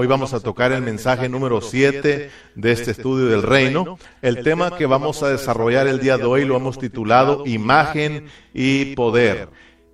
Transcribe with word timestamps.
hoy 0.00 0.06
vamos 0.06 0.32
a 0.32 0.38
tocar 0.38 0.70
el 0.70 0.80
mensaje 0.80 1.28
número 1.28 1.60
7 1.60 2.30
de 2.54 2.72
este 2.72 2.92
estudio 2.92 3.26
del 3.26 3.42
reino. 3.42 3.98
El 4.22 4.44
tema 4.44 4.76
que 4.76 4.86
vamos 4.86 5.24
a 5.24 5.28
desarrollar 5.28 5.88
el 5.88 5.98
día 5.98 6.16
de 6.16 6.22
hoy 6.22 6.44
lo 6.44 6.56
hemos 6.56 6.78
titulado 6.78 7.42
Imagen 7.46 8.26
y 8.54 8.94
Poder. 8.94 9.48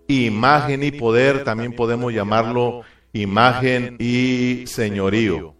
Imagen 0.06 0.82
y 0.82 0.90
poder, 0.90 1.42
también 1.42 1.72
podemos 1.72 2.12
llamarlo 2.12 2.82
imagen 3.14 3.96
y 3.98 4.66
señorío, 4.66 5.54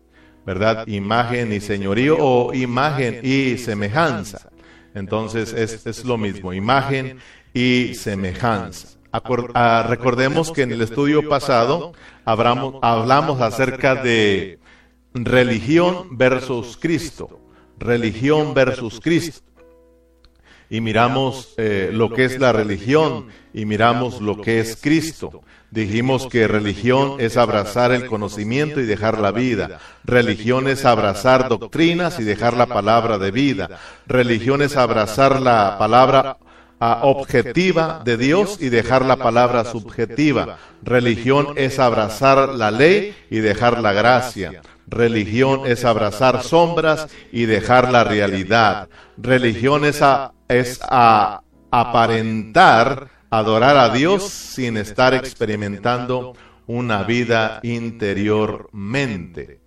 ¿verdad? 0.45 0.87
Imagen 0.89 1.51
y 1.51 1.61
señorío 1.61 2.19
o 2.21 2.53
imagen 2.53 3.21
y 3.23 3.57
semejanza. 3.57 4.51
Entonces 4.95 5.55
es, 5.55 5.87
es 5.87 6.05
lo 6.05 6.19
mismo, 6.19 6.53
imagen 6.53 7.17
y 7.55 7.95
semejanza. 7.95 8.89
Ah, 9.55 9.87
recordemos 9.89 10.51
que 10.51 10.63
en 10.63 10.73
el 10.73 10.83
estudio 10.83 11.29
pasado 11.29 11.93
hablamos, 12.25 12.77
hablamos 12.83 13.41
acerca 13.41 13.95
de 13.95 14.59
religión 15.13 16.19
versus 16.19 16.77
Cristo. 16.77 17.41
Religión 17.79 18.55
versus 18.55 18.99
Cristo. 19.01 19.45
Y 20.69 20.81
miramos 20.81 21.55
eh, 21.59 21.91
lo 21.93 22.13
que 22.13 22.25
es 22.25 22.41
la 22.41 22.53
religión 22.53 23.29
y 23.53 23.67
miramos 23.67 24.21
lo 24.21 24.41
que 24.41 24.59
es 24.59 24.77
Cristo. 24.83 25.43
Dijimos 25.71 26.27
que 26.27 26.49
religión 26.49 27.17
es 27.21 27.37
abrazar 27.37 27.93
el 27.93 28.07
conocimiento 28.07 28.81
y 28.81 28.85
dejar 28.85 29.21
la 29.21 29.31
vida. 29.31 29.79
Religión 30.03 30.67
es 30.67 30.85
abrazar 30.85 31.49
doctrinas 31.49 32.19
y 32.19 32.25
dejar 32.25 32.57
la 32.57 32.67
palabra 32.67 33.19
de 33.19 33.31
vida. 33.31 33.79
Religión 34.09 34.61
es 34.61 34.77
abrazar 34.77 35.41
la 35.41 35.79
palabra 35.79 36.39
objetiva 36.81 38.03
de 38.05 38.17
Dios 38.17 38.59
y 38.61 38.69
dejar 38.69 39.05
la 39.05 39.17
palabra 39.17 39.65
subjetiva. 39.65 40.59
Religión 40.83 41.49
es 41.57 41.79
abrazar 41.79 42.51
la 42.51 42.71
ley 42.71 43.15
y 43.31 43.39
dejar 43.39 43.81
la 43.81 43.93
gracia. 43.93 44.63
Religión 44.87 45.63
es 45.67 45.85
abrazar 45.85 46.43
sombras 46.43 47.09
y 47.33 47.47
dejar 47.47 47.91
la 47.91 48.05
realidad. 48.05 48.89
Religión 49.17 49.85
es, 49.85 50.03
es 50.49 50.81
a 50.83 51.41
aparentar 51.71 53.09
adorar 53.31 53.77
a 53.77 53.89
Dios 53.89 54.25
sin 54.25 54.77
estar 54.77 55.15
experimentando 55.15 56.35
una 56.67 57.03
vida 57.03 57.61
interiormente. 57.63 59.61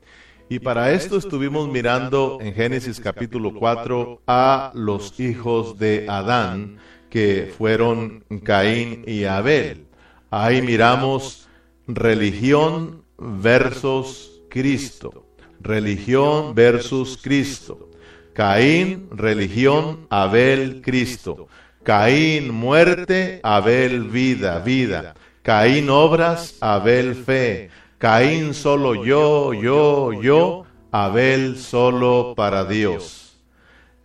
Y 0.49 0.59
para 0.59 0.93
esto 0.93 1.17
estuvimos 1.17 1.67
mirando 1.67 2.37
en 2.39 2.53
Génesis 2.53 3.01
capítulo 3.01 3.53
4 3.53 4.21
a 4.27 4.71
los 4.73 5.19
hijos 5.19 5.77
de 5.77 6.05
Adán 6.07 6.77
que 7.09 7.53
fueron 7.57 8.23
Caín 8.43 9.03
y 9.07 9.23
Abel. 9.23 9.87
Ahí 10.29 10.61
miramos 10.61 11.47
religión 11.87 13.03
versus 13.17 14.41
Cristo. 14.49 15.25
Religión 15.59 16.53
versus 16.53 17.17
Cristo. 17.21 17.89
Caín, 18.33 19.07
religión, 19.11 20.05
Abel, 20.09 20.81
Cristo. 20.83 21.47
Caín, 21.83 22.53
muerte, 22.53 23.39
Abel, 23.41 24.03
vida, 24.03 24.59
vida. 24.59 25.15
Caín, 25.41 25.89
obras, 25.89 26.55
Abel, 26.61 27.15
fe. 27.15 27.69
Caín, 27.97 28.53
solo 28.53 29.03
yo, 29.03 29.53
yo, 29.53 30.11
yo, 30.21 30.65
Abel, 30.91 31.57
solo 31.57 32.33
para 32.35 32.65
Dios. 32.65 33.39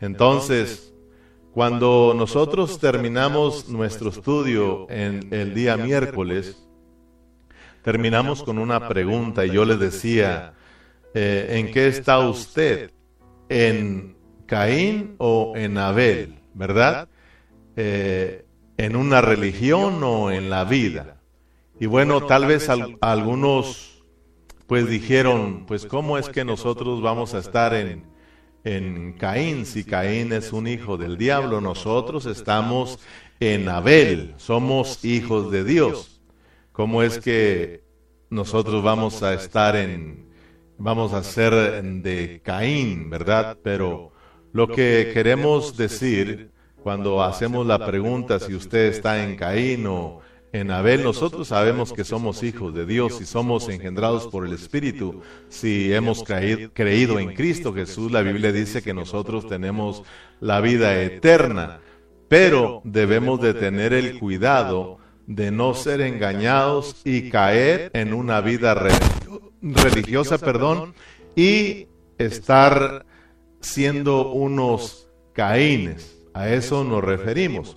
Entonces, 0.00 0.91
cuando 1.52 2.14
nosotros 2.16 2.78
terminamos 2.78 3.68
nuestro 3.68 4.08
estudio 4.08 4.86
en 4.88 5.28
el 5.32 5.54
día 5.54 5.76
miércoles, 5.76 6.66
terminamos 7.82 8.42
con 8.42 8.58
una 8.58 8.88
pregunta 8.88 9.44
y 9.44 9.50
yo 9.50 9.66
le 9.66 9.76
decía, 9.76 10.54
eh, 11.12 11.48
¿en 11.50 11.70
qué 11.70 11.88
está 11.88 12.20
usted? 12.20 12.90
¿En 13.50 14.16
Caín 14.46 15.14
o 15.18 15.52
en 15.54 15.76
Abel? 15.76 16.38
¿Verdad? 16.54 17.08
Eh, 17.76 18.46
¿En 18.78 18.96
una 18.96 19.20
religión 19.20 20.02
o 20.02 20.30
en 20.30 20.48
la 20.48 20.64
vida? 20.64 21.18
Y 21.78 21.84
bueno, 21.84 22.24
tal 22.26 22.46
vez 22.46 22.68
algunos 23.00 24.02
pues 24.66 24.88
dijeron, 24.88 25.64
pues 25.66 25.84
¿cómo 25.84 26.16
es 26.16 26.30
que 26.30 26.46
nosotros 26.46 27.02
vamos 27.02 27.34
a 27.34 27.40
estar 27.40 27.74
en, 27.74 28.04
en 28.64 29.14
Caín, 29.14 29.66
si 29.66 29.84
Caín 29.84 30.32
es 30.32 30.52
un 30.52 30.66
hijo 30.66 30.96
del 30.96 31.16
diablo, 31.16 31.60
nosotros 31.60 32.26
estamos 32.26 32.98
en 33.40 33.68
Abel, 33.68 34.34
somos 34.36 35.04
hijos 35.04 35.50
de 35.50 35.64
Dios. 35.64 36.20
¿Cómo 36.70 37.02
es 37.02 37.18
que 37.18 37.82
nosotros 38.30 38.82
vamos 38.82 39.22
a 39.22 39.34
estar 39.34 39.76
en, 39.76 40.28
vamos 40.78 41.12
a 41.12 41.22
ser 41.22 41.82
de 41.82 42.40
Caín, 42.42 43.10
verdad? 43.10 43.58
Pero 43.62 44.12
lo 44.52 44.68
que 44.68 45.10
queremos 45.12 45.76
decir 45.76 46.50
cuando 46.82 47.22
hacemos 47.22 47.66
la 47.66 47.84
pregunta 47.84 48.38
si 48.40 48.54
usted 48.54 48.86
está 48.86 49.22
en 49.22 49.36
Caín 49.36 49.86
o 49.86 50.20
en 50.52 50.70
Abel 50.70 51.02
nosotros 51.02 51.48
sabemos 51.48 51.94
que 51.94 52.04
somos 52.04 52.42
hijos 52.42 52.74
de 52.74 52.84
Dios 52.84 53.20
y 53.22 53.24
somos 53.24 53.70
engendrados 53.70 54.26
por 54.26 54.46
el 54.46 54.52
Espíritu. 54.52 55.22
Si 55.48 55.92
hemos 55.94 56.22
creído 56.24 57.18
en 57.18 57.34
Cristo 57.34 57.72
Jesús, 57.72 58.12
la 58.12 58.20
Biblia 58.20 58.52
dice 58.52 58.82
que 58.82 58.92
nosotros 58.92 59.48
tenemos 59.48 60.02
la 60.40 60.60
vida 60.60 61.00
eterna, 61.02 61.80
pero 62.28 62.82
debemos 62.84 63.40
de 63.40 63.54
tener 63.54 63.94
el 63.94 64.18
cuidado 64.18 64.98
de 65.26 65.50
no 65.50 65.72
ser 65.72 66.02
engañados 66.02 67.00
y 67.04 67.30
caer 67.30 67.90
en 67.94 68.12
una 68.12 68.42
vida 68.42 68.74
religiosa, 69.62 70.36
perdón, 70.36 70.94
y 71.34 71.86
estar 72.18 73.06
siendo 73.60 74.32
unos 74.32 75.08
caínes. 75.32 76.18
A 76.34 76.50
eso 76.50 76.84
nos 76.84 77.02
referimos. 77.02 77.76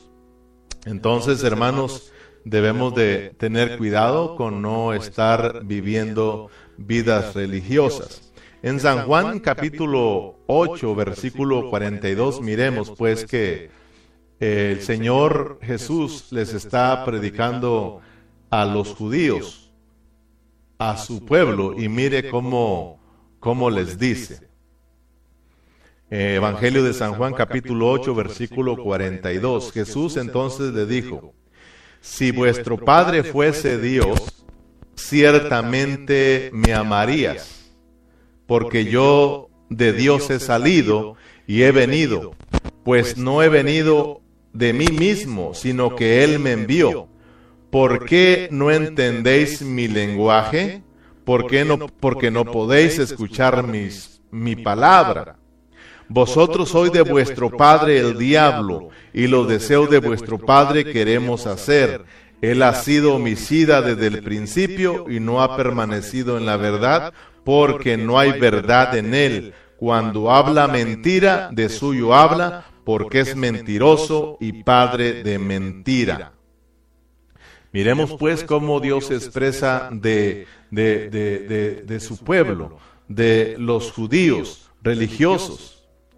Entonces, 0.86 1.44
hermanos, 1.44 2.12
debemos 2.46 2.94
de 2.94 3.34
tener 3.38 3.78
cuidado 3.78 4.36
con 4.36 4.62
no 4.62 4.94
estar 4.94 5.66
viviendo 5.66 6.50
vidas 6.78 7.34
religiosas. 7.34 8.32
En 8.62 8.80
San 8.80 9.06
Juan 9.06 9.40
capítulo 9.40 10.38
8, 10.48 10.96
versículo 10.96 11.70
42, 11.70 12.42
miremos 12.42 12.92
pues 12.92 13.26
que 13.26 13.70
el 14.40 14.82
Señor 14.82 15.60
Jesús 15.62 16.32
les 16.32 16.54
está 16.54 17.04
predicando 17.04 18.02
a 18.50 18.66
los 18.66 18.94
judíos, 18.96 19.74
a 20.78 20.98
su 20.98 21.26
pueblo, 21.26 21.74
y 21.80 21.90
mire 21.90 22.30
cómo, 22.30 23.00
cómo 23.40 23.70
les 23.70 23.98
dice. 23.98 24.48
Evangelio 26.12 26.84
de 26.84 26.94
San 26.94 27.16
Juan 27.16 27.34
capítulo 27.34 27.90
8, 27.90 28.14
versículo 28.14 28.78
42. 28.78 29.72
Jesús 29.72 30.18
entonces 30.18 30.74
le 30.74 30.86
dijo, 30.86 31.34
si 32.06 32.32
vuestro 32.32 32.78
Padre 32.78 33.24
fuese 33.24 33.82
Dios, 33.82 34.46
ciertamente 34.96 36.52
me 36.54 36.74
amarías, 36.74 37.74
porque 38.46 38.86
yo 38.86 39.50
de 39.70 39.92
Dios 39.92 40.30
he 40.30 40.40
salido 40.40 41.16
y 41.48 41.64
he 41.64 41.72
venido, 41.72 42.36
pues 42.84 43.18
no 43.18 43.42
he 43.42 43.50
venido 43.50 44.22
de 44.54 44.72
mí 44.72 44.88
mismo, 44.88 45.56
sino 45.56 45.96
que 45.96 46.24
Él 46.24 46.40
me 46.40 46.52
envió. 46.52 47.10
¿Por 47.72 48.06
qué 48.06 48.48
no 48.52 48.72
entendéis 48.72 49.64
mi 49.64 49.88
lenguaje? 49.88 50.84
¿Por 51.26 51.48
qué 51.48 51.66
no, 51.66 51.88
porque 51.88 52.30
no 52.30 52.46
podéis 52.46 53.00
escuchar 53.00 53.66
mis, 53.66 54.22
mi 54.30 54.56
palabra? 54.56 55.38
Vosotros 56.08 56.70
sois 56.70 56.92
de 56.92 57.02
vuestro 57.02 57.50
padre 57.50 58.00
el 58.00 58.18
diablo, 58.18 58.90
y 59.14 59.28
los 59.28 59.48
deseos 59.48 59.90
de 59.90 60.00
vuestro 60.00 60.38
padre 60.38 60.86
queremos 60.92 61.48
hacer. 61.48 62.04
Él 62.42 62.62
ha 62.62 62.74
sido 62.76 63.16
homicida 63.16 63.82
desde 63.82 64.08
el 64.08 64.24
principio 64.24 65.06
y 65.10 65.20
no 65.20 65.42
ha 65.42 65.58
permanecido 65.58 66.38
en 66.38 66.46
la 66.46 66.58
verdad, 66.58 67.14
porque 67.44 67.98
no 67.98 68.20
hay 68.20 68.40
verdad 68.40 68.96
en 68.98 69.14
él. 69.16 69.54
Cuando 69.78 70.32
habla 70.32 70.68
mentira, 70.68 71.50
de 71.52 71.70
suyo 71.70 72.14
habla, 72.14 72.66
porque 72.84 73.22
es 73.22 73.36
mentiroso 73.36 74.38
y 74.40 74.64
padre 74.64 75.24
de 75.24 75.40
mentira. 75.40 76.34
Miremos 77.72 78.16
pues 78.18 78.44
cómo 78.44 78.80
Dios 78.80 79.12
expresa 79.12 79.90
de, 79.92 80.48
de, 80.72 81.10
de, 81.10 81.84
de, 81.86 82.00
su 82.00 82.18
pueblo, 82.18 82.78
de 83.10 83.56
los 83.58 83.92
judíos 83.92 84.72
religiosos. 84.82 85.75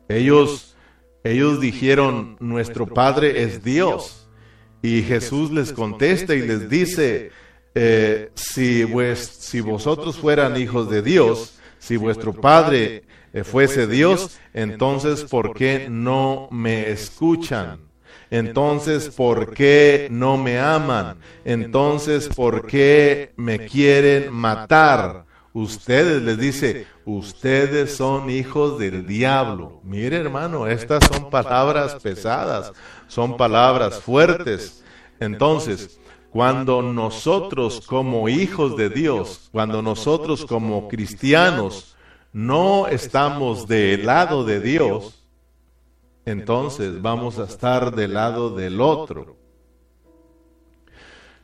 Ellos, 0.10 0.76
ellos 1.24 1.60
dijeron, 1.60 2.38
nuestro 2.40 2.88
Padre 2.88 3.44
es 3.44 3.64
Dios. 3.64 4.30
Y 4.82 5.02
Jesús 5.02 5.52
les 5.52 5.72
contesta 5.74 6.36
y 6.36 6.42
les 6.42 6.70
dice, 6.70 7.32
eh, 7.76 8.32
si, 8.36 8.86
si 9.16 9.62
vosotros 9.62 10.18
fueran 10.18 10.58
hijos 10.58 10.90
de 10.90 11.02
Dios, 11.02 11.60
si 11.80 11.98
vuestro 11.98 12.34
Padre 12.34 13.04
eh, 13.34 13.44
fuese 13.44 13.88
Dios, 13.88 14.40
entonces 14.54 15.24
¿por 15.24 15.54
qué 15.54 15.88
no 15.90 16.48
me 16.52 16.90
escuchan? 16.90 17.88
Entonces, 18.30 19.10
¿por 19.10 19.54
qué 19.54 20.08
no 20.12 20.38
me 20.38 20.60
aman? 20.60 21.18
Entonces, 21.46 22.28
¿por 22.28 22.66
qué 22.68 23.32
me 23.38 23.60
quieren 23.60 24.34
matar? 24.34 25.27
Ustedes 25.58 26.22
les 26.22 26.38
dice, 26.38 26.86
ustedes 27.04 27.96
son 27.96 28.30
hijos 28.30 28.78
del 28.78 29.08
diablo. 29.08 29.82
Mire 29.84 30.18
hermano, 30.18 30.68
estas 30.68 31.04
son 31.12 31.32
palabras 31.32 31.96
pesadas, 31.96 32.72
son 33.08 33.38
palabras 33.38 34.00
fuertes. 34.00 34.84
Entonces, 35.20 36.00
cuando 36.30 36.84
nosotros 36.84 37.82
como 37.88 38.30
hijos 38.30 38.78
de 38.78 38.92
Dios, 38.92 39.50
cuando 39.52 39.82
nosotros 39.82 40.46
como 40.46 40.88
cristianos 40.88 41.98
no 42.32 42.86
estamos 42.86 43.68
del 43.68 44.06
lado 44.06 44.44
de 44.44 44.60
Dios, 44.60 45.24
entonces 46.26 47.02
vamos 47.02 47.40
a 47.40 47.46
estar 47.46 47.96
del 47.96 48.14
lado 48.14 48.52
del 48.52 48.80
otro. 48.80 49.38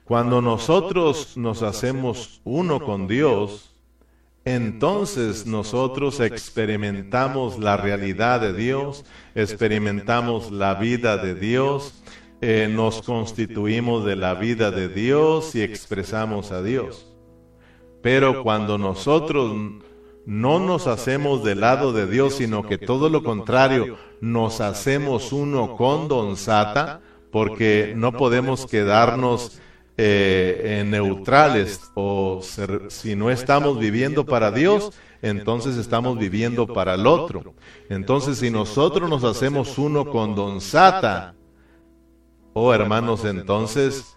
Cuando 0.06 0.40
nosotros 0.40 1.36
nos 1.36 1.64
hacemos 1.64 2.42
uno 2.44 2.80
con 2.80 3.08
Dios, 3.08 3.73
entonces 4.46 5.46
nosotros 5.46 6.20
experimentamos 6.20 7.60
la 7.60 7.78
realidad 7.78 8.42
de 8.42 8.54
Dios, 8.54 9.06
experimentamos 9.36 10.52
la 10.52 10.76
vida 10.76 11.18
de 11.18 11.34
Dios, 11.34 11.94
eh, 12.42 12.68
nos 12.70 13.02
constituimos 13.02 14.04
de 14.04 14.18
la 14.18 14.34
vida 14.34 14.70
de 14.70 14.90
Dios 14.90 15.56
y 15.56 15.62
expresamos 15.62 16.52
a 16.52 16.62
Dios. 16.62 17.08
Pero 18.02 18.44
cuando 18.44 18.78
nosotros 18.78 19.56
no 20.26 20.60
nos 20.60 20.88
hacemos 20.88 21.44
del 21.46 21.62
lado 21.62 21.94
de 21.94 22.06
Dios, 22.06 22.36
sino 22.36 22.64
que 22.64 22.78
todo 22.78 23.10
lo 23.10 23.24
contrario, 23.24 23.98
nos 24.20 24.60
hacemos 24.60 25.32
uno 25.32 25.78
con 25.78 26.10
Don 26.10 26.36
Sata, 26.36 27.02
porque 27.32 27.94
no 27.96 28.12
podemos 28.12 28.66
quedarnos 28.66 29.60
eh, 30.06 30.84
neutrales 30.86 31.92
o 31.94 32.42
si 32.90 33.16
no 33.16 33.30
estamos 33.30 33.80
viviendo 33.80 34.26
para 34.26 34.52
Dios, 34.52 34.92
entonces 35.22 35.78
estamos 35.78 36.18
viviendo 36.18 36.68
para 36.68 36.96
el 36.96 37.08
otro. 37.08 37.54
Entonces 37.90 38.40
si 38.40 38.50
nosotros 38.50 39.10
nos 39.10 39.24
hacemos 39.24 39.78
uno 39.78 40.06
con 40.06 40.36
Don 40.36 40.60
Sata, 40.62 41.36
oh 42.54 42.74
hermanos, 42.74 43.24
entonces 43.26 44.16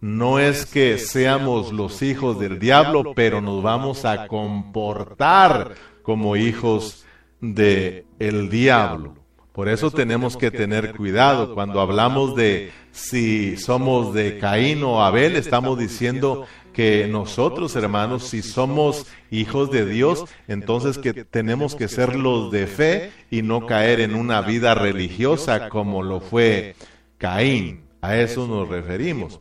no 0.00 0.38
es 0.38 0.66
que 0.66 0.98
seamos 0.98 1.72
los 1.72 2.02
hijos 2.02 2.40
del 2.40 2.58
diablo, 2.58 3.12
pero 3.14 3.40
nos 3.40 3.62
vamos 3.62 4.04
a 4.04 4.26
comportar 4.26 5.74
como 6.02 6.36
hijos 6.36 7.04
de 7.40 8.06
el 8.18 8.48
diablo. 8.48 9.19
Por 9.52 9.68
eso 9.68 9.90
tenemos 9.90 10.36
que 10.36 10.50
tener 10.50 10.94
cuidado. 10.94 11.54
Cuando 11.54 11.80
hablamos 11.80 12.36
de 12.36 12.70
si 12.92 13.56
somos 13.56 14.14
de 14.14 14.38
Caín 14.38 14.82
o 14.84 15.02
Abel, 15.02 15.36
estamos 15.36 15.78
diciendo 15.78 16.46
que 16.72 17.08
nosotros, 17.08 17.74
hermanos, 17.74 18.24
si 18.24 18.42
somos 18.42 19.06
hijos 19.30 19.70
de 19.70 19.86
Dios, 19.86 20.24
entonces 20.46 20.98
que 20.98 21.24
tenemos 21.24 21.74
que 21.74 21.88
ser 21.88 22.16
los 22.16 22.52
de 22.52 22.66
fe 22.66 23.10
y 23.30 23.42
no 23.42 23.66
caer 23.66 24.00
en 24.00 24.14
una 24.14 24.40
vida 24.40 24.74
religiosa 24.74 25.68
como 25.68 26.02
lo 26.02 26.20
fue 26.20 26.76
Caín. 27.18 27.84
A 28.02 28.16
eso 28.16 28.46
nos 28.46 28.68
referimos. 28.68 29.40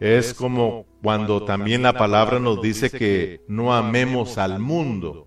Es 0.00 0.34
como 0.34 0.84
cuando 1.02 1.44
también 1.44 1.82
la 1.82 1.92
palabra 1.92 2.38
nos 2.38 2.60
dice 2.60 2.90
que 2.90 3.40
no 3.48 3.74
amemos 3.74 4.36
al 4.36 4.58
mundo, 4.58 5.26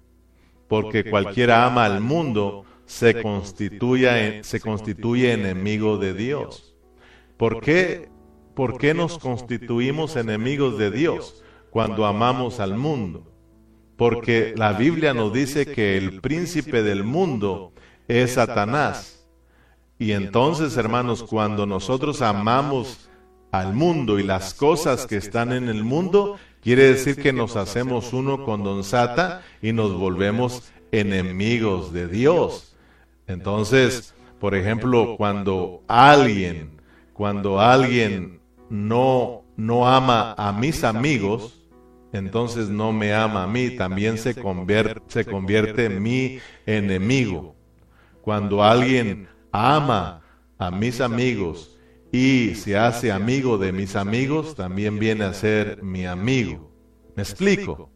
porque 0.67 1.09
cualquiera 1.09 1.65
ama 1.65 1.85
al 1.85 2.01
mundo 2.01 2.65
se 2.91 3.21
constituye, 3.21 4.43
se 4.43 4.59
constituye 4.59 5.31
enemigo 5.31 5.97
de 5.97 6.13
Dios. 6.13 6.75
¿Por 7.37 7.61
qué, 7.61 8.09
¿Por 8.53 8.77
qué 8.77 8.93
nos 8.93 9.17
constituimos 9.17 10.17
enemigos 10.17 10.77
de 10.77 10.91
Dios 10.91 11.41
cuando 11.69 12.05
amamos 12.05 12.59
al 12.59 12.75
mundo? 12.75 13.31
Porque 13.95 14.53
la 14.57 14.73
Biblia 14.73 15.13
nos 15.13 15.31
dice 15.31 15.65
que 15.65 15.97
el 15.97 16.19
príncipe 16.19 16.83
del 16.83 17.05
mundo 17.05 17.71
es 18.09 18.33
Satanás. 18.33 19.25
Y 19.97 20.11
entonces, 20.11 20.75
hermanos, 20.75 21.23
cuando 21.23 21.65
nosotros 21.65 22.21
amamos 22.21 23.09
al 23.53 23.73
mundo 23.73 24.19
y 24.19 24.23
las 24.23 24.53
cosas 24.53 25.07
que 25.07 25.15
están 25.15 25.53
en 25.53 25.69
el 25.69 25.85
mundo, 25.85 26.37
quiere 26.61 26.89
decir 26.89 27.15
que 27.15 27.31
nos 27.31 27.55
hacemos 27.55 28.11
uno 28.11 28.43
con 28.43 28.65
Don 28.65 28.83
Sata 28.83 29.43
y 29.61 29.71
nos 29.71 29.93
volvemos 29.93 30.73
enemigos 30.91 31.93
de 31.93 32.09
Dios. 32.09 32.70
Entonces, 33.31 34.13
por 34.39 34.55
ejemplo, 34.55 35.15
cuando 35.17 35.83
alguien, 35.87 36.81
cuando 37.13 37.59
alguien 37.59 38.41
no, 38.69 39.43
no 39.55 39.87
ama 39.87 40.33
a 40.37 40.51
mis 40.51 40.83
amigos, 40.83 41.61
entonces 42.13 42.69
no 42.69 42.91
me 42.91 43.13
ama 43.13 43.43
a 43.43 43.47
mí, 43.47 43.71
también 43.71 44.17
se 44.17 44.35
convierte, 44.35 45.01
se 45.07 45.25
convierte 45.25 45.85
en 45.85 46.01
mi 46.01 46.39
enemigo. 46.65 47.55
Cuando 48.21 48.63
alguien 48.63 49.27
ama 49.51 50.21
a 50.57 50.71
mis 50.71 51.01
amigos 51.01 51.77
y 52.11 52.55
se 52.55 52.77
hace 52.77 53.11
amigo 53.11 53.57
de 53.57 53.71
mis 53.71 53.95
amigos, 53.95 54.55
también 54.55 54.99
viene 54.99 55.23
a 55.23 55.33
ser 55.33 55.81
mi 55.81 56.05
amigo. 56.05 56.71
¿Me 57.15 57.23
explico? 57.23 57.89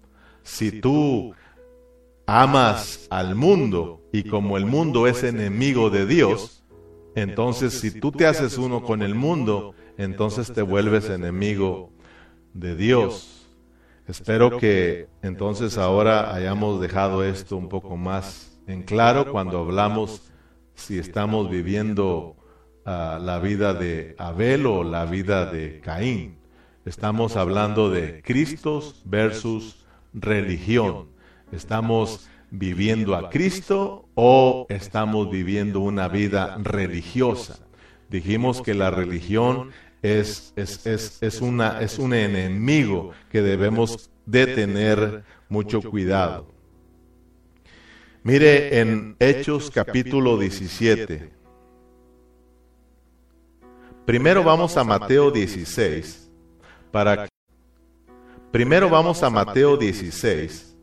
Si 0.44 0.80
tú 0.80 1.34
amas 2.26 3.08
al 3.10 3.36
mundo 3.36 4.05
y 4.16 4.24
como 4.24 4.56
el 4.56 4.66
mundo 4.66 5.08
es 5.08 5.24
enemigo 5.24 5.90
de 5.90 6.06
Dios, 6.06 6.64
entonces 7.16 7.74
si 7.82 8.00
tú 8.00 8.14
te 8.14 8.26
haces 8.26 8.58
uno 8.58 8.82
con 8.82 9.02
el 9.02 9.14
mundo, 9.14 9.76
entonces 9.98 10.54
te 10.54 10.62
vuelves 10.62 11.10
enemigo 11.10 11.92
de 12.54 12.78
Dios. 12.78 13.50
Espero 14.08 14.58
que 14.58 15.10
entonces 15.22 15.78
ahora 15.78 16.34
hayamos 16.34 16.80
dejado 16.80 17.26
esto 17.26 17.58
un 17.58 17.68
poco 17.68 17.98
más 17.98 18.58
en 18.68 18.84
claro 18.84 19.34
cuando 19.34 19.60
hablamos 19.60 20.32
si 20.76 20.98
estamos 20.98 21.50
viviendo 21.50 22.38
la 22.86 23.40
vida 23.44 23.74
de 23.74 24.16
Abel 24.18 24.66
o 24.66 24.86
la 24.86 25.06
vida 25.06 25.52
de 25.52 25.82
Caín. 25.82 26.38
Estamos 26.86 27.36
hablando 27.36 27.90
de 27.90 28.22
Cristo 28.22 28.82
versus 29.04 29.86
religión. 30.14 31.10
¿Estamos 31.52 32.30
viviendo 32.58 33.16
a 33.16 33.30
Cristo 33.30 34.08
o 34.16 34.66
estamos 34.70 35.30
viviendo 35.30 35.80
una 35.80 36.08
vida 36.08 36.58
religiosa? 36.62 37.60
Dijimos 38.10 38.62
que 38.62 38.74
la 38.74 38.92
religión 38.92 39.72
es, 40.02 40.54
es, 40.56 40.86
es, 40.86 41.22
es, 41.22 41.42
una, 41.42 41.82
es 41.82 42.00
un 42.00 42.14
enemigo 42.14 43.12
que 43.32 43.42
debemos 43.42 44.10
de 44.26 44.48
tener 44.48 45.24
mucho 45.50 45.82
cuidado. 45.82 46.54
Mire 48.24 48.80
en 48.80 49.16
Hechos 49.20 49.70
capítulo 49.70 50.38
17. 50.38 51.32
Primero 54.06 54.44
vamos 54.44 54.78
a 54.78 54.84
Mateo 54.84 55.32
16 55.32 56.32
para 56.92 57.28
Primero 58.52 58.90
vamos 58.90 59.22
a 59.22 59.30
Mateo 59.30 59.76
16 59.76 60.75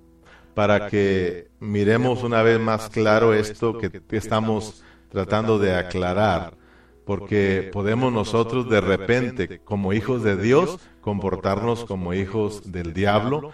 para 0.55 0.89
que 0.89 1.49
miremos 1.61 2.23
una 2.23 2.43
vez 2.43 2.61
más 2.61 2.89
claro 2.89 3.35
esto 3.35 3.79
que 3.79 4.03
estamos 4.11 4.83
tratando 5.11 5.59
de 5.59 5.75
aclarar, 5.75 6.55
porque 7.05 7.71
podemos 7.73 8.13
nosotros 8.13 8.69
de 8.69 8.81
repente, 8.81 9.61
como 9.61 9.93
hijos 9.93 10.23
de 10.23 10.37
Dios, 10.37 10.79
comportarnos 11.01 11.85
como 11.85 12.15
hijos 12.15 12.73
del 12.73 12.93
diablo, 12.93 13.53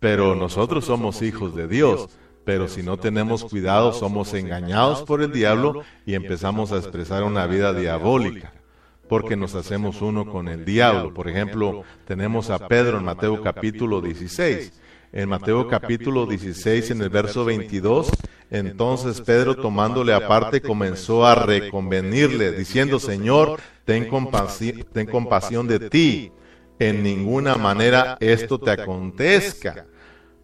pero 0.00 0.34
nosotros 0.34 0.84
somos 0.84 1.22
hijos 1.22 1.54
de 1.54 1.68
Dios. 1.68 2.08
Pero 2.44 2.68
si 2.68 2.84
no 2.84 2.96
tenemos 2.96 3.42
cuidado, 3.42 3.92
somos 3.92 4.32
engañados 4.32 5.02
por 5.02 5.20
el 5.20 5.32
diablo 5.32 5.82
y 6.04 6.14
empezamos 6.14 6.70
a 6.70 6.76
expresar 6.76 7.24
una 7.24 7.46
vida 7.46 7.72
diabólica 7.72 8.52
porque 9.08 9.36
nos 9.36 9.54
hacemos 9.54 10.00
uno 10.02 10.26
con 10.30 10.48
el 10.48 10.64
diablo. 10.64 11.12
Por 11.12 11.28
ejemplo, 11.28 11.82
tenemos 12.06 12.50
a 12.50 12.68
Pedro 12.68 12.98
en 12.98 13.04
Mateo 13.04 13.40
capítulo 13.42 14.00
16 14.00 14.72
en 15.16 15.30
Mateo 15.30 15.66
capítulo 15.66 16.26
16, 16.26 16.90
en 16.90 17.00
el 17.00 17.08
verso 17.08 17.46
22, 17.46 18.10
entonces 18.50 19.22
Pedro 19.22 19.56
tomándole 19.56 20.12
aparte 20.12 20.60
comenzó 20.60 21.24
a 21.24 21.34
reconvenirle, 21.34 22.52
diciendo, 22.52 23.00
Señor, 23.00 23.58
ten 23.86 24.10
compasión, 24.10 24.84
ten 24.92 25.06
compasión 25.06 25.66
de 25.68 25.88
ti, 25.88 26.32
en 26.78 27.02
ninguna 27.02 27.54
manera 27.54 28.18
esto 28.20 28.58
te 28.58 28.70
acontezca. 28.70 29.86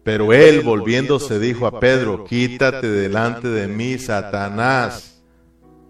Pero 0.01 0.33
él, 0.33 0.61
volviéndose, 0.61 1.37
dijo 1.37 1.67
a 1.67 1.79
Pedro, 1.79 2.25
quítate 2.25 2.89
delante 2.89 3.49
de 3.49 3.67
mí, 3.67 3.99
Satanás, 3.99 5.23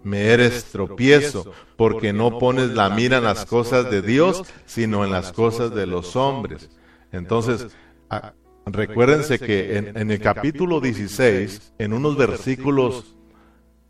me 0.02 0.26
eres 0.26 0.66
tropiezo, 0.66 1.52
porque 1.76 2.12
no 2.12 2.38
pones 2.38 2.68
la 2.74 2.90
mira 2.90 3.16
en 3.16 3.24
las 3.24 3.46
cosas 3.46 3.90
de 3.90 4.02
Dios, 4.02 4.42
sino 4.66 5.06
en 5.06 5.10
las 5.10 5.32
cosas 5.32 5.74
de 5.74 5.86
los 5.86 6.16
hombres. 6.16 6.68
Entonces, 7.12 7.68
Recuérdense 8.66 9.38
que 9.38 9.76
en, 9.76 10.10
el 10.10 10.20
capítulo 10.20 10.80
16, 10.80 11.74
en 11.78 11.92
unos 11.92 12.16
versículos 12.16 13.14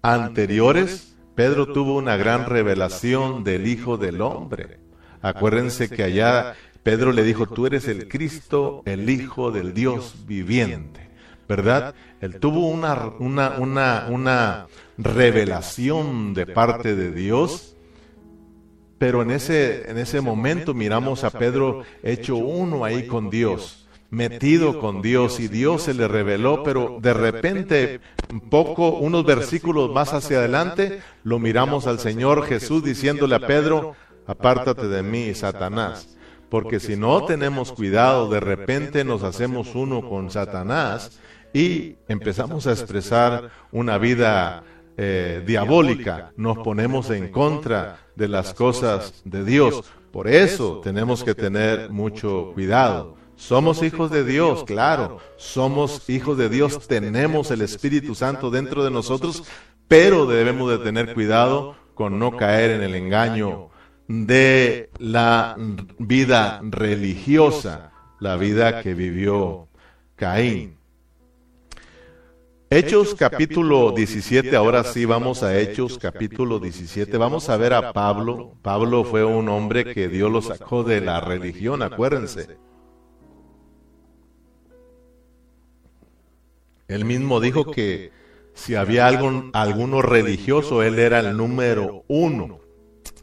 anteriores, 0.02 1.16
Pedro 1.36 1.72
tuvo 1.72 1.96
una 1.96 2.16
gran 2.16 2.46
revelación 2.46 3.44
del 3.44 3.68
Hijo 3.68 3.96
del 3.96 4.20
Hombre. 4.20 4.80
Acuérdense 5.22 5.88
que 5.88 6.02
allá 6.02 6.54
Pedro 6.82 7.12
le 7.12 7.22
dijo, 7.22 7.46
tú 7.46 7.66
eres 7.66 7.86
el 7.86 8.08
Cristo, 8.08 8.82
el 8.84 9.08
Hijo 9.08 9.52
del 9.52 9.74
Dios 9.74 10.26
viviente. 10.26 11.08
¿Verdad? 11.48 11.94
Él 12.20 12.40
tuvo 12.40 12.68
una, 12.68 13.12
una, 13.18 13.50
una, 13.58 14.06
una 14.08 14.66
revelación 14.96 16.34
de 16.34 16.46
parte 16.46 16.96
de 16.96 17.12
Dios, 17.12 17.76
pero 18.98 19.22
en 19.22 19.30
ese, 19.30 19.90
en 19.90 19.98
ese 19.98 20.20
momento 20.20 20.72
miramos 20.74 21.22
a 21.22 21.30
Pedro 21.30 21.82
hecho 22.02 22.36
uno 22.36 22.84
ahí 22.84 23.06
con 23.06 23.30
Dios 23.30 23.83
metido 24.14 24.78
con 24.80 25.02
Dios 25.02 25.40
y 25.40 25.48
Dios 25.48 25.82
se 25.82 25.94
le 25.94 26.08
reveló, 26.08 26.62
pero 26.62 26.98
de 27.00 27.12
repente, 27.12 28.00
poco, 28.50 28.90
unos 28.90 29.24
versículos 29.24 29.90
más 29.92 30.14
hacia 30.14 30.38
adelante, 30.38 31.02
lo 31.24 31.38
miramos 31.38 31.86
al 31.86 31.98
Señor 31.98 32.46
Jesús 32.46 32.84
diciéndole 32.84 33.34
a 33.34 33.46
Pedro, 33.46 33.94
apártate 34.26 34.88
de 34.88 35.02
mí, 35.02 35.34
Satanás, 35.34 36.16
porque 36.48 36.80
si 36.80 36.96
no 36.96 37.24
tenemos 37.24 37.72
cuidado, 37.72 38.28
de 38.28 38.40
repente 38.40 39.04
nos 39.04 39.22
hacemos 39.22 39.74
uno 39.74 40.08
con 40.08 40.30
Satanás 40.30 41.18
y 41.52 41.96
empezamos 42.08 42.66
a 42.66 42.72
expresar 42.72 43.50
una 43.72 43.98
vida 43.98 44.64
eh, 44.96 45.42
diabólica, 45.44 46.32
nos 46.36 46.58
ponemos 46.58 47.10
en 47.10 47.32
contra 47.32 47.98
de 48.14 48.28
las 48.28 48.54
cosas 48.54 49.22
de 49.24 49.44
Dios. 49.44 49.84
Por 50.12 50.28
eso 50.28 50.80
tenemos 50.84 51.24
que 51.24 51.34
tener 51.34 51.90
mucho 51.90 52.52
cuidado. 52.54 53.16
Somos 53.36 53.82
hijos 53.82 54.10
de 54.10 54.24
Dios, 54.24 54.64
claro. 54.64 55.18
Somos 55.36 56.08
hijos 56.08 56.38
de 56.38 56.48
Dios, 56.48 56.86
tenemos 56.86 57.50
el 57.50 57.62
Espíritu 57.62 58.14
Santo 58.14 58.50
dentro 58.50 58.84
de 58.84 58.90
nosotros, 58.90 59.44
pero 59.88 60.26
debemos 60.26 60.70
de 60.70 60.78
tener 60.78 61.14
cuidado 61.14 61.76
con 61.94 62.18
no 62.18 62.36
caer 62.36 62.70
en 62.72 62.82
el 62.82 62.94
engaño 62.94 63.70
de 64.08 64.90
la 64.98 65.56
vida 65.98 66.60
religiosa, 66.62 67.92
la 68.20 68.36
vida 68.36 68.82
que 68.82 68.94
vivió 68.94 69.68
Caín. 70.16 70.76
Hechos 72.70 73.14
capítulo 73.14 73.92
17, 73.92 74.56
ahora 74.56 74.82
sí 74.84 75.04
vamos 75.04 75.42
a 75.42 75.56
Hechos 75.58 75.98
capítulo 75.98 76.58
17, 76.58 77.16
vamos 77.18 77.48
a 77.48 77.56
ver 77.56 77.72
a 77.72 77.92
Pablo. 77.92 78.54
Pablo 78.62 79.04
fue 79.04 79.24
un 79.24 79.48
hombre 79.48 79.92
que 79.94 80.08
Dios 80.08 80.30
lo 80.30 80.42
sacó 80.42 80.82
de 80.82 81.00
la 81.00 81.20
religión, 81.20 81.82
acuérdense. 81.82 82.58
Él 86.88 87.04
mismo 87.04 87.40
dijo 87.40 87.70
que 87.70 88.12
si 88.54 88.74
había 88.74 89.06
algún, 89.06 89.50
alguno 89.52 90.02
religioso, 90.02 90.82
él 90.82 90.98
era 90.98 91.20
el 91.20 91.36
número 91.36 92.04
uno, 92.08 92.60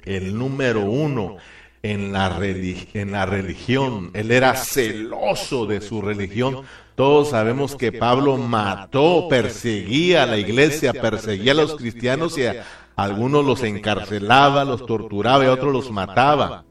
el 0.03 0.37
número 0.37 0.81
uno 0.81 1.37
en 1.83 2.11
la, 2.11 2.39
en 2.41 3.11
la 3.11 3.25
religión. 3.25 4.11
Él 4.13 4.31
era 4.31 4.55
celoso 4.55 5.65
de 5.65 5.81
su 5.81 6.01
religión. 6.01 6.63
Todos 6.95 7.29
sabemos 7.29 7.75
que 7.75 7.91
Pablo 7.91 8.37
mató, 8.37 9.27
perseguía 9.29 10.23
a 10.23 10.25
la 10.25 10.37
iglesia, 10.37 10.93
perseguía 10.93 11.53
a 11.53 11.55
los 11.55 11.75
cristianos 11.75 12.37
y 12.37 12.45
a 12.45 12.65
algunos 12.95 13.45
los 13.45 13.63
encarcelaba, 13.63 14.65
los 14.65 14.85
torturaba 14.85 15.45
y 15.45 15.47
a 15.47 15.53
otros 15.53 15.71
los 15.71 15.91
mataba, 15.91 16.65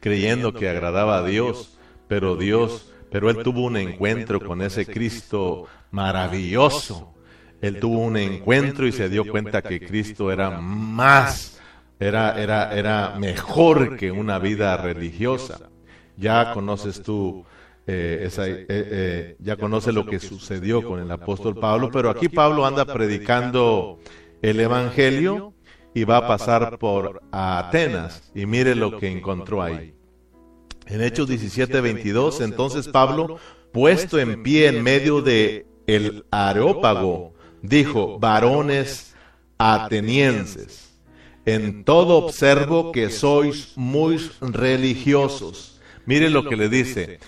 creyendo 0.00 0.52
que 0.52 0.68
agradaba 0.68 1.18
a 1.18 1.24
Dios. 1.24 1.78
Pero 2.08 2.36
Dios 2.36 2.91
pero 3.12 3.28
él 3.28 3.42
tuvo 3.42 3.66
un 3.66 3.76
encuentro 3.76 4.40
con 4.40 4.62
ese 4.62 4.86
Cristo 4.86 5.66
maravilloso. 5.90 7.12
Él 7.60 7.78
tuvo 7.78 7.98
un 7.98 8.16
encuentro 8.16 8.86
y 8.86 8.92
se 8.92 9.08
dio 9.08 9.24
cuenta 9.24 9.62
que 9.62 9.78
Cristo 9.80 10.32
era 10.32 10.50
más, 10.50 11.60
era, 12.00 12.40
era, 12.42 12.74
era 12.74 13.14
mejor 13.18 13.96
que 13.96 14.10
una 14.10 14.38
vida 14.38 14.76
religiosa. 14.78 15.70
Ya 16.16 16.52
conoces 16.52 17.02
tú, 17.02 17.44
eh, 17.86 18.28
eh, 18.36 18.66
eh, 18.68 19.36
ya 19.38 19.56
conoces 19.56 19.94
lo 19.94 20.06
que 20.06 20.18
sucedió 20.18 20.82
con 20.82 20.98
el 20.98 21.10
apóstol 21.10 21.54
Pablo, 21.54 21.90
pero 21.92 22.10
aquí 22.10 22.28
Pablo 22.28 22.66
anda 22.66 22.84
predicando 22.86 24.00
el 24.40 24.58
Evangelio 24.58 25.52
y 25.94 26.04
va 26.04 26.16
a 26.16 26.26
pasar 26.26 26.78
por 26.78 27.22
Atenas 27.30 28.32
y 28.34 28.46
mire 28.46 28.74
lo 28.74 28.98
que 28.98 29.10
encontró 29.10 29.62
ahí. 29.62 29.94
En 30.92 31.00
Hechos 31.00 31.26
17, 31.26 31.80
22, 31.80 32.42
entonces 32.42 32.86
Pablo, 32.86 33.38
puesto 33.72 34.18
en 34.18 34.42
pie 34.42 34.66
en 34.66 34.82
medio 34.82 35.22
de 35.22 35.64
el 35.86 36.26
areópago, 36.30 37.32
dijo, 37.62 38.18
varones 38.18 39.14
atenienses, 39.56 40.92
en 41.46 41.84
todo 41.84 42.18
observo 42.18 42.92
que 42.92 43.08
sois 43.08 43.72
muy 43.74 44.18
religiosos. 44.42 45.80
Mire 46.04 46.28
lo 46.28 46.46
que 46.46 46.56
le 46.56 46.68
dice. 46.68 47.20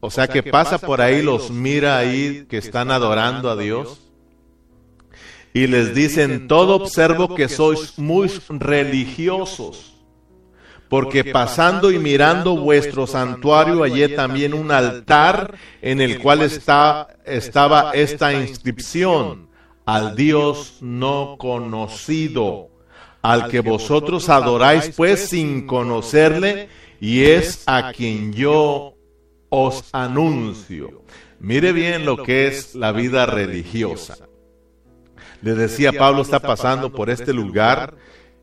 O 0.00 0.10
sea 0.10 0.26
que 0.26 0.42
pasa 0.42 0.78
por 0.78 1.02
ahí, 1.02 1.20
los 1.20 1.50
mira 1.50 1.98
ahí 1.98 2.46
que 2.48 2.56
están 2.56 2.90
adorando 2.90 3.50
a 3.50 3.56
Dios. 3.56 4.00
Y 5.52 5.66
les 5.66 5.94
dice, 5.94 6.22
en 6.22 6.48
todo 6.48 6.76
observo 6.76 7.34
que 7.34 7.50
sois 7.50 7.98
muy 7.98 8.30
religiosos 8.48 9.93
porque 10.94 11.24
pasando 11.24 11.90
y 11.90 11.98
mirando 11.98 12.56
vuestro 12.56 13.08
santuario 13.08 13.80
hallé 13.82 14.10
también 14.10 14.54
un 14.54 14.70
altar 14.70 15.56
en 15.82 16.00
el 16.00 16.20
cual 16.20 16.42
está, 16.42 17.08
estaba 17.24 17.90
esta 17.94 18.32
inscripción, 18.32 19.48
al 19.86 20.14
Dios 20.14 20.78
no 20.82 21.34
conocido, 21.36 22.68
al 23.22 23.48
que 23.48 23.58
vosotros 23.58 24.28
adoráis 24.28 24.92
pues 24.96 25.30
sin 25.30 25.66
conocerle, 25.66 26.68
y 27.00 27.24
es 27.24 27.64
a 27.66 27.90
quien 27.90 28.32
yo 28.32 28.94
os 29.48 29.88
anuncio. 29.90 31.02
Mire 31.40 31.72
bien 31.72 32.04
lo 32.04 32.22
que 32.22 32.46
es 32.46 32.76
la 32.76 32.92
vida 32.92 33.26
religiosa. 33.26 34.16
Le 35.42 35.54
decía 35.56 35.90
Pablo 35.90 36.22
está 36.22 36.38
pasando 36.38 36.92
por 36.92 37.10
este 37.10 37.32
lugar 37.32 37.94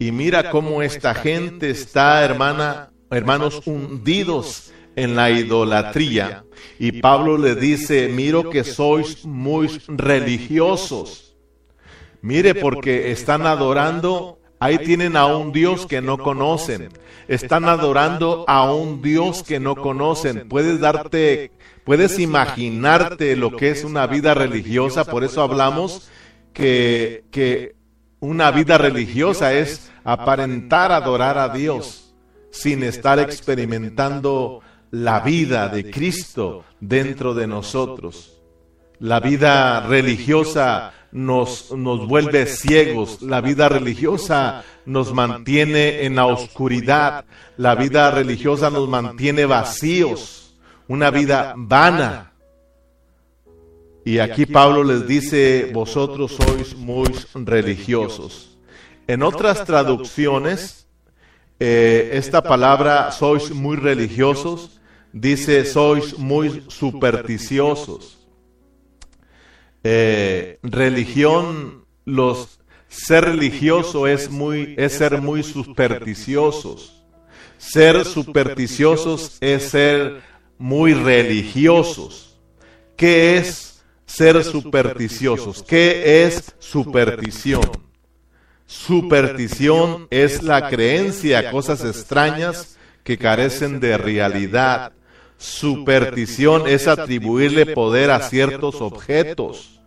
y 0.02 0.12
mira 0.12 0.50
cómo 0.50 0.82
esta 0.82 1.14
gente 1.14 1.70
está, 1.70 2.26
hermana, 2.26 2.90
hermanos, 3.12 3.62
hundidos 3.68 4.74
en 4.96 5.16
la 5.16 5.30
idolatría. 5.30 6.44
Y 6.80 6.94
Pablo 7.04 7.38
le 7.38 7.54
dice, 7.54 8.08
miro 8.08 8.50
que 8.50 8.64
sois 8.64 9.24
muy 9.26 9.68
religiosos. 9.88 11.36
Mire, 12.24 12.56
porque 12.56 13.12
están 13.12 13.46
adorando, 13.46 14.40
ahí 14.60 14.80
tienen 14.80 15.16
a 15.16 15.28
un 15.28 15.52
Dios 15.52 15.86
que 15.86 16.02
no 16.02 16.18
conocen. 16.18 16.90
Están 17.28 17.66
adorando 17.66 18.44
a 18.48 18.74
un 18.74 19.04
Dios 19.04 19.44
que 19.44 19.60
no 19.60 19.76
conocen. 19.76 20.50
Puedes 20.50 20.80
darte, 20.80 21.52
puedes 21.84 22.18
imaginarte 22.18 23.36
lo 23.36 23.56
que 23.56 23.70
es 23.70 23.84
una 23.84 24.08
vida 24.08 24.34
religiosa, 24.34 25.06
por 25.06 25.24
eso 25.24 25.44
hablamos 25.44 26.10
que, 26.54 27.24
que 27.30 27.76
una 28.22 28.52
vida 28.52 28.78
religiosa 28.78 29.54
es 29.54 29.92
aparentar 30.04 30.92
adorar 30.92 31.38
a 31.38 31.50
Dios 31.50 32.14
sin 32.52 32.84
estar 32.84 33.20
experimentando 33.20 34.62
la 34.92 35.22
vida 35.22 35.68
de 35.70 35.90
Cristo 35.90 36.64
dentro 36.80 37.34
de 37.34 37.48
nosotros. 37.48 38.38
La 39.00 39.20
vida 39.20 39.82
religiosa 39.88 40.94
nos, 41.12 41.72
nos 41.72 42.08
vuelve 42.08 42.46
ciegos, 42.46 43.24
la 43.24 43.42
vida 43.42 43.68
religiosa 43.68 44.64
nos 44.86 45.12
mantiene 45.14 46.06
en 46.06 46.16
la 46.16 46.28
oscuridad, 46.28 47.26
la 47.58 47.74
vida 47.74 48.12
religiosa 48.12 48.70
nos 48.70 48.88
mantiene 48.88 49.46
vacíos, 49.46 50.56
una 50.88 51.10
vida 51.10 51.56
vana. 51.58 52.31
Y 54.04 54.18
aquí 54.20 54.46
Pablo 54.46 54.84
les 54.84 55.08
dice, 55.08 55.70
vosotros 55.74 56.32
sois 56.32 56.76
muy 56.76 57.10
religiosos. 57.36 58.58
En 59.08 59.22
otras 59.22 59.64
traducciones, 59.66 60.88
eh, 61.60 62.12
esta 62.14 62.42
palabra 62.42 63.12
sois 63.12 63.52
muy 63.52 63.78
religiosos, 63.78 64.80
dice 65.14 65.66
sois 65.66 66.18
muy 66.18 66.64
supersticiosos. 66.68 68.18
Eh, 69.84 70.58
religión, 70.64 71.86
los 72.06 72.60
ser 72.88 73.26
religioso 73.26 74.08
es 74.08 74.30
muy 74.30 74.74
es 74.78 74.94
ser 74.94 75.22
muy 75.22 75.44
supersticiosos. 75.44 77.04
Ser 77.60 78.06
supersticiosos 78.06 79.38
es 79.40 79.64
ser 79.70 80.22
muy 80.58 80.96
religiosos. 80.96 82.40
¿Qué 82.96 83.38
es 83.38 83.71
ser 84.12 84.44
supersticiosos? 84.44 85.64
¿Qué 85.64 86.26
es 86.26 86.54
superstición? 86.60 87.64
Superstición 88.66 90.08
es 90.10 90.44
la 90.44 90.70
creencia 90.70 91.40
a 91.40 91.52
cosas 91.52 91.84
extrañas 91.84 92.78
que 93.04 93.18
carecen 93.18 93.80
de 93.80 93.98
realidad. 93.98 94.94
Superstición 95.38 96.68
es 96.68 96.88
atribuirle 96.88 97.66
poder 97.68 98.12
a 98.12 98.22
ciertos 98.22 98.82
objetos. 98.82 99.82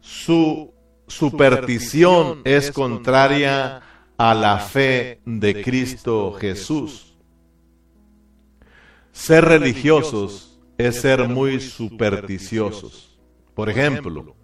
Su 0.00 0.72
superstición 1.06 2.42
es 2.44 2.70
contraria 2.70 3.82
a 4.16 4.34
la 4.34 4.58
fe 4.58 5.20
de 5.24 5.62
Cristo 5.62 6.32
Jesús. 6.40 7.14
ser 9.12 9.44
religiosos 9.44 10.58
es 10.78 11.00
ser 11.00 11.28
muy 11.28 11.60
supersticiosos. 11.60 13.05
Por 13.56 13.70
ejemplo, 13.70 14.36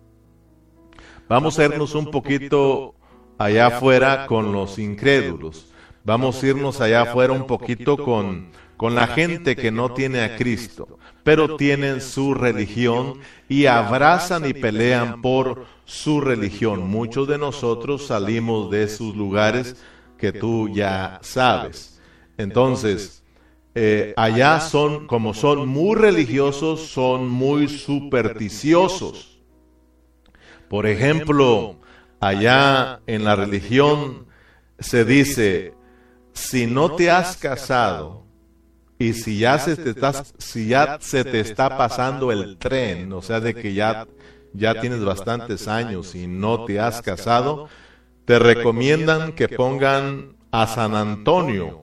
vamos 1.29 1.59
a 1.59 1.67
irnos 1.67 1.95
un 1.95 2.11
poquito 2.11 2.95
allá 3.37 3.67
afuera 3.67 4.27
con 4.27 4.53
los 4.53 4.79
incrédulos. 4.79 5.71
Vamos 6.03 6.43
a 6.43 6.47
irnos 6.47 6.81
allá 6.81 7.03
afuera 7.03 7.35
un 7.35 7.47
poquito 7.47 7.99
con, 7.99 8.53
con 8.79 8.95
la 8.95 9.07
gente 9.07 9.55
que 9.55 9.71
no 9.71 9.93
tiene 9.93 10.23
a 10.23 10.37
Cristo, 10.37 10.99
pero 11.25 11.57
tienen 11.57 12.01
su 12.01 12.33
religión 12.33 13.21
y 13.51 13.67
abrazan 13.67 14.49
y 14.49 14.55
pelean 14.55 15.21
por 15.21 15.67
su 15.85 16.23
religión. 16.23 16.89
Muchos 16.89 17.29
de 17.29 17.37
nosotros 17.37 18.07
salimos 18.07 18.71
de 18.71 18.85
esos 18.85 19.15
lugares 19.15 19.77
que 20.17 20.33
tú 20.33 20.71
ya 20.71 21.19
sabes. 21.21 22.01
Entonces, 22.39 23.22
eh, 23.75 24.13
allá 24.17 24.61
son, 24.61 25.07
como 25.07 25.33
son 25.35 25.69
muy 25.69 25.97
religiosos, 25.97 26.89
son 26.89 27.29
muy 27.29 27.69
supersticiosos. 27.69 29.41
Por 30.69 30.87
ejemplo, 30.87 31.77
allá 32.21 33.01
en 33.07 33.25
la 33.25 33.37
religión 33.37 34.27
se 34.79 35.05
dice, 35.05 35.75
si 36.33 36.67
no 36.67 36.93
te 36.93 37.11
has 37.11 37.37
casado 37.37 38.25
y 38.99 39.15
si 39.15 39.39
ya 39.39 39.59
se 39.59 39.77
te 39.77 39.95
si 40.39 40.69
ya 40.69 40.99
se 41.01 41.25
te 41.25 41.41
está 41.41 41.77
pasando 41.77 42.31
el 42.31 42.57
tren, 42.59 43.13
o 43.13 43.23
sea, 43.23 43.41
de 43.41 43.55
que 43.55 43.75
ya, 43.75 44.07
ya 44.53 44.81
tienes 44.81 45.05
bastantes 45.05 45.67
años 45.67 46.15
y 46.15 46.27
no 46.27 46.65
te 46.65 46.79
has 46.79 47.03
casado, 47.03 47.69
te 48.25 48.39
recomiendan 48.39 49.33
que 49.33 49.49
pongan 49.49 50.37
a 50.53 50.67
San 50.67 50.95
Antonio, 50.95 51.82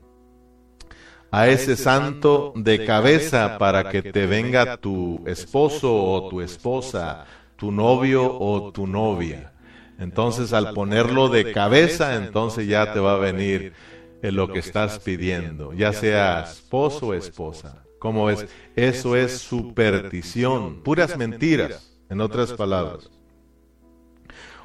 a 1.32 1.48
ese 1.48 1.76
santo 1.76 2.54
de 2.56 2.86
cabeza 2.86 3.58
para 3.58 3.90
que 3.90 4.02
te 4.02 4.26
venga 4.26 4.78
tu 4.78 5.24
esposo 5.28 5.94
o 5.94 6.30
tu 6.30 6.42
esposa, 6.42 7.26
tu 7.56 7.72
novio 7.72 8.38
o 8.40 8.72
tu 8.72 8.88
novia. 8.88 9.52
Entonces 10.00 10.54
al 10.54 10.74
ponerlo 10.74 11.30
de 11.30 11.52
cabeza, 11.52 12.16
entonces 12.16 12.68
ya 12.68 12.94
te 12.94 13.00
va 13.00 13.14
a 13.14 13.18
venir 13.18 13.74
en 14.22 14.36
lo 14.36 14.52
que 14.52 14.60
estás 14.60 15.00
pidiendo, 15.00 15.74
ya 15.74 15.94
sea 15.94 16.42
esposo 16.42 17.08
o 17.08 17.14
esposa. 17.14 17.84
¿Cómo 18.00 18.30
es? 18.30 18.48
Eso 18.76 19.16
es 19.16 19.40
superstición, 19.40 20.82
puras 20.84 21.18
mentiras, 21.18 21.92
en 22.10 22.22
otras 22.22 22.54
palabras. 22.54 23.10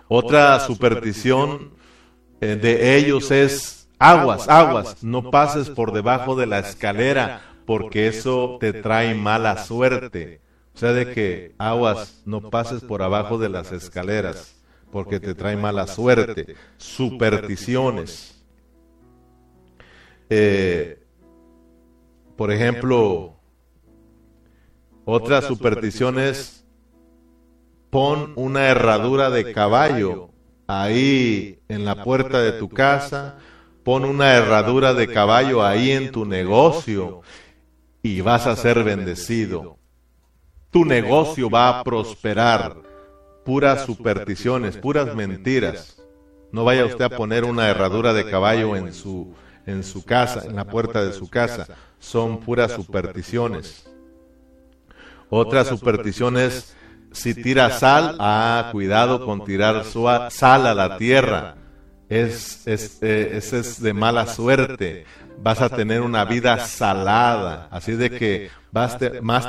Otra 0.09 0.61
superstición 0.61 1.73
eh, 2.41 2.57
de 2.57 2.97
ellos 2.97 3.31
es 3.31 3.84
aguas, 3.99 4.49
aguas, 4.49 5.03
no 5.03 5.31
pases 5.31 5.71
por 5.71 5.93
debajo 5.93 6.37
de 6.37 6.47
la 6.47 6.59
escalera 6.59 7.43
porque 7.67 8.09
eso 8.09 8.59
te 8.61 8.73
trae 8.73 9.15
mala 9.15 9.65
suerte. 9.65 10.41
O 10.75 10.79
sea, 10.79 10.93
de 10.93 11.13
que 11.13 11.55
aguas, 11.59 12.23
no 12.27 12.51
pases 12.51 12.83
por 12.83 13.03
abajo 13.03 13.39
de 13.39 13.49
las 13.49 13.73
escaleras 13.73 14.57
porque 14.91 15.21
te 15.21 15.35
trae 15.35 15.57
mala 15.57 15.87
suerte. 15.87 16.55
Supersticiones. 16.77 18.43
Eh, 20.31 21.05
por 22.37 22.51
ejemplo, 22.51 23.37
otra 25.05 25.43
superstición 25.43 26.19
es 26.19 26.65
pon 27.91 28.33
una 28.37 28.69
herradura 28.69 29.31
de 29.31 29.53
caballo 29.53 30.31
ahí 30.67 31.61
en 31.69 31.85
la 31.85 32.03
puerta 32.03 32.41
de 32.41 32.53
tu 32.53 32.69
casa, 32.69 33.39
pon 33.85 34.05
una 34.05 34.35
herradura 34.35 34.95
de 34.95 35.07
caballo 35.07 35.65
ahí 35.65 35.93
en 35.93 36.11
tu 36.11 36.25
negocio 36.25 37.21
y 38.03 38.21
vas 38.21 38.47
a 38.47 38.57
ser 38.57 38.83
bendecido. 38.83 39.79
Tu 40.71 40.85
negocio 40.85 41.49
va 41.51 41.69
a 41.69 41.85
prosperar. 41.85 42.77
Puras 43.45 43.85
supersticiones, 43.85 44.77
puras 44.79 45.15
mentiras. 45.15 46.03
No 46.51 46.65
vaya 46.65 46.87
usted 46.87 47.05
a 47.05 47.11
poner 47.11 47.45
una 47.45 47.69
herradura 47.69 48.13
de 48.13 48.29
caballo 48.29 48.75
en 48.75 48.93
su 48.95 49.35
en 49.67 49.83
su 49.83 50.05
casa, 50.05 50.45
en 50.47 50.57
la 50.57 50.65
puerta 50.65 51.05
de 51.05 51.13
su 51.13 51.29
casa. 51.29 51.67
Son 51.99 52.41
puras 52.41 52.73
supersticiones. 52.73 53.89
Otra 55.31 55.65
superstición 55.65 56.37
es, 56.37 56.75
si 57.13 57.35
tira 57.35 57.71
sal, 57.71 58.17
ah, 58.19 58.69
cuidado 58.73 59.25
con 59.25 59.45
tirar 59.45 59.85
sal 59.85 60.67
a 60.67 60.75
la 60.75 60.99
tierra. 60.99 61.57
Es, 62.15 62.67
es, 62.67 62.99
eh, 63.03 63.41
es 63.43 63.83
de 63.83 63.93
mala 63.93 64.27
suerte. 64.27 65.05
Vas 65.43 65.61
a 65.61 65.69
tener 65.69 66.01
una 66.01 66.25
vida 66.25 66.59
salada. 66.61 67.67
Así 67.73 67.93
de 67.93 68.11
que 68.11 68.51
más 68.71 68.99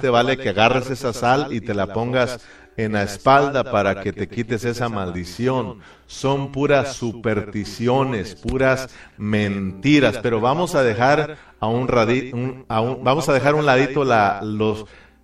te 0.01 0.10
vale 0.10 0.36
que 0.38 0.49
agarres 0.49 0.89
esa 0.89 1.13
sal 1.13 1.54
y 1.54 1.62
te 1.62 1.75
la 1.75 1.93
pongas 1.93 2.39
en 2.75 2.93
la 2.93 3.04
espalda 3.04 3.63
para 3.71 4.01
que 4.01 4.12
te 4.12 4.28
quites 4.28 4.65
esa 4.65 4.89
maldición. 4.89 5.80
Son 6.08 6.51
puras 6.51 6.93
supersticiones, 6.93 8.34
puras 8.34 8.89
mentiras. 9.17 10.17
Pero 10.23 10.41
vamos 10.41 10.73
a 10.73 10.82
dejar 10.82 11.38
a 11.60 11.67
un, 11.67 12.65
vamos 12.67 13.30
a 13.30 13.34
dejar 13.34 13.54
un 13.54 13.67
ladito 13.67 14.04
la, 14.04 14.41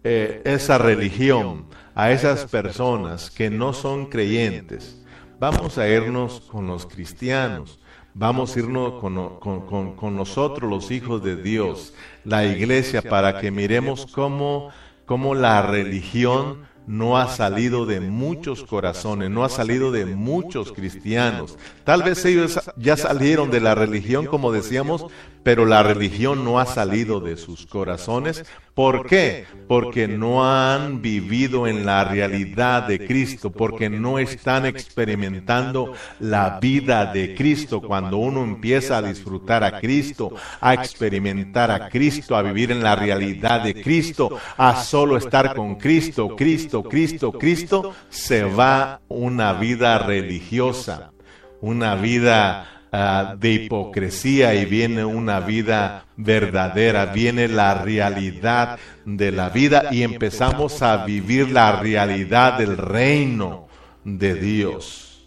eh, 0.04 0.42
esa 0.46 0.78
religión, 0.78 1.66
a 1.96 2.12
esas 2.12 2.46
personas 2.46 3.32
que 3.32 3.50
no 3.50 3.74
son 3.74 4.06
creyentes. 4.06 5.01
Vamos 5.42 5.80
a 5.80 5.90
irnos 5.90 6.40
con 6.42 6.68
los 6.68 6.86
cristianos. 6.86 7.80
Vamos 8.14 8.56
a 8.56 8.60
irnos 8.60 9.02
con, 9.02 9.40
con, 9.40 9.96
con, 9.96 10.16
nosotros, 10.16 10.70
los 10.70 10.92
hijos 10.92 11.24
de 11.24 11.36
Dios, 11.36 11.96
la 12.24 12.46
iglesia, 12.46 13.02
para 13.02 13.42
que 13.42 13.50
miremos 13.50 14.06
cómo, 14.06 14.70
cómo 15.08 15.34
la 15.34 15.64
religión 15.64 16.60
no 16.86 17.18
ha 17.18 17.28
salido 17.28 17.88
de 17.88 18.02
muchos 18.02 18.64
corazones, 18.64 19.32
no 19.32 19.44
ha 19.44 19.50
salido 19.50 19.92
de 19.92 20.06
muchos 20.06 20.72
cristianos. 20.74 21.58
Tal 21.86 22.04
vez 22.04 22.24
ellos 22.24 22.60
ya 22.78 22.96
salieron 22.96 23.50
de 23.50 23.62
la 23.62 23.74
religión, 23.74 24.28
como 24.28 24.52
decíamos, 24.52 25.08
pero 25.44 25.66
la 25.66 25.84
religión 25.84 26.44
no 26.44 26.60
ha 26.60 26.66
salido 26.66 27.20
de 27.20 27.38
sus 27.38 27.66
corazones. 27.66 28.44
¿Por 28.74 29.06
qué? 29.06 29.46
Porque 29.68 30.08
no 30.08 30.46
han 30.50 31.02
vivido 31.02 31.68
en 31.68 31.86
la 31.86 32.06
realidad 32.06 32.88
de 32.88 33.06
Cristo, 33.06 33.52
porque 33.52 33.90
no 33.90 34.18
están 34.18 34.66
experimentando 34.66 35.94
la 36.20 36.60
vida 36.60 37.12
de 37.12 37.36
Cristo. 37.36 37.82
Cuando 37.82 38.18
uno 38.18 38.44
empieza 38.44 38.98
a 38.98 39.02
disfrutar 39.02 39.64
a 39.64 39.80
Cristo, 39.80 40.34
a 40.62 40.74
experimentar 40.74 41.70
a 41.72 41.90
Cristo, 41.90 42.36
a 42.36 42.42
vivir 42.42 42.72
en 42.72 42.82
la 42.82 42.96
realidad 42.96 43.62
de 43.62 43.82
Cristo, 43.82 44.38
a 44.58 44.82
solo 44.82 45.18
estar 45.18 45.56
con 45.56 45.76
Cristo, 45.76 46.36
Cristo, 46.36 46.84
Cristo, 46.84 47.32
Cristo, 47.34 47.94
se 48.10 48.44
va 48.44 49.02
una 49.10 49.54
vida 49.54 49.98
religiosa, 50.00 51.12
una 51.60 51.96
vida 51.96 52.81
Ah, 52.94 53.38
de 53.40 53.54
hipocresía 53.54 54.54
y 54.54 54.66
viene 54.66 55.06
una 55.06 55.40
vida 55.40 56.04
verdadera, 56.18 57.06
viene 57.06 57.48
la 57.48 57.76
realidad 57.76 58.78
de 59.06 59.32
la 59.32 59.48
vida 59.48 59.86
y 59.92 60.04
empezamos 60.04 60.82
a 60.82 61.06
vivir 61.06 61.52
la 61.52 61.80
realidad 61.80 62.58
del 62.58 62.76
reino 62.76 63.70
de 64.04 64.34
Dios. 64.34 65.26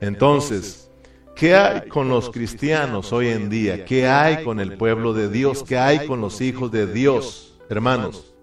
Entonces, 0.00 0.90
¿qué 1.36 1.54
hay 1.54 1.88
con 1.88 2.08
los 2.08 2.28
cristianos 2.30 3.12
hoy 3.12 3.28
en 3.28 3.50
día? 3.50 3.84
¿Qué 3.84 4.08
hay 4.08 4.42
con 4.42 4.58
el 4.58 4.76
pueblo 4.76 5.12
de 5.12 5.28
Dios? 5.28 5.62
¿Qué 5.62 5.78
hay 5.78 6.08
con 6.08 6.20
los 6.20 6.40
hijos 6.40 6.72
de 6.72 6.92
Dios, 6.92 7.54
hermanos? 7.70 8.34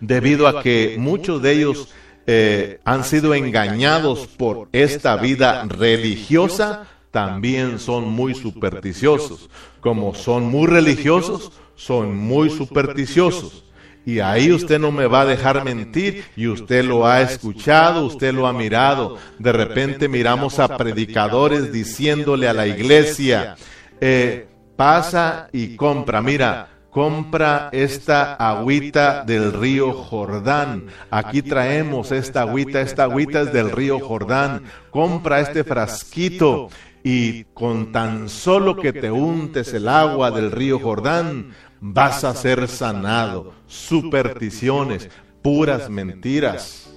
Debido 0.00 0.48
a 0.48 0.60
que 0.60 0.96
muchos 0.98 1.40
de 1.40 1.52
ellos 1.52 1.94
eh, 2.26 2.80
han 2.84 3.04
sido 3.04 3.32
engañados 3.32 4.26
por 4.26 4.68
esta 4.72 5.14
vida 5.14 5.64
religiosa, 5.66 6.88
también 7.14 7.78
son 7.78 8.08
muy 8.10 8.34
supersticiosos. 8.34 9.48
Como 9.80 10.16
son 10.16 10.46
muy 10.46 10.66
religiosos, 10.66 11.52
son 11.76 12.16
muy 12.16 12.50
supersticiosos. 12.50 13.62
Y 14.04 14.18
ahí 14.18 14.50
usted 14.50 14.80
no 14.80 14.90
me 14.90 15.06
va 15.06 15.20
a 15.20 15.24
dejar 15.24 15.64
mentir 15.64 16.24
y 16.34 16.48
usted 16.48 16.84
lo 16.84 17.06
ha 17.06 17.22
escuchado, 17.22 18.04
usted 18.04 18.34
lo 18.34 18.48
ha 18.48 18.52
mirado. 18.52 19.16
De 19.38 19.52
repente 19.52 20.08
miramos 20.08 20.58
a 20.58 20.76
predicadores 20.76 21.72
diciéndole 21.72 22.48
a 22.48 22.52
la 22.52 22.66
iglesia, 22.66 23.54
eh, 24.00 24.48
pasa 24.74 25.48
y 25.52 25.76
compra, 25.76 26.20
mira, 26.20 26.68
compra 26.90 27.68
esta 27.70 28.34
agüita 28.34 29.22
del 29.22 29.52
río 29.52 29.92
Jordán. 29.92 30.86
Aquí 31.12 31.42
traemos 31.42 32.10
esta 32.10 32.40
agüita, 32.40 32.80
esta 32.80 33.04
agüita 33.04 33.42
es 33.42 33.52
del 33.52 33.70
río 33.70 34.00
Jordán. 34.00 34.64
Compra 34.90 35.38
este 35.38 35.62
frasquito 35.62 36.70
y 37.06 37.44
con 37.52 37.92
tan 37.92 38.30
solo 38.30 38.76
que 38.76 38.94
te 38.94 39.10
untes 39.10 39.74
el 39.74 39.88
agua 39.88 40.30
del 40.30 40.50
río 40.50 40.78
Jordán, 40.78 41.54
vas 41.78 42.24
a 42.24 42.34
ser 42.34 42.66
sanado. 42.66 43.52
Supersticiones, 43.66 45.10
puras 45.42 45.90
mentiras. 45.90 46.90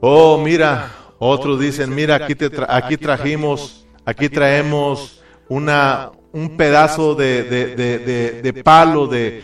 Oh, 0.00 0.36
mira, 0.36 0.92
otros 1.18 1.58
dicen, 1.58 1.94
mira, 1.94 2.16
aquí, 2.16 2.34
te 2.34 2.50
aquí 2.68 2.98
trajimos, 2.98 3.86
aquí 4.04 4.28
traemos 4.28 5.22
una, 5.48 6.12
un 6.32 6.54
pedazo 6.54 7.14
de, 7.14 7.44
de 7.44 8.62
palo 8.62 9.06
de, 9.06 9.42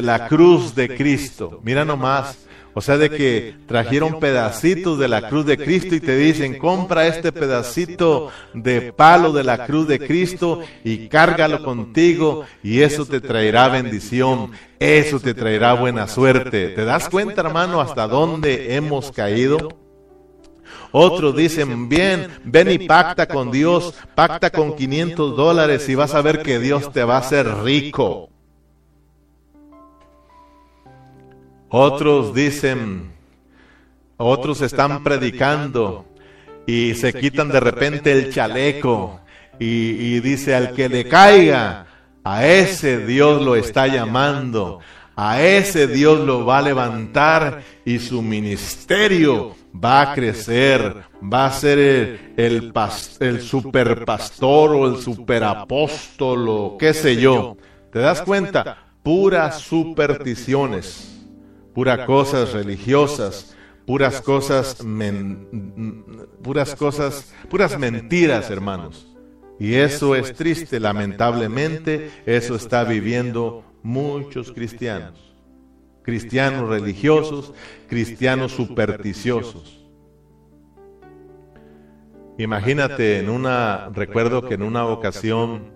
la 0.00 0.28
cruz 0.28 0.76
de 0.76 0.96
Cristo. 0.96 1.60
Mira 1.64 1.84
nomás. 1.84 2.47
O 2.74 2.80
sea, 2.80 2.96
de 2.96 3.10
que 3.10 3.56
trajeron 3.66 4.20
pedacitos 4.20 4.98
de 4.98 5.08
la 5.08 5.28
cruz 5.28 5.46
de 5.46 5.56
Cristo 5.56 5.94
y 5.94 6.00
te 6.00 6.16
dicen, 6.16 6.58
compra 6.58 7.06
este 7.06 7.32
pedacito 7.32 8.30
de 8.54 8.92
palo 8.92 9.32
de 9.32 9.44
la 9.44 9.66
cruz 9.66 9.88
de 9.88 9.98
Cristo 9.98 10.60
y 10.84 11.08
cárgalo 11.08 11.62
contigo 11.64 12.44
y 12.62 12.82
eso 12.82 13.04
te 13.04 13.20
traerá 13.20 13.68
bendición, 13.68 14.52
eso 14.78 15.18
te 15.18 15.34
traerá 15.34 15.72
buena 15.74 16.06
suerte. 16.06 16.68
¿Te 16.68 16.84
das 16.84 17.08
cuenta, 17.08 17.40
hermano, 17.40 17.80
hasta 17.80 18.06
dónde 18.06 18.74
hemos 18.76 19.10
caído? 19.10 19.68
Otros 20.90 21.36
dicen, 21.36 21.88
bien, 21.88 22.28
ven 22.44 22.70
y 22.70 22.78
pacta 22.86 23.26
con 23.26 23.50
Dios, 23.50 23.94
pacta 24.14 24.50
con 24.50 24.74
500 24.74 25.36
dólares 25.36 25.88
y 25.88 25.94
vas 25.94 26.14
a 26.14 26.22
ver 26.22 26.42
que 26.42 26.58
Dios 26.58 26.92
te 26.92 27.04
va 27.04 27.16
a 27.16 27.20
hacer 27.20 27.46
rico. 27.62 28.30
Otros 31.70 32.34
dicen, 32.34 33.12
otros 34.16 34.62
están 34.62 35.04
predicando 35.04 36.06
y 36.66 36.94
se 36.94 37.12
quitan 37.12 37.50
de 37.50 37.60
repente 37.60 38.10
el 38.10 38.32
chaleco 38.32 39.20
y, 39.58 40.20
dice 40.20 40.54
al 40.54 40.72
que 40.72 40.88
le 40.88 41.06
caiga, 41.06 41.86
a 42.24 42.46
ese 42.46 43.04
Dios 43.04 43.42
lo 43.42 43.54
está 43.54 43.86
llamando, 43.86 44.80
a 45.14 45.42
ese 45.42 45.86
Dios 45.86 46.20
lo 46.20 46.46
va 46.46 46.58
a 46.58 46.62
levantar 46.62 47.62
y 47.84 47.98
su 47.98 48.22
ministerio 48.22 49.54
va 49.72 50.00
a 50.00 50.14
crecer, 50.14 50.96
va 51.22 51.46
a 51.46 51.52
ser 51.52 51.78
el, 51.78 52.34
el, 52.36 52.72
el 53.20 53.42
superpastor 53.42 54.74
o 54.74 54.88
el 54.88 55.02
superapóstol 55.02 56.48
o 56.48 56.76
qué 56.78 56.94
sé 56.94 57.16
yo. 57.16 57.58
¿Te 57.92 57.98
das 57.98 58.22
cuenta? 58.22 58.78
Puras 59.02 59.60
supersticiones 59.60 61.17
puras 61.78 62.06
cosas 62.06 62.54
religiosas, 62.54 63.54
puras 63.86 64.20
cosas, 64.20 64.84
puras 66.42 66.74
cosas, 66.74 67.32
puras 67.48 67.78
mentiras, 67.78 68.50
hermanos. 68.50 69.06
Y 69.60 69.74
eso 69.74 70.16
es 70.16 70.34
triste, 70.34 70.80
lamentablemente, 70.80 72.10
eso 72.26 72.56
está 72.56 72.82
viviendo 72.82 73.62
muchos 73.84 74.50
cristianos. 74.50 75.36
Cristianos 76.02 76.68
religiosos, 76.68 77.54
cristianos 77.86 78.50
supersticiosos. 78.50 79.86
Imagínate 82.38 83.20
en 83.20 83.30
una, 83.30 83.88
recuerdo 83.94 84.42
que 84.48 84.54
en 84.54 84.64
una 84.64 84.84
ocasión 84.84 85.70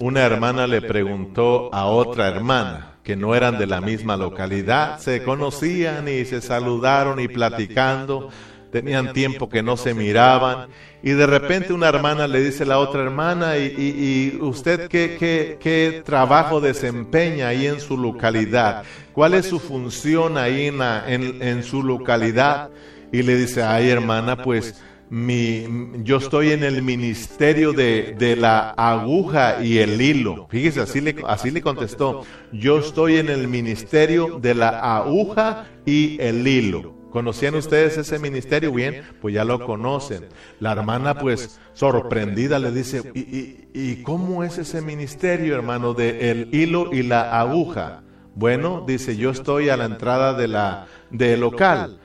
una 0.00 0.22
hermana 0.24 0.66
le 0.66 0.80
preguntó 0.80 1.68
a 1.74 1.84
otra 1.84 2.28
hermana, 2.28 2.97
que 3.08 3.16
no 3.16 3.34
eran 3.34 3.56
de 3.56 3.66
la 3.66 3.80
misma 3.80 4.18
localidad, 4.18 4.98
se 4.98 5.22
conocían 5.22 6.06
y 6.08 6.26
se 6.26 6.42
saludaron 6.42 7.18
y 7.20 7.26
platicando, 7.26 8.28
tenían 8.70 9.14
tiempo 9.14 9.48
que 9.48 9.62
no 9.62 9.78
se 9.78 9.94
miraban 9.94 10.68
y 11.02 11.12
de 11.12 11.26
repente 11.26 11.72
una 11.72 11.88
hermana 11.88 12.28
le 12.28 12.42
dice 12.42 12.64
a 12.64 12.66
la 12.66 12.78
otra 12.78 13.00
hermana, 13.00 13.56
¿y, 13.56 14.38
usted 14.42 14.88
qué, 14.88 15.16
qué, 15.18 15.56
qué, 15.58 16.02
trabajo 16.04 16.60
desempeña 16.60 17.48
ahí 17.48 17.66
en 17.66 17.80
su 17.80 17.96
localidad? 17.96 18.84
¿Cuál 19.14 19.32
es 19.32 19.46
su 19.46 19.58
función 19.58 20.36
ahí 20.36 20.66
en, 20.66 20.82
en, 20.82 21.40
en 21.40 21.62
su 21.62 21.82
localidad? 21.82 22.68
Y 23.10 23.22
le 23.22 23.36
dice, 23.36 23.62
ay 23.62 23.88
hermana, 23.88 24.42
pues 24.42 24.82
mi, 25.10 25.66
yo 26.02 26.18
estoy 26.18 26.50
en 26.50 26.64
el 26.64 26.82
ministerio 26.82 27.72
de, 27.72 28.14
de, 28.18 28.36
la 28.36 28.70
aguja 28.70 29.62
y 29.62 29.78
el 29.78 30.00
hilo. 30.00 30.46
Fíjese, 30.50 30.80
así 30.80 31.00
le, 31.00 31.16
así 31.26 31.50
le 31.50 31.62
contestó. 31.62 32.24
Yo 32.52 32.78
estoy 32.78 33.16
en 33.16 33.30
el 33.30 33.48
ministerio 33.48 34.38
de 34.40 34.54
la 34.54 34.96
aguja 34.96 35.66
y 35.86 36.20
el 36.20 36.46
hilo. 36.46 36.94
¿Conocían 37.10 37.54
ustedes 37.54 37.96
ese 37.96 38.18
ministerio? 38.18 38.70
Bien, 38.70 39.02
pues 39.20 39.34
ya 39.34 39.44
lo 39.44 39.64
conocen. 39.64 40.26
La 40.60 40.72
hermana, 40.72 41.18
pues 41.18 41.58
sorprendida, 41.72 42.58
le 42.58 42.70
dice, 42.70 43.10
¿y, 43.14 43.68
y, 43.72 44.02
cómo 44.02 44.44
es 44.44 44.58
ese 44.58 44.82
ministerio, 44.82 45.54
hermano, 45.54 45.94
de 45.94 46.30
el 46.30 46.54
hilo 46.54 46.92
y 46.92 47.02
la 47.02 47.40
aguja? 47.40 48.02
Bueno, 48.34 48.84
dice, 48.86 49.16
yo 49.16 49.30
estoy 49.30 49.70
a 49.70 49.78
la 49.78 49.86
entrada 49.86 50.34
de 50.34 50.48
la 50.48 50.86
de 51.10 51.38
local 51.38 51.98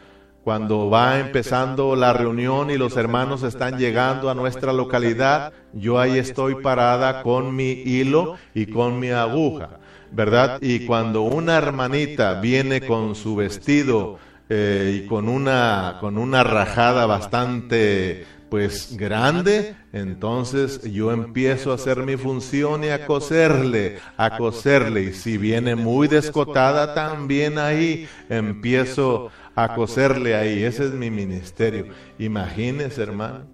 cuando 0.43 0.89
va 0.89 1.19
empezando 1.19 1.95
la 1.95 2.11
reunión 2.11 2.69
y 2.69 2.77
los 2.77 2.97
hermanos 2.97 3.43
están 3.43 3.77
llegando 3.77 4.29
a 4.29 4.35
nuestra 4.35 4.73
localidad, 4.73 5.53
yo 5.71 5.99
ahí 5.99 6.17
estoy 6.17 6.55
parada 6.55 7.23
con 7.23 7.55
mi 7.55 7.71
hilo 7.71 8.35
y 8.53 8.65
con 8.65 8.99
mi 8.99 9.09
aguja, 9.09 9.79
¿verdad? 10.11 10.57
Y 10.61 10.85
cuando 10.85 11.21
una 11.21 11.55
hermanita 11.55 12.41
viene 12.41 12.81
con 12.81 13.15
su 13.15 13.37
vestido 13.37 14.19
eh, 14.49 15.01
y 15.01 15.07
con 15.07 15.29
una, 15.29 15.97
con 16.01 16.17
una 16.17 16.43
rajada 16.43 17.05
bastante 17.05 18.25
pues 18.53 18.95
grande, 18.95 19.75
entonces 19.93 20.83
yo 20.83 21.11
empiezo 21.11 21.71
a 21.71 21.73
hacer 21.73 22.03
mi 22.03 22.17
función 22.17 22.83
y 22.83 22.89
a 22.89 23.07
coserle, 23.07 23.97
a 24.15 24.37
coserle. 24.37 25.05
Y 25.05 25.13
si 25.13 25.39
viene 25.39 25.75
muy 25.75 26.07
descotada, 26.07 26.93
también 26.93 27.57
ahí 27.57 28.07
empiezo 28.29 29.31
a 29.55 29.73
coserle 29.73 30.35
ahí. 30.35 30.61
Ese 30.61 30.85
es 30.85 30.91
mi 30.91 31.09
ministerio. 31.09 31.87
Imagínese, 32.19 33.01
hermano. 33.01 33.47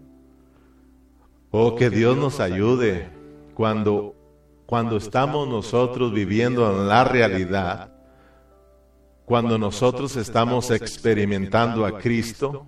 Oh, 1.49 1.77
que 1.77 1.89
Dios 1.89 2.17
nos 2.17 2.41
ayude 2.41 3.07
cuando, 3.53 4.17
cuando 4.65 4.97
estamos 4.97 5.47
nosotros 5.47 6.13
viviendo 6.13 6.69
en 6.69 6.89
la 6.89 7.05
realidad, 7.05 7.93
cuando 9.23 9.57
nosotros 9.57 10.17
estamos 10.17 10.69
experimentando 10.71 11.85
a 11.85 11.99
Cristo, 11.99 12.67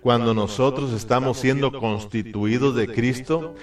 cuando 0.00 0.34
nosotros 0.34 0.92
estamos 0.92 1.38
siendo 1.38 1.72
constituidos 1.72 2.74
de 2.74 2.88
Cristo, 2.88 3.54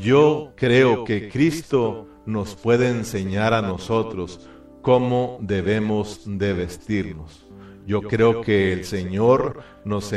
yo 0.00 0.52
creo 0.56 1.04
que 1.04 1.28
Cristo 1.28 2.06
nos 2.26 2.54
puede 2.54 2.88
enseñar 2.88 3.54
a 3.54 3.62
nosotros 3.62 4.48
cómo 4.82 5.38
debemos 5.40 6.20
de 6.26 6.52
vestirnos. 6.52 7.45
Yo 7.86 8.02
creo 8.02 8.40
que 8.42 8.72
el 8.72 8.84
Señor 8.84 9.62
nos, 9.84 10.12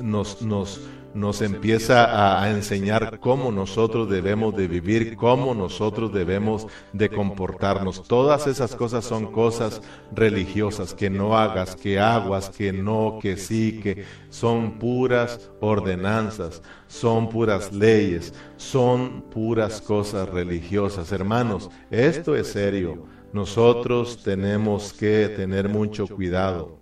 nos, 0.00 0.42
nos, 0.42 0.80
nos 1.14 1.42
empieza 1.42 2.40
a, 2.40 2.50
enseñar 2.50 3.18
cómo 3.18 3.50
nosotros 3.50 4.08
debemos 4.08 4.56
de 4.56 4.68
vivir, 4.68 5.16
cómo 5.16 5.54
nosotros 5.54 6.12
debemos 6.12 6.68
de 6.92 7.08
comportarnos. 7.10 8.04
Todas 8.04 8.46
esas 8.46 8.76
cosas 8.76 9.04
son 9.04 9.32
cosas 9.32 9.82
religiosas, 10.12 10.94
que 10.94 11.10
no 11.10 11.36
hagas, 11.36 11.74
que 11.74 11.98
aguas, 11.98 12.48
que 12.48 12.72
no, 12.72 13.18
que 13.20 13.36
sí, 13.36 13.80
que 13.82 14.04
son 14.30 14.78
puras 14.78 15.50
ordenanzas, 15.60 16.62
son 16.86 17.28
puras 17.28 17.72
leyes, 17.72 18.32
son 18.56 19.22
puras 19.22 19.80
cosas 19.80 20.28
religiosas. 20.28 21.10
Hermanos, 21.10 21.70
esto 21.90 22.36
es 22.36 22.46
serio 22.46 23.04
nosotros 23.32 24.22
tenemos 24.22 24.92
que 24.92 25.28
tener 25.28 25.68
mucho 25.68 26.06
cuidado 26.06 26.78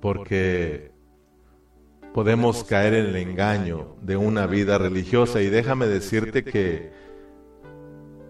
porque 0.00 0.90
podemos 2.14 2.64
caer 2.64 2.94
en 2.94 3.06
el 3.06 3.16
engaño 3.16 3.96
de 4.00 4.16
una 4.16 4.46
vida 4.46 4.78
religiosa 4.78 5.42
y 5.42 5.48
déjame 5.48 5.86
decirte 5.86 6.44
que 6.44 6.90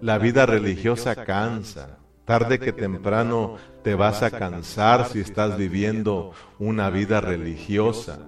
la 0.01 0.19
vida 0.19 0.47
religiosa 0.47 1.25
cansa. 1.25 1.99
Tarde 2.25 2.59
que 2.59 2.73
temprano 2.73 3.57
te 3.85 3.95
vas 3.95 4.25
a 4.25 4.33
cansar 4.33 5.09
si 5.09 5.21
estás 5.21 5.57
viviendo 5.57 6.33
una 6.59 6.91
vida 6.91 7.21
religiosa. 7.21 8.19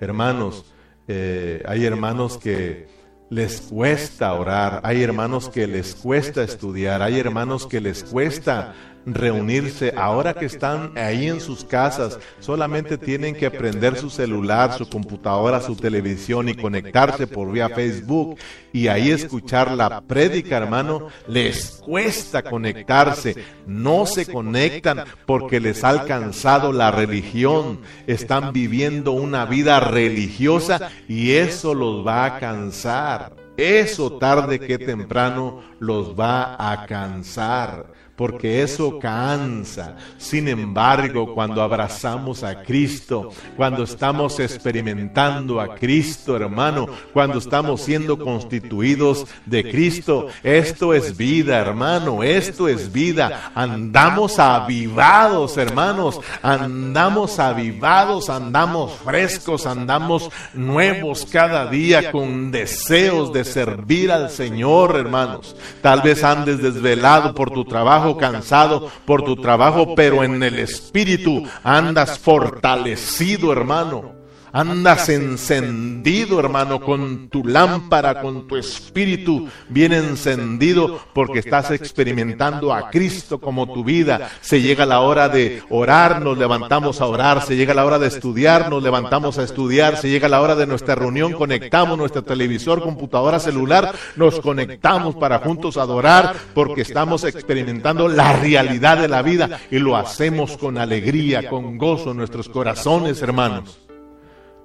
Hermanos, 0.00 0.66
eh, 1.08 1.62
hay 1.66 1.86
hermanos 1.86 2.36
que 2.36 2.88
les 3.32 3.62
cuesta 3.62 4.34
orar, 4.34 4.82
hay 4.84 5.02
hermanos 5.02 5.48
que 5.48 5.66
les 5.66 5.94
cuesta 5.94 6.42
estudiar, 6.42 7.00
hay 7.00 7.18
hermanos 7.18 7.66
que 7.66 7.80
les 7.80 8.04
cuesta 8.04 8.74
reunirse. 9.06 9.92
Ahora 9.96 10.34
que 10.34 10.46
están 10.46 10.96
ahí 10.96 11.28
en 11.28 11.40
sus 11.40 11.64
casas, 11.64 12.18
solamente 12.40 12.98
tienen 12.98 13.34
que 13.34 13.50
prender 13.50 13.96
su 13.96 14.10
celular, 14.10 14.76
su 14.76 14.88
computadora, 14.88 15.60
su 15.60 15.76
televisión 15.76 16.48
y 16.48 16.54
conectarse 16.54 17.26
por 17.26 17.50
vía 17.50 17.68
Facebook 17.68 18.38
y 18.72 18.88
ahí 18.88 19.10
escuchar 19.10 19.72
la 19.72 20.00
prédica, 20.00 20.56
hermano. 20.56 21.08
Les 21.26 21.82
cuesta 21.84 22.42
conectarse, 22.42 23.36
no 23.66 24.06
se 24.06 24.26
conectan 24.26 25.04
porque 25.26 25.60
les 25.60 25.84
ha 25.84 25.90
alcanzado 25.90 26.72
la 26.72 26.90
religión. 26.90 27.80
Están 28.06 28.52
viviendo 28.52 29.12
una 29.12 29.44
vida 29.44 29.80
religiosa 29.80 30.90
y 31.08 31.32
eso 31.32 31.74
los 31.74 32.06
va 32.06 32.24
a 32.24 32.38
cansar. 32.38 33.42
Eso 33.56 34.18
tarde 34.18 34.58
que 34.58 34.78
temprano 34.78 35.62
los 35.78 36.18
va 36.18 36.56
a 36.58 36.86
cansar. 36.86 37.86
Porque 38.16 38.62
eso 38.62 38.98
cansa. 38.98 39.96
Sin 40.18 40.48
embargo, 40.48 41.34
cuando 41.34 41.62
abrazamos 41.62 42.42
a 42.42 42.62
Cristo, 42.62 43.30
cuando 43.56 43.84
estamos 43.84 44.38
experimentando 44.38 45.60
a 45.60 45.74
Cristo, 45.74 46.36
hermano, 46.36 46.86
cuando 47.12 47.38
estamos 47.38 47.80
siendo 47.80 48.18
constituidos 48.18 49.26
de 49.46 49.70
Cristo, 49.70 50.28
esto 50.42 50.94
es 50.94 51.16
vida, 51.16 51.58
hermano, 51.58 52.22
esto 52.22 52.68
es 52.68 52.92
vida. 52.92 53.52
Andamos 53.54 54.38
avivados, 54.38 55.56
hermanos, 55.56 56.20
andamos 56.42 57.38
avivados, 57.38 58.28
andamos 58.28 58.92
frescos, 59.04 59.66
andamos 59.66 60.30
nuevos 60.54 61.26
cada 61.30 61.66
día 61.66 62.12
con 62.12 62.50
deseos 62.50 63.32
de 63.32 63.44
servir 63.44 64.12
al 64.12 64.30
Señor, 64.30 64.96
hermanos. 64.96 65.56
Tal 65.80 66.02
vez 66.02 66.22
andes 66.24 66.62
desvelado 66.62 67.34
por 67.34 67.50
tu 67.50 67.64
trabajo, 67.64 68.01
cansado 68.16 68.90
por 69.04 69.22
tu 69.22 69.36
trabajo, 69.36 69.94
pero 69.94 70.22
en 70.24 70.42
el 70.42 70.58
espíritu 70.58 71.44
andas 71.62 72.18
fortalecido, 72.18 73.52
hermano. 73.52 74.21
Andas 74.52 75.08
encendido, 75.08 76.38
hermano, 76.38 76.80
con 76.80 77.28
tu 77.28 77.42
lámpara, 77.42 78.20
con 78.20 78.46
tu 78.46 78.56
espíritu 78.56 79.48
bien 79.70 79.94
encendido, 79.94 81.00
porque 81.14 81.38
estás 81.38 81.70
experimentando 81.70 82.72
a 82.72 82.90
Cristo 82.90 83.40
como 83.40 83.72
tu 83.72 83.82
vida. 83.82 84.30
Se 84.42 84.60
llega 84.60 84.84
la 84.84 85.00
hora 85.00 85.30
de 85.30 85.62
orar, 85.70 86.20
nos 86.20 86.36
levantamos 86.36 87.00
a 87.00 87.06
orar. 87.06 87.42
Se 87.42 87.56
llega 87.56 87.72
la 87.72 87.86
hora 87.86 87.98
de 87.98 88.08
estudiar, 88.08 88.68
nos 88.68 88.82
levantamos 88.82 89.38
a 89.38 89.42
estudiar. 89.42 89.96
Se 89.96 90.10
llega 90.10 90.28
la 90.28 90.42
hora 90.42 90.54
de 90.54 90.66
nuestra 90.66 90.94
reunión, 90.94 91.32
conectamos 91.32 91.96
nuestro 91.96 92.22
televisor, 92.22 92.82
computadora, 92.82 93.38
celular, 93.38 93.94
nos 94.16 94.38
conectamos 94.40 95.14
para 95.16 95.38
juntos 95.38 95.78
adorar, 95.78 96.36
porque 96.54 96.82
estamos 96.82 97.24
experimentando 97.24 98.06
la 98.08 98.34
realidad 98.34 98.98
de 98.98 99.08
la 99.08 99.22
vida 99.22 99.60
y 99.70 99.78
lo 99.78 99.96
hacemos 99.96 100.56
con 100.58 100.76
alegría, 100.76 101.48
con 101.48 101.78
gozo 101.78 102.10
en 102.10 102.18
nuestros 102.18 102.48
corazones, 102.48 103.22
hermanos. 103.22 103.81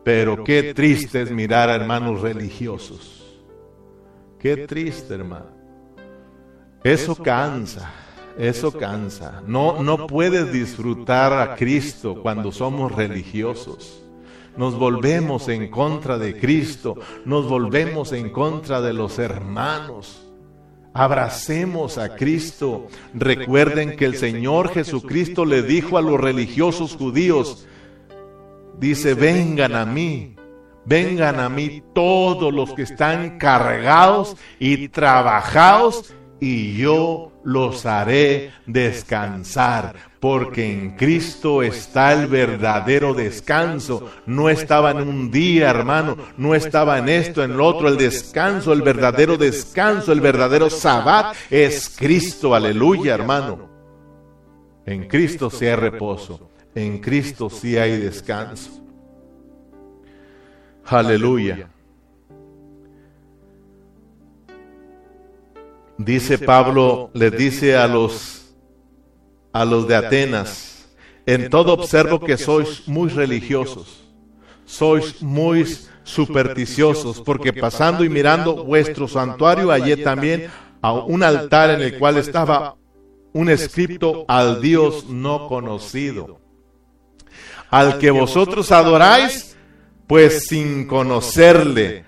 Pero 0.08 0.42
qué 0.42 0.74
triste 0.74 1.22
es 1.22 1.32
mirar 1.32 1.70
a 1.70 1.76
hermanos 1.76 2.22
religiosos. 2.22 3.26
Qué 4.40 4.66
triste, 4.66 5.16
hermano. 5.16 5.48
Eso 6.82 7.14
cansa, 7.14 7.92
eso 8.38 8.72
cansa. 8.72 9.44
No, 9.46 9.84
no 9.84 10.08
puedes 10.08 10.54
disfrutar 10.54 11.34
a 11.34 11.58
Cristo 11.58 12.22
cuando 12.22 12.54
somos 12.54 12.94
religiosos. 12.94 14.02
Nos 14.56 14.80
volvemos 14.80 15.50
en 15.50 15.70
contra 15.70 16.18
de 16.18 16.40
Cristo, 16.40 16.96
nos 17.26 17.50
volvemos 17.50 18.14
en 18.14 18.30
contra 18.30 18.80
de 18.80 18.94
los 18.94 19.20
hermanos. 19.20 20.26
Abracemos 20.94 21.98
a 21.98 22.16
Cristo. 22.16 22.88
Recuerden 23.14 23.98
que 23.98 24.06
el 24.06 24.16
Señor 24.16 24.70
Jesucristo 24.70 25.44
le 25.44 25.64
dijo 25.64 25.98
a 25.98 26.02
los 26.02 26.18
religiosos 26.18 26.96
judíos, 26.96 27.67
dice, 28.78 29.14
vengan 29.14 29.76
a 29.76 29.86
mí, 29.86 30.36
vengan 30.86 31.40
a 31.40 31.50
mí 31.50 31.84
todos 31.94 32.54
los 32.54 32.74
que 32.74 32.84
están 32.84 33.38
cargados 33.38 34.38
y 34.60 34.88
trabajados, 34.90 36.14
y 36.40 36.78
yo 36.78 37.32
los 37.44 37.86
haré 37.86 38.52
descansar, 38.66 39.96
porque 40.20 40.72
en 40.72 40.98
Cristo 40.98 41.64
está 41.64 42.14
el 42.14 42.28
verdadero 42.28 43.14
descanso. 43.14 44.12
No 44.26 44.50
estaba 44.50 44.92
en 44.92 45.08
un 45.08 45.32
día, 45.32 45.70
hermano, 45.70 46.18
no 46.38 46.54
estaba 46.54 47.00
en 47.00 47.10
esto, 47.10 47.44
en 47.44 47.58
lo 47.58 47.66
otro, 47.66 47.88
el 47.88 47.98
descanso, 47.98 48.74
el 48.74 48.82
verdadero 48.82 49.38
descanso, 49.38 50.12
el 50.12 50.22
verdadero 50.22 50.70
sabbat 50.70 51.36
es 51.50 51.96
Cristo, 51.98 52.54
aleluya, 52.54 53.16
hermano. 53.16 53.70
En 54.86 55.08
Cristo 55.08 55.50
hay 55.60 55.76
reposo. 55.76 56.47
En 56.78 57.00
Cristo 57.00 57.50
sí 57.50 57.76
hay 57.76 57.98
descanso. 57.98 58.70
Aleluya. 60.86 61.68
Dice 65.98 66.38
Pablo, 66.38 67.10
le 67.16 67.32
dice 67.32 67.76
a 67.76 67.88
los 67.88 68.54
a 69.52 69.66
los 69.66 69.88
de 69.88 69.96
Atenas, 69.96 70.88
en 71.26 71.50
todo 71.50 71.74
observo 71.74 72.20
que 72.20 72.38
sois 72.38 72.88
muy 72.88 73.10
religiosos, 73.10 74.04
sois 74.64 75.20
muy 75.20 75.66
supersticiosos, 76.04 77.22
porque 77.22 77.54
pasando 77.54 78.04
y 78.04 78.10
mirando 78.10 78.64
vuestro 78.64 79.08
santuario 79.08 79.72
hallé 79.72 79.98
también 79.98 80.52
a 80.84 80.94
un 80.94 81.24
altar 81.24 81.72
en 81.72 81.82
el 81.82 81.98
cual 81.98 82.18
estaba 82.18 82.76
un 83.34 83.50
escrito 83.50 84.26
al 84.28 84.62
Dios 84.62 85.10
no 85.10 85.48
conocido 85.48 86.46
al 87.70 87.98
que 88.00 88.12
vosotros 88.12 88.72
adoráis, 88.72 89.56
pues 90.08 90.48
sin 90.48 90.88
conocerle. 90.88 92.06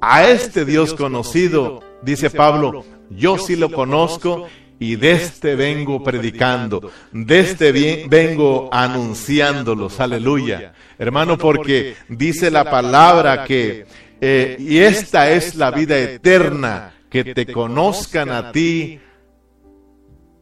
A 0.00 0.24
este 0.24 0.64
Dios 0.64 0.94
conocido, 0.94 1.82
dice 2.02 2.30
Pablo, 2.30 2.84
yo 3.10 3.38
sí 3.38 3.56
lo 3.56 3.70
conozco 3.70 4.46
y 4.78 4.96
de 4.96 5.12
este 5.12 5.54
vengo 5.54 6.02
predicando, 6.02 6.90
de 7.12 7.40
este 7.40 7.72
vengo 8.08 8.68
anunciándolos, 8.72 10.00
aleluya. 10.00 10.74
Hermano, 10.98 11.38
porque 11.38 11.96
dice 12.08 12.50
la 12.50 12.70
palabra 12.70 13.44
que, 13.44 13.86
eh, 14.20 14.56
y 14.58 14.78
esta 14.78 15.30
es 15.30 15.54
la 15.54 15.70
vida 15.70 15.98
eterna, 15.98 16.94
que 17.08 17.24
te 17.24 17.46
conozcan 17.46 18.30
a 18.30 18.52
ti, 18.52 19.00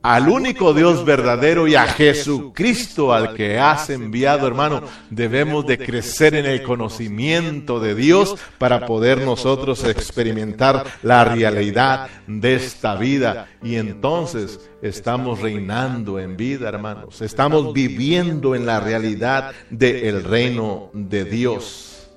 al 0.04 0.28
único 0.28 0.74
Dios 0.74 1.02
verdadero 1.06 1.66
y 1.66 1.76
a 1.76 1.86
Jesucristo 1.86 3.14
al 3.14 3.32
que 3.32 3.58
has 3.58 3.88
enviado, 3.88 4.46
hermano. 4.46 4.82
Debemos 5.08 5.66
de 5.66 5.78
crecer 5.78 6.34
en 6.34 6.44
el 6.44 6.62
conocimiento 6.62 7.80
de 7.80 7.94
Dios 7.94 8.36
para 8.58 8.84
poder 8.84 9.22
nosotros 9.22 9.82
experimentar 9.84 10.84
la 11.02 11.24
realidad 11.24 12.10
de 12.26 12.54
esta 12.54 12.96
vida. 12.96 13.48
Y 13.62 13.76
entonces 13.76 14.60
estamos 14.82 15.40
reinando 15.40 16.20
en 16.20 16.36
vida, 16.36 16.68
hermanos. 16.68 17.22
Estamos 17.22 17.72
viviendo 17.72 18.54
en 18.54 18.66
la 18.66 18.80
realidad 18.80 19.52
del 19.70 20.22
reino 20.22 20.90
de 20.92 21.24
Dios. 21.24 22.10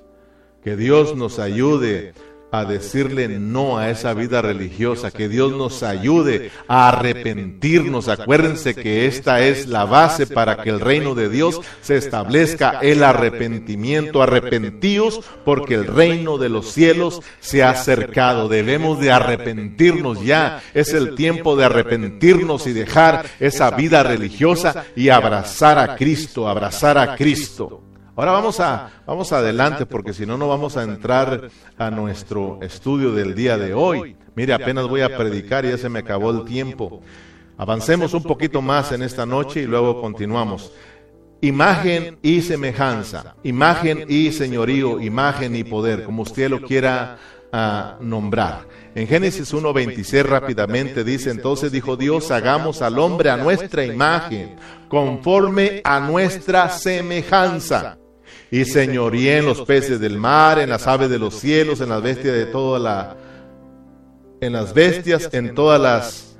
Que 0.62 0.76
Dios 0.76 1.16
nos 1.16 1.38
ayude 1.38 2.12
a 2.50 2.64
decirle 2.64 3.28
no 3.28 3.78
a 3.78 3.90
esa 3.90 4.14
vida 4.14 4.40
religiosa, 4.40 5.10
que 5.10 5.28
Dios 5.28 5.52
nos 5.52 5.82
ayude 5.82 6.50
a 6.66 6.88
arrepentirnos. 6.88 8.08
Acuérdense 8.08 8.74
que 8.74 9.06
esta 9.06 9.40
es 9.40 9.66
la 9.66 9.84
base 9.84 10.26
para 10.26 10.62
que 10.62 10.70
el 10.70 10.80
reino 10.80 11.14
de 11.14 11.28
Dios 11.28 11.60
se 11.82 11.96
establezca, 11.96 12.78
el 12.80 13.02
arrepentimiento. 13.02 14.22
Arrepentíos 14.22 15.20
porque 15.44 15.74
el 15.74 15.86
reino 15.86 16.38
de 16.38 16.48
los 16.48 16.72
cielos 16.72 17.20
se 17.40 17.62
ha 17.62 17.70
acercado. 17.70 18.48
Debemos 18.48 19.00
de 19.00 19.10
arrepentirnos 19.10 20.24
ya. 20.24 20.62
Es 20.74 20.92
el 20.94 21.14
tiempo 21.14 21.56
de 21.56 21.64
arrepentirnos 21.64 22.66
y 22.66 22.72
dejar 22.72 23.26
esa 23.40 23.70
vida 23.72 24.02
religiosa 24.02 24.86
y 24.96 25.10
abrazar 25.10 25.78
a 25.78 25.96
Cristo, 25.96 26.48
abrazar 26.48 26.98
a 26.98 27.16
Cristo. 27.16 27.87
Ahora 28.18 28.32
vamos 28.32 28.58
a 28.58 28.90
vamos 29.06 29.32
adelante 29.32 29.86
porque 29.86 30.12
si 30.12 30.26
no 30.26 30.36
no 30.36 30.48
vamos 30.48 30.76
a 30.76 30.82
entrar 30.82 31.50
a 31.76 31.88
nuestro 31.88 32.58
estudio 32.60 33.12
del 33.12 33.32
día 33.32 33.56
de 33.56 33.74
hoy. 33.74 34.16
Mire, 34.34 34.54
apenas 34.54 34.88
voy 34.88 35.02
a 35.02 35.16
predicar 35.16 35.64
y 35.64 35.68
ya 35.68 35.78
se 35.78 35.88
me 35.88 36.00
acabó 36.00 36.32
el 36.32 36.44
tiempo. 36.44 37.00
Avancemos 37.56 38.14
un 38.14 38.24
poquito 38.24 38.60
más 38.60 38.90
en 38.90 39.02
esta 39.02 39.24
noche 39.24 39.62
y 39.62 39.66
luego 39.66 40.00
continuamos. 40.00 40.72
Imagen 41.42 42.18
y 42.20 42.42
semejanza, 42.42 43.36
imagen 43.44 44.04
y 44.08 44.32
señorío, 44.32 44.98
imagen 45.00 45.54
y 45.54 45.62
poder, 45.62 46.02
como 46.02 46.22
usted 46.22 46.50
lo 46.50 46.60
quiera 46.60 47.18
uh, 47.52 48.02
nombrar. 48.04 48.66
En 48.96 49.06
Génesis 49.06 49.54
1.26 49.54 50.24
rápidamente 50.24 51.04
dice, 51.04 51.30
entonces 51.30 51.70
dijo 51.70 51.96
Dios, 51.96 52.32
hagamos 52.32 52.82
al 52.82 52.98
hombre 52.98 53.30
a 53.30 53.36
nuestra 53.36 53.84
imagen, 53.84 54.56
conforme 54.88 55.82
a 55.84 56.00
nuestra 56.00 56.68
semejanza 56.68 57.96
y 58.50 58.64
señoríe 58.64 59.38
en 59.38 59.46
los 59.46 59.62
peces 59.62 60.00
del 60.00 60.16
mar, 60.16 60.58
en 60.58 60.70
las 60.70 60.86
aves 60.86 61.10
de 61.10 61.18
los 61.18 61.34
cielos, 61.34 61.80
en 61.80 61.90
las 61.90 62.02
bestias 62.02 62.34
de 62.34 62.46
toda 62.46 62.78
la 62.78 63.16
en 64.40 64.52
las 64.52 64.72
bestias, 64.72 65.28
en 65.32 65.54
todas 65.54 65.80
las 65.80 66.36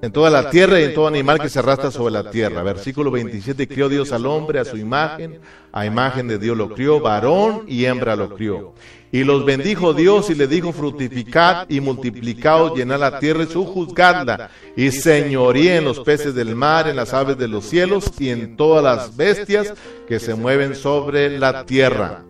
en 0.00 0.12
toda 0.12 0.30
la 0.30 0.48
tierra 0.50 0.80
y 0.80 0.84
en 0.84 0.94
todo 0.94 1.08
animal 1.08 1.40
que 1.40 1.48
se 1.48 1.58
arrastra 1.58 1.90
sobre 1.90 2.12
la 2.12 2.30
tierra. 2.30 2.62
Versículo 2.62 3.10
27, 3.10 3.66
crió 3.66 3.88
Dios 3.88 4.12
al 4.12 4.26
hombre 4.26 4.60
a 4.60 4.64
su 4.64 4.76
imagen, 4.76 5.40
a 5.72 5.86
imagen 5.86 6.28
de 6.28 6.38
Dios 6.38 6.56
lo 6.56 6.72
crió, 6.72 7.00
varón 7.00 7.64
y 7.66 7.84
hembra 7.84 8.14
lo 8.14 8.34
crió. 8.34 8.74
Y 9.10 9.24
los 9.24 9.44
bendijo 9.44 9.94
Dios 9.94 10.28
y 10.28 10.34
le 10.34 10.46
dijo, 10.46 10.72
fructificad 10.72 11.68
y 11.70 11.80
multiplicaos, 11.80 12.76
llenad 12.76 13.00
la 13.00 13.18
tierra 13.18 13.44
y 13.44 13.46
juzgadla, 13.46 14.50
y 14.76 14.90
señoríe 14.90 15.76
en 15.76 15.84
los 15.84 16.00
peces 16.00 16.34
del 16.34 16.54
mar, 16.54 16.88
en 16.88 16.96
las 16.96 17.14
aves 17.14 17.38
de 17.38 17.48
los 17.48 17.64
cielos 17.64 18.12
y 18.18 18.28
en 18.28 18.56
todas 18.56 18.84
las 18.84 19.16
bestias 19.16 19.72
que 20.06 20.20
se 20.20 20.34
mueven 20.34 20.74
sobre 20.74 21.38
la 21.38 21.64
tierra. 21.64 22.24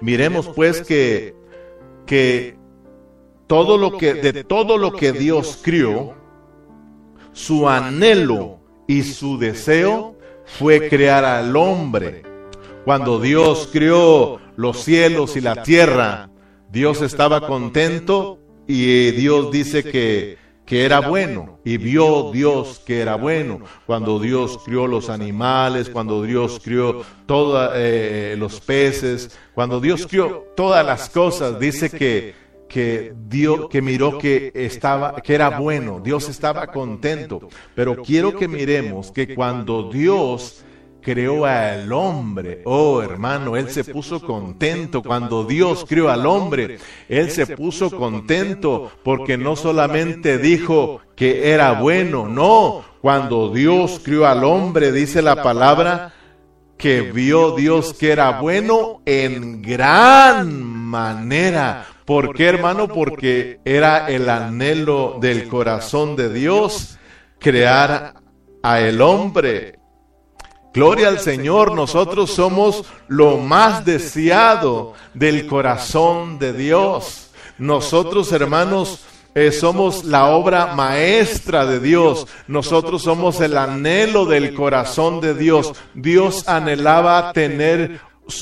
Miremos 0.00 0.48
pues 0.48 0.82
que, 0.82 1.34
que 2.06 2.56
todo 3.48 3.76
lo 3.76 3.96
que, 3.98 4.14
de 4.14 4.44
todo 4.44 4.78
lo 4.78 4.92
que 4.92 5.12
Dios 5.12 5.58
crió, 5.62 6.14
su 7.32 7.68
anhelo 7.68 8.58
y 8.86 9.02
su 9.02 9.38
deseo 9.38 10.16
fue 10.44 10.88
crear 10.88 11.24
al 11.24 11.56
hombre. 11.56 12.22
Cuando 12.84 13.18
Dios 13.18 13.68
creó 13.72 14.38
los 14.56 14.82
cielos 14.82 15.36
y 15.36 15.40
la 15.40 15.62
tierra, 15.62 16.30
Dios 16.70 17.02
estaba 17.02 17.46
contento 17.46 18.38
y 18.66 19.10
Dios 19.12 19.50
dice 19.50 19.84
que, 19.84 20.38
que 20.66 20.84
era 20.84 21.00
bueno 21.00 21.58
y 21.64 21.76
vio 21.76 22.30
Dios 22.32 22.80
que 22.84 23.00
era 23.00 23.16
bueno. 23.16 23.60
Cuando 23.86 24.18
Dios 24.18 24.58
crió 24.64 24.86
los 24.86 25.10
animales, 25.10 25.88
cuando 25.90 26.22
Dios 26.22 26.60
crió 26.62 27.02
todos 27.26 27.70
eh, 27.74 28.34
los 28.38 28.60
peces, 28.60 29.38
cuando 29.54 29.80
Dios 29.80 30.06
crió 30.06 30.46
todas 30.56 30.84
las 30.84 31.08
cosas, 31.10 31.58
dice 31.60 31.90
que 31.90 32.44
que 32.74 33.14
Dios 33.28 33.68
que 33.70 33.80
miró 33.80 34.18
que 34.18 34.50
estaba 34.52 35.20
que 35.22 35.34
era 35.34 35.60
bueno, 35.60 36.00
Dios 36.02 36.28
estaba 36.28 36.66
contento, 36.66 37.48
pero 37.74 38.02
quiero 38.02 38.34
que 38.36 38.48
miremos 38.48 39.12
que 39.12 39.32
cuando 39.32 39.90
Dios 39.92 40.64
creó 41.04 41.44
al 41.44 41.92
hombre. 41.92 42.62
Oh, 42.64 43.02
hermano, 43.02 43.56
él 43.56 43.68
se 43.70 43.84
puso 43.84 44.20
contento 44.20 45.02
cuando 45.02 45.44
Dios 45.44 45.84
creó 45.86 46.08
al 46.08 46.26
hombre. 46.26 46.78
Él 47.08 47.30
se 47.30 47.46
puso 47.46 47.90
contento 47.90 48.90
porque 49.04 49.36
no 49.36 49.54
solamente 49.54 50.38
dijo 50.38 51.00
que 51.14 51.52
era 51.52 51.72
bueno, 51.72 52.26
no, 52.26 52.82
cuando 53.00 53.50
Dios 53.50 54.00
crió 54.02 54.26
al 54.26 54.42
hombre, 54.42 54.90
dice 54.90 55.22
la 55.22 55.42
palabra, 55.42 56.12
que 56.76 57.02
vio 57.02 57.52
Dios 57.52 57.94
que 57.94 58.10
era 58.10 58.40
bueno 58.40 59.02
en 59.04 59.62
gran 59.62 60.52
manera. 60.64 61.86
¿Por 62.04 62.34
qué, 62.34 62.46
hermano? 62.46 62.88
Porque 62.88 63.60
era 63.64 64.08
el 64.08 64.28
anhelo 64.28 65.18
del 65.20 65.48
corazón 65.48 66.16
de 66.16 66.32
Dios 66.32 66.98
crear 67.38 68.14
a 68.62 68.80
el 68.80 69.00
hombre. 69.00 69.78
Gloria 70.74 71.06
al 71.06 71.20
Señor, 71.20 71.72
nosotros 71.72 72.32
somos 72.32 72.84
lo 73.06 73.38
más 73.38 73.84
deseado 73.84 74.94
del 75.14 75.46
corazón 75.46 76.40
de 76.40 76.52
Dios. 76.52 77.30
Nosotros, 77.58 78.32
hermanos, 78.32 79.04
eh, 79.36 79.52
somos 79.52 80.02
la 80.02 80.26
obra 80.30 80.74
maestra 80.74 81.64
de 81.64 81.78
Dios. 81.78 82.26
Nosotros 82.48 83.02
somos 83.02 83.40
el 83.40 83.56
anhelo 83.56 84.26
del 84.26 84.52
corazón 84.52 85.20
de 85.20 85.34
Dios. 85.34 85.74
Dios 85.94 86.48
anhelaba 86.48 87.32
tener 87.32 88.00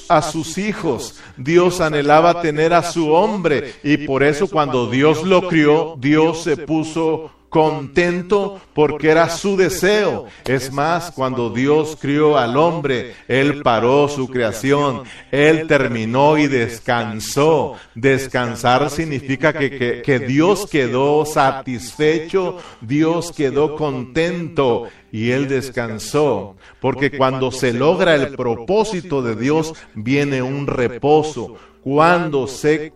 a 0.08 0.22
sus 0.22 0.56
hijos. 0.56 1.20
Dios 1.36 1.82
anhelaba 1.82 2.40
tener 2.40 2.72
a 2.72 2.82
su 2.82 3.12
hombre. 3.12 3.74
Y 3.82 4.06
por 4.06 4.22
eso 4.22 4.48
cuando 4.48 4.86
Dios 4.86 5.22
lo 5.24 5.48
crió, 5.48 5.96
Dios 5.98 6.42
se 6.42 6.56
puso 6.56 7.30
contento 7.52 8.62
porque 8.72 9.10
era 9.10 9.28
su 9.28 9.58
deseo. 9.58 10.24
Es 10.46 10.72
más, 10.72 11.10
cuando 11.10 11.50
Dios 11.50 11.98
crió 12.00 12.38
al 12.38 12.56
hombre, 12.56 13.14
Él 13.28 13.60
paró 13.62 14.08
su 14.08 14.26
creación, 14.26 15.02
Él 15.30 15.66
terminó 15.66 16.38
y 16.38 16.46
descansó. 16.46 17.76
Descansar 17.94 18.88
significa 18.88 19.52
que, 19.52 20.00
que, 20.02 20.18
Dios 20.18 20.66
quedó 20.66 21.26
satisfecho, 21.26 22.56
Dios 22.80 23.32
quedó 23.32 23.76
contento 23.76 24.88
y 25.12 25.32
Él 25.32 25.46
descansó. 25.46 26.56
Porque 26.80 27.10
cuando 27.14 27.50
se 27.50 27.74
logra 27.74 28.14
el 28.14 28.34
propósito 28.34 29.20
de 29.20 29.36
Dios, 29.36 29.74
viene 29.94 30.40
un 30.40 30.66
reposo. 30.66 31.56
Cuando 31.82 32.46
se 32.46 32.94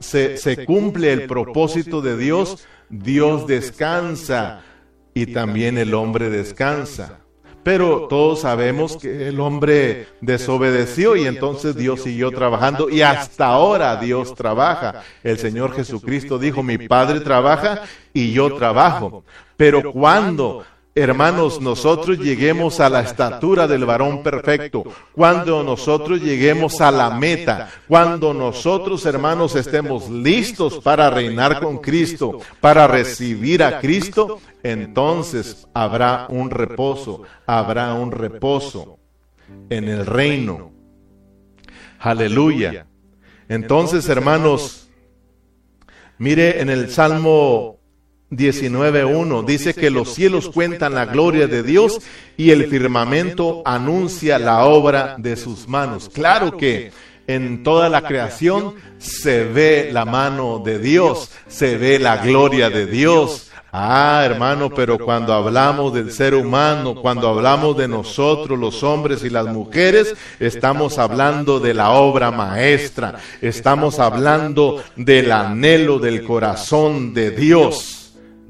se, 0.00 0.36
se, 0.36 0.64
cumple 0.66 1.12
el 1.12 1.26
propósito 1.26 2.02
de 2.02 2.16
Dios, 2.16 2.66
Dios 2.92 3.46
descansa 3.46 4.60
y 5.14 5.32
también 5.32 5.78
el 5.78 5.94
hombre 5.94 6.28
descansa. 6.28 7.20
Pero 7.62 8.06
todos 8.08 8.40
sabemos 8.40 8.96
que 8.96 9.28
el 9.28 9.40
hombre 9.40 10.08
desobedeció 10.20 11.16
y 11.16 11.26
entonces 11.26 11.74
Dios 11.74 12.02
siguió 12.02 12.30
trabajando 12.32 12.90
y 12.90 13.00
hasta 13.02 13.46
ahora 13.46 13.96
Dios 13.96 14.34
trabaja. 14.34 15.02
El 15.22 15.38
Señor 15.38 15.74
Jesucristo 15.74 16.38
dijo, 16.38 16.62
mi 16.62 16.76
Padre 16.76 17.20
trabaja 17.20 17.82
y 18.12 18.32
yo 18.32 18.56
trabajo. 18.56 19.24
Pero 19.56 19.92
cuando 19.92 20.64
Hermanos, 20.94 21.58
nosotros 21.58 22.18
lleguemos 22.18 22.78
a 22.78 22.90
la 22.90 23.00
estatura 23.00 23.66
del 23.66 23.86
varón 23.86 24.22
perfecto, 24.22 24.84
cuando 25.12 25.62
nosotros 25.62 26.20
lleguemos 26.20 26.82
a 26.82 26.90
la 26.90 27.10
meta, 27.10 27.70
cuando 27.88 28.34
nosotros, 28.34 29.06
hermanos, 29.06 29.56
estemos 29.56 30.10
listos 30.10 30.80
para 30.80 31.08
reinar 31.08 31.60
con 31.60 31.78
Cristo, 31.78 32.40
para 32.60 32.86
recibir 32.86 33.62
a 33.62 33.80
Cristo, 33.80 34.38
entonces 34.62 35.66
habrá 35.72 36.26
un 36.28 36.50
reposo, 36.50 37.22
habrá 37.46 37.94
un 37.94 38.12
reposo 38.12 38.98
en 39.70 39.88
el 39.88 40.04
reino. 40.04 40.72
Aleluya. 42.00 42.86
Entonces, 43.48 44.06
hermanos, 44.10 44.90
mire 46.18 46.60
en 46.60 46.68
el 46.68 46.90
Salmo 46.90 47.78
19.1 48.32 49.44
dice 49.44 49.74
que 49.74 49.90
los 49.90 50.14
cielos 50.14 50.48
cuentan 50.48 50.94
la 50.94 51.04
gloria 51.04 51.46
de 51.46 51.62
Dios 51.62 52.00
y 52.38 52.50
el 52.50 52.66
firmamento 52.66 53.62
anuncia 53.66 54.38
la 54.38 54.64
obra 54.64 55.16
de 55.18 55.36
sus 55.36 55.68
manos. 55.68 56.08
Claro 56.12 56.56
que 56.56 56.92
en 57.26 57.62
toda 57.62 57.90
la 57.90 58.02
creación 58.02 58.74
se 58.98 59.44
ve 59.44 59.90
la 59.92 60.06
mano 60.06 60.62
de 60.64 60.78
Dios, 60.78 61.30
se 61.46 61.76
ve 61.76 61.98
la 61.98 62.16
gloria 62.16 62.70
de 62.70 62.86
Dios. 62.86 63.50
Ah, 63.70 64.22
hermano, 64.24 64.68
pero 64.70 64.98
cuando 64.98 65.32
hablamos 65.32 65.94
del 65.94 66.10
ser 66.10 66.34
humano, 66.34 66.94
cuando 66.94 67.28
hablamos 67.28 67.76
de 67.76 67.88
nosotros, 67.88 68.58
los 68.58 68.82
hombres 68.82 69.24
y 69.24 69.30
las 69.30 69.46
mujeres, 69.46 70.14
estamos 70.40 70.98
hablando 70.98 71.60
de 71.60 71.72
la 71.72 71.90
obra 71.92 72.30
maestra, 72.30 73.18
estamos 73.40 73.98
hablando 73.98 74.82
del 74.96 75.32
anhelo 75.32 75.98
del 75.98 76.22
corazón 76.22 77.14
de 77.14 77.30
Dios. 77.30 78.01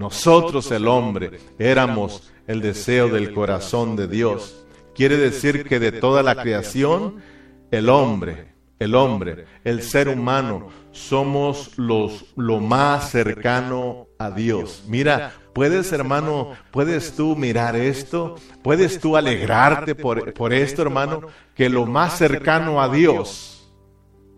Nosotros 0.02 0.68
el 0.72 0.88
hombre 0.88 1.38
éramos 1.60 2.28
el 2.48 2.60
deseo 2.60 3.06
del 3.06 3.32
corazón 3.32 3.94
de 3.94 4.08
Dios. 4.08 4.66
Quiere 4.96 5.16
decir 5.16 5.62
que 5.62 5.78
de 5.78 5.92
toda 5.92 6.24
la 6.24 6.34
creación, 6.34 7.22
el 7.70 7.88
hombre, 7.88 8.52
el 8.80 8.96
hombre, 8.96 9.44
el 9.62 9.80
ser 9.80 10.08
humano, 10.08 10.70
somos 10.90 11.78
los, 11.78 12.34
lo 12.34 12.58
más 12.58 13.12
cercano 13.12 14.08
a 14.18 14.32
Dios. 14.32 14.82
Mira, 14.88 15.34
puedes 15.52 15.92
hermano, 15.92 16.50
puedes 16.72 17.14
tú 17.14 17.36
mirar 17.36 17.76
esto, 17.76 18.34
puedes 18.64 18.98
tú 18.98 19.16
alegrarte 19.16 19.94
por, 19.94 20.34
por 20.34 20.52
esto 20.52 20.82
hermano, 20.82 21.28
que 21.54 21.68
lo 21.68 21.86
más 21.86 22.18
cercano 22.18 22.82
a 22.82 22.88
Dios 22.88 23.72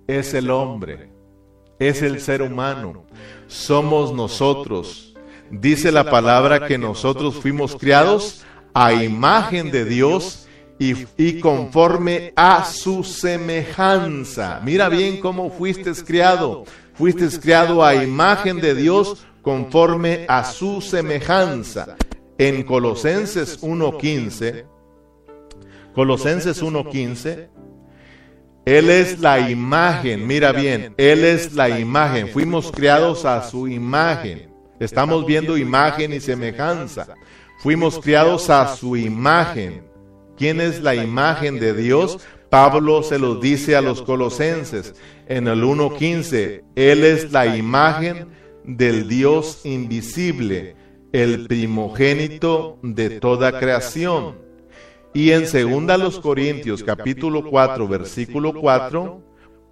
es 0.06 0.34
el 0.34 0.50
hombre, 0.50 1.08
es 1.78 2.02
el 2.02 2.20
ser 2.20 2.42
humano, 2.42 3.06
somos 3.46 4.12
nosotros 4.12 5.13
dice 5.50 5.92
la 5.92 6.10
palabra 6.10 6.66
que 6.66 6.78
nosotros 6.78 7.36
fuimos 7.36 7.76
criados 7.76 8.44
a 8.72 8.92
imagen 8.92 9.70
de 9.70 9.84
Dios 9.84 10.44
y, 10.78 11.40
conforme 11.40 12.32
a 12.36 12.64
su 12.64 13.04
semejanza. 13.04 14.60
Mira 14.64 14.88
bien 14.88 15.20
cómo 15.20 15.50
fuiste 15.50 15.92
criado. 16.04 16.64
Fuiste 16.94 17.28
criado 17.40 17.84
a 17.84 17.94
imagen 17.94 18.60
de 18.60 18.74
Dios 18.74 19.24
conforme 19.42 20.24
a 20.28 20.44
su 20.44 20.80
semejanza. 20.80 21.96
En 22.36 22.64
Colosenses 22.64 23.62
1.15, 23.62 24.64
Colosenses 25.94 26.60
1.15, 26.60 27.48
Él 28.64 28.90
es 28.90 29.20
la 29.20 29.48
imagen, 29.48 30.26
mira 30.26 30.50
bien, 30.50 30.94
Él 30.96 31.24
es 31.24 31.54
la 31.54 31.78
imagen, 31.78 32.28
fuimos 32.28 32.72
criados 32.72 33.24
a 33.24 33.48
su 33.48 33.68
imagen. 33.68 34.53
Estamos 34.84 35.24
viendo 35.24 35.56
imagen 35.56 36.12
y 36.12 36.20
semejanza. 36.20 37.14
Fuimos 37.58 37.98
criados 37.98 38.50
a 38.50 38.76
su 38.76 38.96
imagen. 38.96 39.82
¿Quién 40.36 40.60
es 40.60 40.82
la 40.82 40.94
imagen 40.94 41.58
de 41.58 41.72
Dios? 41.72 42.18
Pablo 42.50 43.02
se 43.02 43.18
lo 43.18 43.36
dice 43.36 43.76
a 43.76 43.80
los 43.80 44.02
colosenses 44.02 44.94
en 45.26 45.48
el 45.48 45.64
1.15. 45.64 46.62
Él 46.76 47.04
es 47.04 47.32
la 47.32 47.56
imagen 47.56 48.28
del 48.64 49.08
Dios 49.08 49.62
invisible, 49.64 50.76
el 51.12 51.46
primogénito 51.46 52.78
de 52.82 53.18
toda 53.20 53.58
creación. 53.58 54.36
Y 55.14 55.30
en 55.30 55.44
2 55.44 56.20
Corintios 56.20 56.82
capítulo 56.82 57.48
4 57.48 57.88
versículo 57.88 58.52
4, 58.52 59.22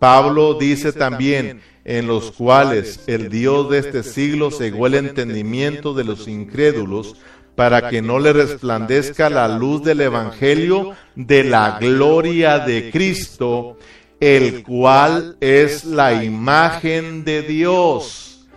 Pablo 0.03 0.55
dice 0.55 0.93
también, 0.93 1.61
en 1.85 2.09
los 2.09 2.33
cuales 2.33 3.05
el 3.07 3.29
Dios 3.29 3.71
de 3.71 3.79
este 3.79 4.03
siglo 4.03 4.51
cegó 4.51 4.89
el 4.89 4.95
entendimiento 4.95 5.95
de 5.95 6.03
los 6.03 6.27
incrédulos, 6.27 7.15
para 7.55 7.89
que 7.89 8.03
no 8.03 8.19
le 8.19 8.33
resplandezca 8.33 9.31
la 9.31 9.47
luz 9.47 9.85
del 9.85 10.01
Evangelio 10.01 10.97
de 11.15 11.45
la 11.45 11.79
gloria 11.79 12.59
de 12.59 12.91
Cristo, 12.91 13.79
el 14.19 14.65
cual 14.65 15.37
es 15.39 15.85
la 15.85 16.25
imagen 16.25 17.23
de 17.23 17.43
Dios. 17.43 18.49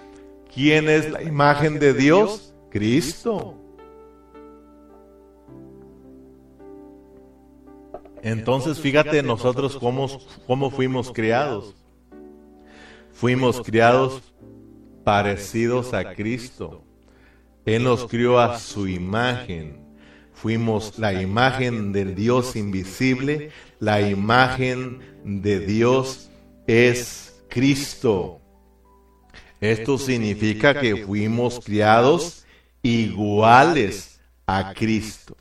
¿Quién 0.52 0.90
es 0.90 1.12
la 1.12 1.22
imagen 1.22 1.78
de 1.78 1.94
Dios? 1.94 2.56
Cristo. 2.72 3.65
Entonces 8.26 8.80
fíjate 8.80 9.22
nosotros 9.22 9.78
cómo, 9.78 10.08
cómo 10.48 10.72
fuimos 10.72 11.12
criados. 11.12 11.76
Fuimos 13.14 13.62
criados 13.62 14.34
parecidos 15.04 15.94
a 15.94 16.16
Cristo. 16.16 16.84
Él 17.66 17.84
nos 17.84 18.08
crió 18.08 18.40
a 18.40 18.58
su 18.58 18.88
imagen. 18.88 19.78
Fuimos 20.34 20.98
la 20.98 21.14
imagen 21.22 21.92
del 21.92 22.16
Dios 22.16 22.56
invisible. 22.56 23.52
La 23.80 24.02
imagen 24.02 25.02
de 25.24 25.60
Dios 25.60 26.32
es 26.66 27.44
Cristo. 27.48 28.42
Esto 29.62 30.00
significa 30.00 30.82
que 30.82 31.06
fuimos 31.06 31.60
criados 31.64 32.44
iguales 32.82 34.20
a 34.48 34.74
Cristo. 34.74 35.38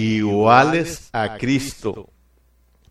Iguales 0.00 1.10
a 1.12 1.36
Cristo. 1.36 2.08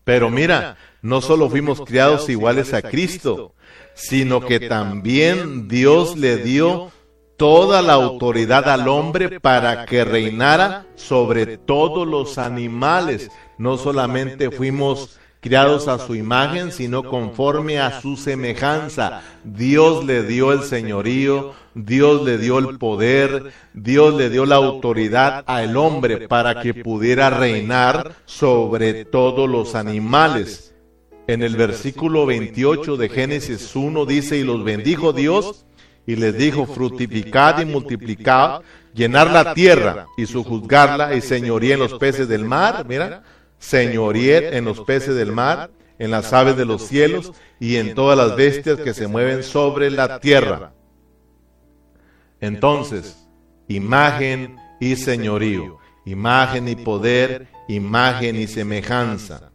Pero 0.04 0.30
mira, 0.30 0.78
no 1.02 1.22
solo 1.22 1.50
fuimos 1.50 1.82
criados 1.82 2.30
iguales 2.30 2.74
a 2.74 2.82
Cristo, 2.82 3.54
sino 3.94 4.42
que 4.42 4.60
también 4.60 5.68
Dios 5.68 6.18
le 6.18 6.38
dio 6.38 6.92
toda 7.38 7.82
la 7.82 7.94
autoridad 7.94 8.70
al 8.70 8.88
hombre 8.88 9.40
para 9.40 9.86
que 9.86 10.04
reinara 10.04 10.86
sobre 10.96 11.58
todos 11.58 12.08
los 12.08 12.38
animales. 12.38 13.30
No 13.58 13.78
solamente 13.78 14.52
fuimos 14.52 15.20
criados 15.40 15.88
a 15.88 16.00
su 16.00 16.16
imagen, 16.16 16.72
sino 16.72 17.04
conforme 17.04 17.80
a 17.80 18.02
su 18.02 18.18
semejanza. 18.18 19.22
Dios 19.44 20.06
le 20.06 20.24
dio 20.24 20.52
el 20.52 20.64
señorío, 20.64 21.54
Dios 21.74 22.24
le 22.24 22.38
dio 22.38 22.60
el 22.60 22.78
poder, 22.78 23.52
Dios 23.74 24.14
le 24.16 24.30
dio 24.30 24.46
la 24.46 24.56
autoridad 24.56 25.44
al 25.48 25.78
hombre 25.78 26.28
para 26.28 26.62
que 26.62 26.74
pudiera 26.74 27.30
reinar 27.30 28.16
sobre 28.26 29.06
todos 29.06 29.50
los 29.50 29.76
animales. 29.76 30.74
En 31.28 31.44
el 31.44 31.56
versículo 31.56 32.26
28 32.26 32.98
de 32.98 33.08
Génesis 33.08 33.76
1 33.76 34.06
dice, 34.06 34.38
y 34.38 34.44
los 34.44 34.64
bendijo 34.64 35.14
Dios 35.14 35.66
y 36.06 36.16
les 36.16 36.36
dijo, 36.36 36.66
fructificad 36.66 37.62
y 37.62 37.66
multiplicad, 37.66 38.62
llenar 38.96 39.30
la 39.30 39.54
tierra 39.54 40.08
y 40.18 40.26
sujuzgarla 40.26 41.14
y 41.14 41.22
señoría 41.22 41.76
en 41.76 41.82
los 41.82 41.94
peces 41.94 42.28
del 42.28 42.46
mar, 42.46 42.84
mira, 42.90 43.22
señoría 43.60 44.58
en 44.58 44.66
los 44.66 44.82
peces 44.82 45.16
del 45.16 45.32
mar, 45.32 45.70
en 46.00 46.12
las 46.12 46.34
aves 46.34 46.58
de 46.58 46.66
los 46.66 46.88
cielos 46.88 47.34
y 47.60 47.76
en 47.76 47.94
todas 47.94 48.18
las 48.18 48.36
bestias 48.36 48.80
que 48.80 48.94
se 48.94 49.08
mueven 49.08 49.44
sobre 49.44 49.92
la 49.92 50.20
tierra. 50.20 50.74
Entonces, 52.40 53.28
imagen 53.68 54.56
y 54.80 54.96
señorío, 54.96 55.78
imagen 56.06 56.70
y 56.70 56.76
poder, 56.76 57.48
imagen 57.68 58.38
y 58.38 58.48
semejanza. 58.48 59.52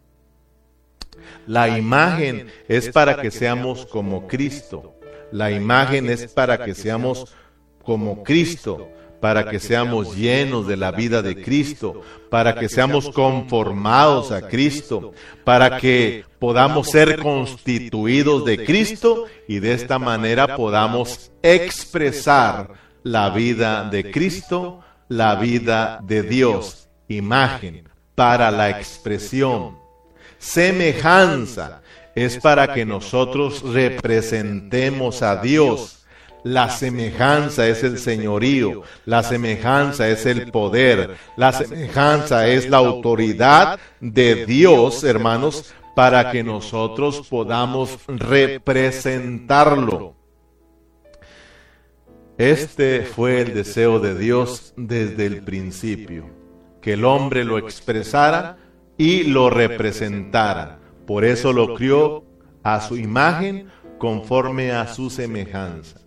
La 1.47 1.79
imagen 1.79 2.49
es 2.69 2.91
para 2.91 3.21
que 3.21 3.31
seamos 3.31 3.87
como 3.87 4.27
Cristo. 4.27 4.95
La 5.33 5.51
imagen 5.51 6.09
es 6.11 6.31
para 6.33 6.65
que 6.65 6.75
seamos 6.75 7.35
como 7.83 8.23
Cristo, 8.23 8.89
para 9.25 9.49
que 9.49 9.59
seamos 9.59 10.15
llenos 10.15 10.67
de 10.67 10.77
la 10.77 10.91
vida 10.91 11.23
de 11.23 11.43
Cristo, 11.43 12.03
para 12.29 12.55
que 12.55 12.69
seamos 12.69 13.09
conformados 13.09 14.31
a 14.31 14.49
Cristo, 14.49 15.15
para 15.45 15.79
que 15.79 16.27
podamos 16.39 16.89
ser 16.89 17.19
constituidos 17.21 18.45
de 18.45 18.63
Cristo 18.67 19.25
y 19.49 19.61
de 19.61 19.73
esta 19.73 19.99
manera 19.99 20.57
podamos 20.59 21.33
expresar 21.43 22.75
la 23.03 23.31
vida 23.31 23.89
de 23.89 24.11
Cristo, 24.11 24.81
la 25.09 25.37
vida 25.37 26.01
de 26.03 26.23
Dios, 26.23 26.91
imagen 27.09 27.89
para 28.15 28.51
la 28.51 28.69
expresión. 28.69 29.79
Semejanza 30.37 31.81
es 32.15 32.37
para 32.37 32.75
que 32.75 32.85
nosotros 32.85 33.63
representemos 33.63 35.23
a 35.23 35.37
Dios. 35.41 36.04
La 36.45 36.69
semejanza 36.69 37.67
es 37.67 37.83
el 37.83 37.99
señorío, 37.99 38.83
la 39.07 39.23
semejanza 39.23 40.11
es 40.11 40.27
el 40.27 40.51
poder, 40.51 41.17
la 41.39 41.53
semejanza 41.53 42.47
es 42.47 42.69
la 42.69 42.77
autoridad 42.77 43.81
de 43.99 44.45
Dios, 44.45 45.05
hermanos, 45.05 45.75
para 45.97 46.31
que 46.31 46.45
nosotros 46.45 47.27
podamos 47.31 47.99
representarlo. 48.09 50.15
Este 52.37 53.03
fue 53.03 53.41
el 53.41 53.55
deseo 53.55 53.99
de 53.99 54.15
Dios 54.15 54.75
desde 54.77 55.25
el 55.25 55.45
principio, 55.45 56.29
que 56.83 56.93
el 56.93 57.07
hombre 57.07 57.45
lo 57.45 57.57
expresara 57.57 58.59
y 58.99 59.23
lo 59.23 59.49
representara. 59.49 60.79
Por 61.07 61.25
eso 61.25 61.55
lo 61.55 61.75
crió 61.75 62.23
a 62.63 62.83
su 62.83 62.99
imagen 62.99 63.69
conforme 63.99 64.73
a 64.73 64.93
su 64.93 65.09
semejanza. 65.09 66.04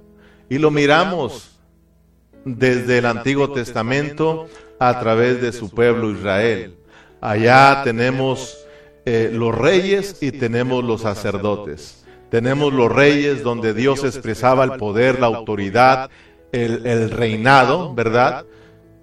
Y 0.50 0.58
lo 0.58 0.72
miramos 0.72 1.58
desde 2.46 3.00
el 3.00 3.06
Antiguo 3.06 3.52
Testamento 3.52 4.48
a 4.80 5.00
través 5.00 5.42
de 5.42 5.52
su 5.52 5.70
pueblo 5.70 6.12
Israel. 6.12 6.76
Allá 7.20 7.82
tenemos 7.84 8.58
eh, 9.06 9.30
los 9.34 9.56
reyes 9.56 10.18
y 10.22 10.32
tenemos 10.32 10.84
los 10.84 11.02
sacerdotes. 11.02 12.06
Tenemos 12.30 12.74
los 12.74 12.92
reyes 12.92 13.44
donde 13.44 13.74
Dios 13.74 14.04
expresaba 14.04 14.64
el 14.64 14.74
poder, 14.74 15.20
la 15.20 15.28
autoridad, 15.28 16.10
el, 16.52 16.86
el 16.86 17.10
reinado, 17.12 17.94
¿verdad? 17.94 18.46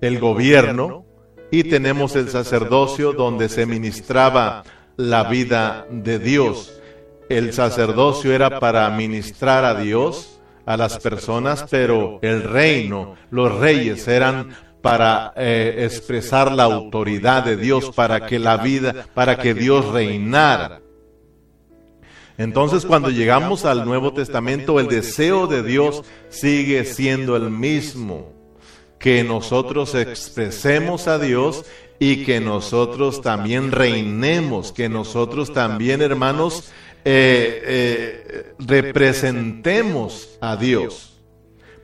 El 0.01 0.19
gobierno. 0.21 1.05
Y 1.51 1.65
tenemos 1.65 2.17
el 2.17 2.29
sacerdocio 2.29 3.13
donde 3.13 3.49
se 3.49 3.67
ministraba 3.67 4.65
la 4.97 5.25
vida 5.25 5.87
de 5.91 6.19
Dios. 6.19 6.81
El 7.29 7.53
sacerdocio 7.53 8.33
era 8.33 8.61
para 8.61 8.89
ministrar 8.91 9.65
a 9.65 9.75
Dios, 9.75 10.34
a 10.67 10.77
las 10.77 10.99
personas, 10.99 11.67
pero 11.71 12.19
el 12.23 12.43
reino, 12.43 13.17
los 13.31 13.59
reyes 13.59 14.09
eran 14.09 14.55
para 14.81 15.33
eh, 15.37 15.77
expresar 15.79 16.53
la 16.53 16.65
autoridad 16.65 17.45
de 17.45 17.57
Dios, 17.57 17.91
para 17.95 18.27
que 18.27 18.39
la 18.39 18.59
vida, 18.59 19.07
para 19.15 19.39
que 19.39 19.55
Dios 19.55 19.87
reinara. 19.93 20.81
Entonces 22.37 22.85
cuando 22.85 23.11
llegamos 23.11 23.65
al 23.65 23.85
Nuevo 23.85 24.13
Testamento, 24.13 24.81
el 24.81 24.89
deseo 24.89 25.47
de 25.47 25.63
Dios 25.63 26.03
sigue 26.29 26.85
siendo 26.85 27.37
el 27.37 27.51
mismo, 27.51 28.33
que 28.99 29.23
nosotros 29.23 29.95
expresemos 29.95 31.07
a 31.07 31.19
Dios 31.19 31.65
y 31.99 32.25
que 32.25 32.41
nosotros 32.41 33.23
también 33.23 33.71
reinemos, 33.71 34.73
que 34.73 34.89
nosotros 34.89 35.53
también, 35.53 36.03
hermanos, 36.03 36.73
eh, 37.05 37.63
eh, 37.67 38.55
representemos 38.59 40.39
a 40.41 40.57
Dios. 40.57 41.21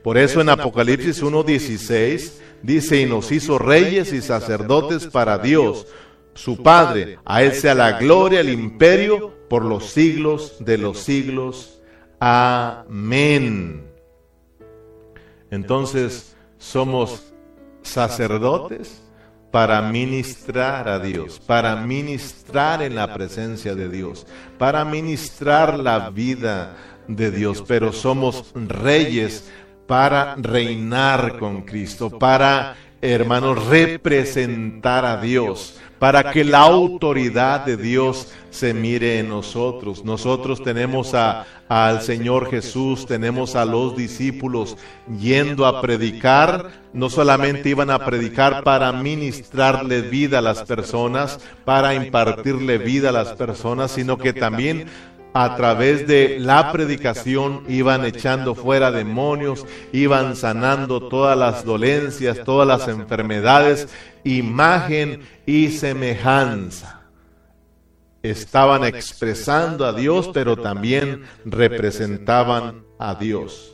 Por 0.03 0.17
eso 0.17 0.41
en 0.41 0.49
Apocalipsis 0.49 1.21
1.16 1.21 2.31
dice, 2.63 3.01
y 3.01 3.05
nos 3.05 3.31
hizo 3.31 3.59
reyes 3.59 4.13
y 4.13 4.21
sacerdotes 4.21 5.07
para 5.07 5.37
Dios, 5.37 5.85
su 6.33 6.63
Padre. 6.63 7.19
A 7.23 7.43
Él 7.43 7.53
sea 7.53 7.75
la 7.75 7.99
gloria, 7.99 8.39
el 8.39 8.49
imperio, 8.49 9.31
por 9.47 9.63
los 9.63 9.85
siglos 9.85 10.55
de 10.59 10.77
los 10.77 10.97
siglos. 10.99 11.81
Amén. 12.19 13.85
Entonces, 15.51 16.35
somos 16.57 17.33
sacerdotes 17.83 19.01
para 19.51 19.81
ministrar 19.81 20.87
a 20.87 20.99
Dios, 20.99 21.39
para 21.39 21.75
ministrar 21.75 22.81
en 22.81 22.95
la 22.95 23.13
presencia 23.13 23.75
de 23.75 23.89
Dios, 23.89 24.25
para 24.57 24.85
ministrar 24.85 25.77
la 25.77 26.09
vida 26.09 26.75
de 27.07 27.31
Dios, 27.31 27.63
pero 27.67 27.91
somos 27.91 28.51
reyes 28.55 29.51
para 29.87 30.35
reinar 30.35 31.37
con 31.37 31.63
Cristo, 31.63 32.17
para, 32.17 32.75
hermanos, 33.01 33.67
representar 33.67 35.03
a 35.03 35.19
Dios, 35.19 35.81
para 36.01 36.31
que 36.31 36.43
la 36.43 36.61
autoridad 36.61 37.63
de 37.63 37.77
Dios 37.77 38.29
se 38.49 38.73
mire 38.73 39.19
en 39.19 39.29
nosotros. 39.29 40.03
Nosotros 40.03 40.63
tenemos 40.63 41.13
a, 41.13 41.45
al 41.69 42.01
Señor 42.01 42.49
Jesús, 42.49 43.05
tenemos 43.05 43.55
a 43.55 43.65
los 43.65 43.95
discípulos 43.95 44.77
yendo 45.19 45.67
a 45.67 45.79
predicar. 45.79 46.71
No 46.91 47.11
solamente 47.11 47.69
iban 47.69 47.91
a 47.91 48.03
predicar 48.03 48.63
para 48.63 48.91
ministrarle 48.91 50.01
vida 50.01 50.39
a 50.39 50.41
las 50.41 50.63
personas, 50.63 51.39
para 51.65 51.93
impartirle 51.93 52.79
vida 52.79 53.09
a 53.09 53.11
las 53.11 53.33
personas, 53.33 53.91
sino 53.91 54.17
que 54.17 54.33
también 54.33 54.87
a 55.33 55.55
través 55.55 56.07
de 56.07 56.39
la 56.39 56.71
predicación 56.71 57.63
iban 57.67 58.05
echando 58.05 58.53
fuera 58.53 58.91
demonios, 58.91 59.65
iban 59.93 60.35
sanando 60.35 61.07
todas 61.07 61.37
las 61.37 61.63
dolencias, 61.63 62.43
todas 62.43 62.67
las 62.67 62.87
enfermedades, 62.87 63.87
imagen 64.23 65.21
y 65.45 65.69
semejanza. 65.69 67.01
Estaban 68.23 68.83
expresando 68.83 69.85
a 69.85 69.93
Dios, 69.93 70.29
pero 70.33 70.57
también 70.57 71.23
representaban 71.45 72.83
a 72.99 73.15
Dios. 73.15 73.73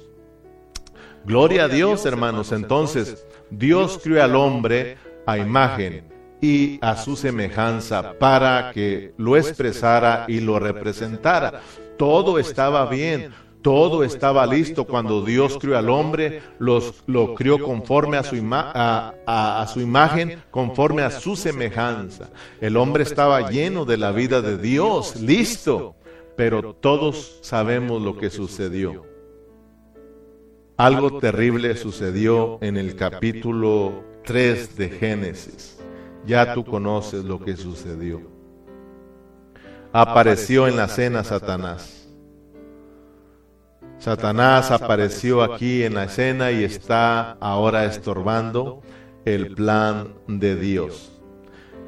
Gloria 1.25 1.65
a 1.65 1.67
Dios, 1.67 2.05
hermanos. 2.05 2.53
Entonces, 2.53 3.25
Dios 3.49 3.99
crió 4.01 4.23
al 4.23 4.35
hombre 4.35 4.97
a 5.25 5.37
imagen 5.37 6.16
y 6.41 6.77
a 6.81 6.97
su 6.97 7.15
semejanza 7.15 8.13
para 8.19 8.71
que 8.71 9.13
lo 9.17 9.37
expresara 9.37 10.25
y 10.27 10.39
lo 10.39 10.59
representara. 10.59 11.61
Todo 11.97 12.37
estaba 12.37 12.85
bien, 12.85 13.31
todo 13.61 14.03
estaba 14.03 14.45
listo 14.45 14.85
cuando 14.85 15.23
Dios 15.23 15.57
crió 15.59 15.77
al 15.77 15.89
hombre, 15.89 16.41
los, 16.59 17.03
lo 17.07 17.33
crió 17.33 17.59
conforme 17.59 18.17
a 18.17 18.23
su, 18.23 18.35
a 18.53 19.67
su 19.73 19.81
imagen, 19.81 20.43
conforme 20.51 21.01
a 21.01 21.11
su 21.11 21.35
semejanza. 21.35 22.29
El 22.61 22.77
hombre 22.77 23.03
estaba 23.03 23.49
lleno 23.49 23.83
de 23.85 23.97
la 23.97 24.11
vida 24.11 24.41
de 24.41 24.57
Dios, 24.57 25.17
listo, 25.19 25.95
pero 26.35 26.75
todos 26.75 27.39
sabemos 27.41 28.01
lo 28.01 28.17
que 28.17 28.29
sucedió. 28.29 29.05
Algo 30.77 31.17
terrible 31.17 31.75
sucedió 31.75 32.59
en 32.61 32.77
el 32.77 32.95
capítulo 32.95 34.03
3 34.25 34.77
de 34.77 34.89
Génesis. 34.89 35.76
Ya 36.27 36.53
tú 36.53 36.63
conoces 36.63 37.23
lo 37.23 37.43
que 37.43 37.55
sucedió. 37.55 38.21
Apareció 39.93 40.67
en 40.67 40.75
la 40.75 40.87
cena 40.87 41.23
Satanás. 41.23 42.07
Satanás 43.97 44.69
apareció 44.69 45.41
aquí 45.41 45.83
en 45.83 45.95
la 45.95 46.03
escena 46.03 46.51
y 46.51 46.63
está 46.63 47.31
ahora 47.39 47.85
estorbando 47.85 48.81
el 49.25 49.55
plan 49.55 50.13
de 50.27 50.55
Dios. 50.55 51.11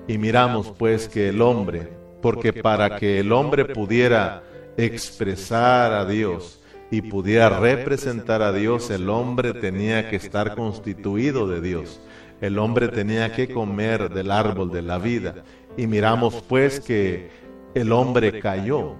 Y 0.07 0.17
miramos 0.17 0.71
pues 0.71 1.07
que 1.07 1.29
el 1.29 1.41
hombre, 1.41 1.89
porque 2.21 2.51
para 2.53 2.97
que 2.97 3.19
el 3.19 3.31
hombre 3.31 3.65
pudiera 3.65 4.41
expresar 4.77 5.91
a 5.93 6.05
Dios, 6.05 6.59
y 6.91 7.01
pudiera 7.03 7.49
representar 7.49 8.41
a 8.41 8.51
Dios, 8.51 8.89
el 8.89 9.09
hombre 9.09 9.53
tenía 9.53 10.09
que 10.09 10.15
estar 10.15 10.55
constituido 10.55 11.47
de 11.47 11.61
Dios. 11.61 12.01
El 12.41 12.57
hombre 12.57 12.87
tenía 12.87 13.33
que 13.33 13.49
comer 13.49 14.09
del 14.09 14.31
árbol 14.31 14.71
de 14.71 14.81
la 14.81 14.97
vida. 14.97 15.43
Y 15.77 15.87
miramos 15.87 16.43
pues 16.47 16.79
que 16.79 17.29
el 17.73 17.91
hombre 17.91 18.39
cayó. 18.39 18.95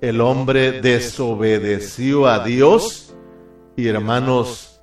El 0.00 0.20
hombre 0.20 0.80
desobedeció 0.80 2.26
a 2.26 2.44
Dios. 2.44 3.14
Y 3.76 3.88
hermanos, 3.88 4.80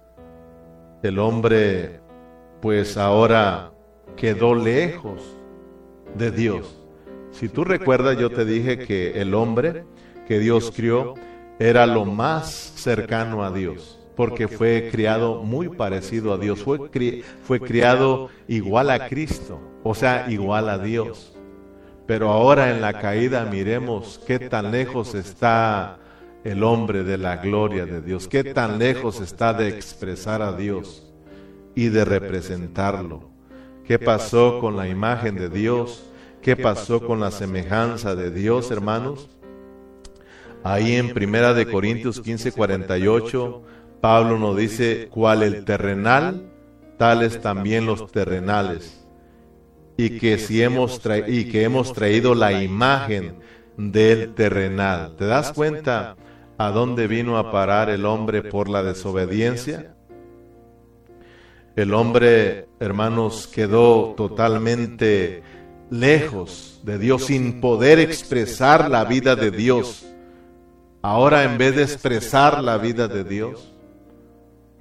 el 1.04 1.20
hombre 1.20 2.00
pues 2.62 2.98
ahora 2.98 3.72
quedó 4.16 4.56
lejos 4.56 5.22
de 6.16 6.32
Dios. 6.32 6.80
Si 7.32 7.50
tú 7.50 7.64
recuerdas, 7.64 8.18
yo 8.18 8.30
te 8.30 8.46
dije 8.46 8.78
que 8.78 9.20
el 9.20 9.34
hombre 9.34 9.86
que 10.28 10.40
Dios 10.40 10.72
crió, 10.76 11.16
era 11.60 11.86
lo 11.86 12.06
más 12.06 12.52
cercano 12.76 13.44
a 13.44 13.52
Dios, 13.52 14.00
porque 14.16 14.48
fue 14.48 14.90
criado 14.92 15.44
muy 15.44 15.70
parecido 15.70 16.34
a 16.34 16.38
Dios, 16.38 16.64
fue, 16.64 16.80
fue 17.44 17.60
criado 17.60 18.30
igual 18.48 18.90
a 18.90 19.08
Cristo, 19.08 19.60
o 19.84 19.96
sea, 19.96 20.30
igual 20.30 20.70
a 20.70 20.78
Dios. 20.78 21.36
Pero 22.06 22.30
ahora 22.30 22.72
en 22.72 22.82
la 22.82 23.00
caída 23.00 23.46
miremos 23.46 24.20
qué 24.28 24.38
tan 24.38 24.72
lejos 24.72 25.16
está 25.16 26.00
el 26.44 26.64
hombre 26.64 27.04
de 27.04 27.18
la 27.18 27.38
gloria 27.38 27.86
de 27.86 28.02
Dios, 28.02 28.28
qué 28.28 28.44
tan 28.44 28.78
lejos 28.78 29.22
está 29.22 29.54
de 29.54 29.70
expresar 29.70 30.42
a 30.42 30.54
Dios 30.54 31.12
y 31.76 31.88
de 31.88 32.04
representarlo. 32.06 33.30
¿Qué 33.86 34.00
pasó 34.00 34.60
con 34.60 34.76
la 34.78 34.88
imagen 34.88 35.36
de 35.36 35.50
Dios? 35.50 36.04
¿Qué 36.42 36.56
pasó 36.56 37.06
con 37.06 37.20
la 37.20 37.32
semejanza 37.32 38.16
de 38.16 38.32
Dios, 38.32 38.70
hermanos? 38.72 39.30
Ahí 40.64 40.96
en 40.96 41.14
Primera 41.14 41.54
de 41.54 41.66
Corintios 41.66 42.22
15, 42.22 42.52
48, 42.52 43.62
Pablo 44.04 44.38
nos 44.38 44.58
dice, 44.58 45.08
cuál 45.10 45.44
el 45.44 45.64
terrenal, 45.64 46.52
tales 46.98 47.40
también 47.40 47.86
los 47.86 48.12
terrenales. 48.12 49.02
Y 49.96 50.20
que, 50.20 50.38
si 50.38 50.62
hemos 50.62 51.00
y 51.26 51.46
que 51.46 51.64
hemos 51.64 51.94
traído 51.94 52.36
la 52.36 52.52
imagen 52.52 53.38
del 53.78 54.34
terrenal. 54.34 55.16
¿Te 55.16 55.24
das 55.24 55.54
cuenta 55.54 56.18
a 56.58 56.72
dónde 56.72 57.08
vino 57.08 57.38
a 57.38 57.50
parar 57.50 57.90
el 57.90 58.06
hombre 58.06 58.44
por 58.44 58.68
la 58.68 58.84
desobediencia? 58.84 59.96
El 61.78 61.94
hombre, 61.94 62.68
hermanos, 62.82 63.48
quedó 63.48 64.16
totalmente 64.18 65.44
lejos 65.90 66.82
de 66.84 66.98
Dios, 66.98 67.28
sin 67.28 67.62
poder 67.62 68.00
expresar 68.00 68.90
la 68.90 69.06
vida 69.06 69.38
de 69.38 69.50
Dios. 69.50 70.06
Ahora 71.02 71.46
en 71.46 71.58
vez 71.58 71.78
de 71.78 71.84
expresar 71.84 72.62
la 72.62 72.78
vida 72.78 73.08
de 73.08 73.24
Dios, 73.24 73.73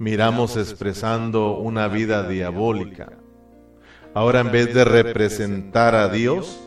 miramos 0.03 0.57
expresando 0.57 1.53
una 1.57 1.87
vida 1.87 2.27
diabólica. 2.27 3.13
Ahora 4.13 4.41
en 4.41 4.51
vez 4.51 4.73
de 4.73 4.83
representar 4.83 5.95
a 5.95 6.09
Dios, 6.09 6.59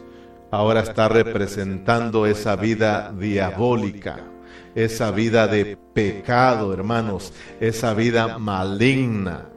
ahora 0.51 0.81
está 0.81 1.09
representando 1.09 2.25
esa 2.25 2.57
vida 2.57 3.13
diabólica, 3.17 4.21
esa 4.75 5.11
vida 5.11 5.47
de 5.49 5.77
pecado, 5.93 6.73
hermanos, 6.73 7.35
esa 7.61 7.93
vida 7.93 8.39
maligna. 8.39 9.51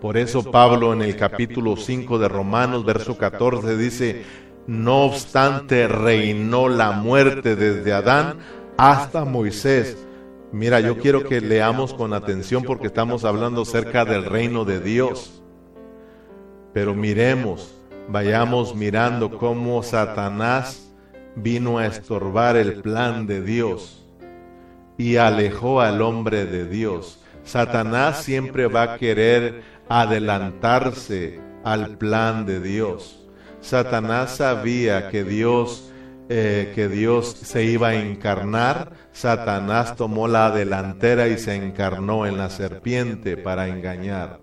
Por 0.00 0.16
eso 0.16 0.50
Pablo 0.50 0.94
en 0.94 1.02
el 1.02 1.14
capítulo 1.14 1.76
5 1.76 2.18
de 2.18 2.28
Romanos, 2.28 2.86
verso 2.86 3.18
14, 3.18 3.76
dice, 3.76 4.24
no 4.66 5.02
obstante 5.02 5.88
reinó 5.88 6.70
la 6.70 6.92
muerte 6.92 7.54
desde 7.54 7.92
Adán 7.92 8.38
hasta 8.78 9.26
Moisés. 9.26 10.06
Mira, 10.52 10.80
yo 10.80 10.98
quiero 10.98 11.24
que 11.24 11.40
leamos 11.40 11.94
con 11.94 12.12
atención 12.12 12.64
porque 12.64 12.88
estamos 12.88 13.24
hablando 13.24 13.64
cerca 13.64 14.04
del 14.04 14.24
reino 14.24 14.64
de 14.64 14.80
Dios. 14.80 15.42
Pero 16.72 16.94
miremos, 16.94 17.74
vayamos 18.08 18.74
mirando 18.74 19.38
cómo 19.38 19.82
Satanás 19.84 20.90
vino 21.36 21.78
a 21.78 21.86
estorbar 21.86 22.56
el 22.56 22.82
plan 22.82 23.28
de 23.28 23.42
Dios 23.42 24.04
y 24.98 25.16
alejó 25.16 25.80
al 25.80 26.02
hombre 26.02 26.46
de 26.46 26.66
Dios. 26.66 27.20
Satanás 27.44 28.24
siempre 28.24 28.66
va 28.66 28.94
a 28.94 28.98
querer 28.98 29.62
adelantarse 29.88 31.40
al 31.62 31.96
plan 31.96 32.44
de 32.44 32.60
Dios. 32.60 33.24
Satanás 33.60 34.36
sabía 34.36 35.10
que 35.10 35.22
Dios 35.22 35.90
eh, 36.32 36.70
que 36.76 36.88
Dios 36.88 37.36
se 37.42 37.64
iba 37.64 37.88
a 37.88 37.94
encarnar, 37.96 38.92
Satanás 39.20 39.96
tomó 39.96 40.26
la 40.26 40.50
delantera 40.50 41.28
y 41.28 41.38
se 41.38 41.54
encarnó 41.54 42.24
en 42.24 42.38
la 42.38 42.48
serpiente 42.48 43.36
para 43.36 43.68
engañar. 43.68 44.40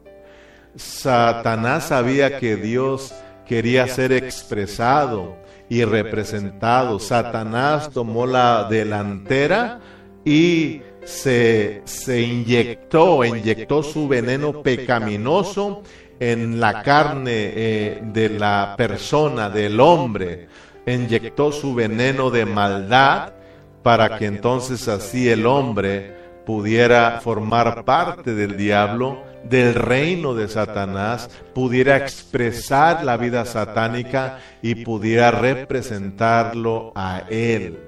Satanás 0.76 1.86
sabía 1.86 2.38
que 2.38 2.58
Dios 2.58 3.12
quería 3.48 3.88
ser 3.88 4.12
expresado 4.12 5.36
y 5.68 5.84
representado. 5.84 7.00
Satanás 7.00 7.90
tomó 7.90 8.28
la 8.28 8.68
delantera 8.70 9.80
y 10.24 10.84
se, 11.04 11.82
se 11.86 12.22
inyectó, 12.22 13.26
inyectó 13.26 13.82
su 13.82 14.08
veneno 14.08 14.62
pecaminoso 14.62 15.82
en 16.20 16.60
la 16.60 16.84
carne 16.84 17.32
eh, 17.34 18.00
de 18.04 18.30
la 18.30 18.76
persona, 18.78 19.50
del 19.50 19.80
hombre 19.80 20.48
inyectó 20.94 21.52
su 21.52 21.74
veneno 21.74 22.30
de 22.30 22.46
maldad 22.46 23.34
para 23.88 24.18
que 24.18 24.26
entonces 24.26 24.90
así 24.90 25.30
el 25.30 25.46
hombre 25.46 26.14
pudiera 26.46 27.22
formar 27.22 27.86
parte 27.86 28.36
del 28.36 28.58
diablo, 28.58 29.24
del 29.46 29.76
reino 29.76 30.34
de 30.34 30.50
Satanás, 30.50 31.30
pudiera 31.56 31.96
expresar 31.96 33.06
la 33.06 33.16
vida 33.16 33.46
satánica 33.46 34.40
y 34.62 34.84
pudiera 34.84 35.32
representarlo 35.32 36.92
a 36.96 37.24
él. 37.30 37.80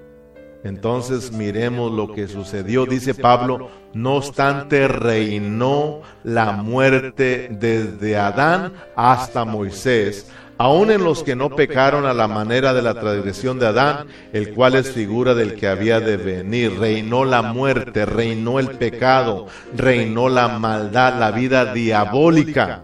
Entonces 0.63 1.33
miremos 1.33 1.91
lo 1.91 2.13
que 2.13 2.29
sucedió, 2.29 2.85
dice 2.85 3.13
Pablo, 3.13 3.69
no 3.93 4.15
obstante 4.15 4.87
reinó 4.87 5.99
la 6.23 6.53
muerte 6.53 7.49
desde 7.51 8.15
Adán 8.15 8.71
hasta 8.95 9.43
Moisés, 9.43 10.31
aun 10.59 10.91
en 10.91 11.05
los 11.05 11.23
que 11.23 11.37
no 11.37 11.49
pecaron 11.55 12.05
a 12.05 12.13
la 12.13 12.27
manera 12.27 12.73
de 12.73 12.81
la 12.81 12.93
transgresión 12.93 13.59
de 13.59 13.67
Adán, 13.67 14.07
el 14.33 14.53
cual 14.53 14.75
es 14.75 14.91
figura 14.91 15.33
del 15.33 15.55
que 15.55 15.69
había 15.69 16.01
de 16.01 16.17
venir. 16.17 16.77
Reinó 16.77 17.23
la 17.23 17.41
muerte, 17.41 18.05
reinó 18.05 18.59
el 18.59 18.71
pecado, 18.71 19.47
reinó 19.73 20.27
la 20.27 20.59
maldad, 20.59 21.17
la 21.17 21.31
vida 21.31 21.73
diabólica. 21.73 22.83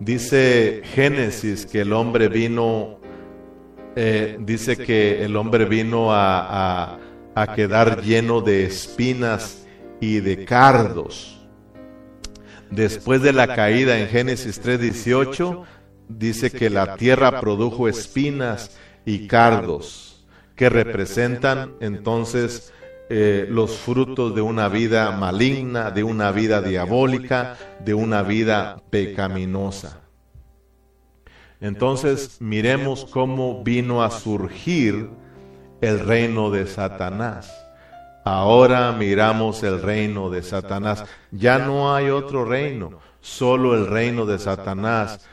Dice 0.00 0.82
Génesis 0.84 1.64
que 1.64 1.80
el 1.80 1.94
hombre 1.94 2.28
vino, 2.28 2.98
eh, 3.96 4.36
dice 4.38 4.76
que 4.76 5.24
el 5.24 5.34
hombre 5.36 5.64
vino 5.64 6.12
a, 6.12 6.98
a 7.34 7.54
quedar 7.54 8.02
lleno 8.02 8.42
de 8.42 8.64
espinas 8.64 9.66
y 9.98 10.20
de 10.20 10.44
cardos. 10.44 11.41
Después 12.74 13.20
de 13.20 13.34
la 13.34 13.54
caída 13.54 13.98
en 13.98 14.08
Génesis 14.08 14.60
3:18, 14.62 15.64
dice 16.08 16.50
que 16.50 16.70
la 16.70 16.96
tierra 16.96 17.38
produjo 17.38 17.86
espinas 17.86 18.78
y 19.04 19.26
cardos, 19.26 20.24
que 20.56 20.70
representan 20.70 21.74
entonces 21.80 22.72
eh, 23.10 23.46
los 23.50 23.76
frutos 23.76 24.34
de 24.34 24.40
una 24.40 24.68
vida 24.68 25.10
maligna, 25.10 25.90
de 25.90 26.02
una 26.02 26.32
vida 26.32 26.62
diabólica, 26.62 27.58
de 27.84 27.92
una 27.92 28.22
vida 28.22 28.82
pecaminosa. 28.88 30.00
Entonces 31.60 32.38
miremos 32.40 33.04
cómo 33.04 33.62
vino 33.62 34.02
a 34.02 34.10
surgir 34.10 35.10
el 35.82 36.00
reino 36.00 36.50
de 36.50 36.66
Satanás. 36.66 37.61
Ahora 38.24 38.92
miramos 38.92 39.62
el 39.62 39.82
reino 39.82 40.30
de 40.30 40.42
Satanás. 40.42 41.04
Ya 41.32 41.58
no 41.58 41.94
hay 41.94 42.10
otro 42.10 42.44
reino, 42.44 43.00
solo 43.20 43.74
el 43.74 43.86
reino 43.86 44.26
de 44.26 44.38
Satanás. 44.38 45.26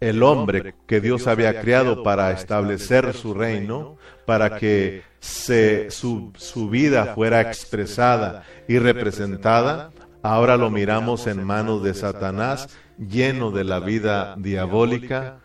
El 0.00 0.22
hombre 0.22 0.74
que 0.86 1.00
Dios 1.00 1.26
había 1.26 1.60
creado 1.60 2.02
para 2.02 2.30
establecer 2.30 3.12
su 3.12 3.34
reino, 3.34 3.98
para 4.24 4.56
que 4.56 5.02
su, 5.20 6.32
su 6.36 6.70
vida 6.70 7.12
fuera 7.14 7.42
expresada 7.42 8.44
y 8.66 8.78
representada, 8.78 9.90
ahora 10.22 10.56
lo 10.56 10.70
miramos 10.70 11.26
en 11.26 11.44
manos 11.44 11.82
de 11.82 11.92
Satanás, 11.92 12.70
lleno 12.98 13.50
de 13.50 13.64
la 13.64 13.78
vida 13.78 14.36
diabólica, 14.38 15.40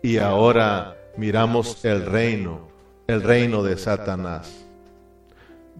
y 0.00 0.18
ahora 0.18 0.96
miramos 1.16 1.84
el 1.84 2.06
reino, 2.06 2.68
el 3.08 3.24
reino 3.24 3.64
de 3.64 3.76
Satanás 3.76 4.67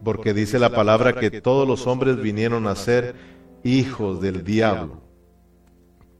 porque 0.03 0.35
dice 0.35 0.59
la 0.59 0.71
palabra 0.71 1.15
que 1.15 1.41
todos 1.41 1.67
los 1.67 1.87
hombres 1.87 2.21
vinieron 2.21 2.67
a 2.67 2.75
ser 2.75 3.15
hijos 3.65 4.21
del 4.21 4.45
diablo. 4.45 5.03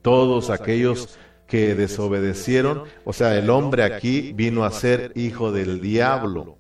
Todos 0.03 0.51
aquellos 0.51 1.19
que 1.47 1.75
desobedecieron, 1.75 2.85
o 3.05 3.13
sea, 3.13 3.37
el 3.37 3.51
hombre 3.51 3.83
aquí 3.83 4.33
vino 4.35 4.65
a 4.65 4.71
ser 4.71 5.13
hijo 5.15 5.51
del 5.51 5.81
diablo. 5.81 6.59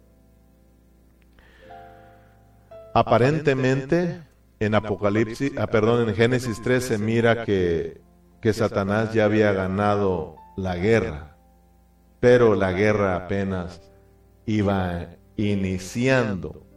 Aparentemente, 2.95 4.23
en 4.61 4.75
Apocalipsis, 4.75 5.53
ah, 5.59 5.67
perdón, 5.67 6.09
en 6.09 6.15
Génesis 6.15 6.61
3 6.63 6.83
se 6.83 6.99
mira 6.99 7.45
que, 7.45 8.01
que 8.41 8.53
Satanás 8.53 9.13
ya 9.13 9.27
había 9.27 9.53
ganado 9.53 10.37
la 10.57 10.77
guerra, 10.77 11.37
pero 12.19 12.55
la 12.55 12.73
guerra 12.73 13.15
apenas 13.15 13.81
iba 14.47 15.11
iniciando. 15.37 16.68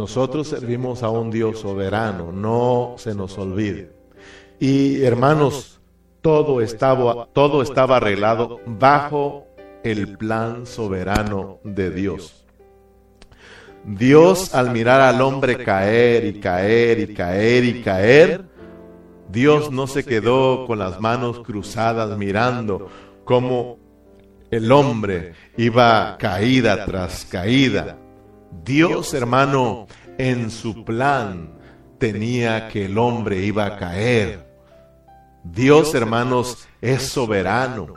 Nosotros 0.00 0.48
servimos 0.48 1.02
a 1.02 1.10
un 1.10 1.30
Dios 1.30 1.58
soberano, 1.58 2.32
no 2.32 2.94
se 2.96 3.14
nos 3.14 3.36
olvide. 3.36 3.92
Y 4.58 5.02
hermanos, 5.02 5.78
todo 6.22 6.62
estaba, 6.62 7.26
todo 7.34 7.60
estaba 7.60 7.98
arreglado 7.98 8.60
bajo 8.64 9.46
el 9.84 10.16
plan 10.16 10.64
soberano 10.64 11.58
de 11.64 11.90
Dios. 11.90 12.46
Dios 13.84 14.54
al 14.54 14.70
mirar 14.70 15.02
al 15.02 15.20
hombre 15.20 15.62
caer 15.62 16.24
y 16.24 16.40
caer 16.40 17.00
y 17.00 17.12
caer 17.12 17.64
y 17.64 17.82
caer, 17.82 18.44
Dios 19.30 19.70
no 19.70 19.86
se 19.86 20.02
quedó 20.02 20.64
con 20.66 20.78
las 20.78 20.98
manos 20.98 21.40
cruzadas 21.40 22.16
mirando 22.16 22.88
cómo 23.26 23.76
el 24.50 24.72
hombre 24.72 25.34
iba 25.58 26.16
caída 26.18 26.86
tras 26.86 27.26
caída. 27.26 27.98
Dios, 28.64 29.14
hermano, 29.14 29.86
en 30.18 30.50
su 30.50 30.84
plan 30.84 31.52
tenía 31.98 32.68
que 32.68 32.86
el 32.86 32.98
hombre 32.98 33.42
iba 33.42 33.66
a 33.66 33.76
caer. 33.76 34.46
Dios, 35.44 35.94
hermanos, 35.94 36.66
es 36.80 37.08
soberano. 37.08 37.94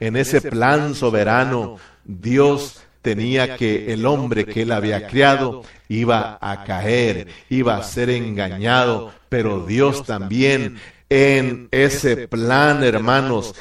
En 0.00 0.16
ese 0.16 0.40
plan 0.40 0.94
soberano, 0.94 1.76
Dios 2.04 2.80
tenía 3.02 3.56
que 3.56 3.92
el 3.92 4.06
hombre 4.06 4.44
que 4.44 4.62
él 4.62 4.72
había 4.72 5.06
criado 5.06 5.62
iba 5.88 6.38
a 6.40 6.64
caer, 6.64 7.28
iba 7.50 7.76
a 7.76 7.82
ser 7.82 8.10
engañado, 8.10 9.12
pero 9.28 9.66
Dios 9.66 10.04
también 10.04 10.78
en 11.10 11.68
ese 11.70 12.28
plan, 12.28 12.82
hermanos, 12.82 13.54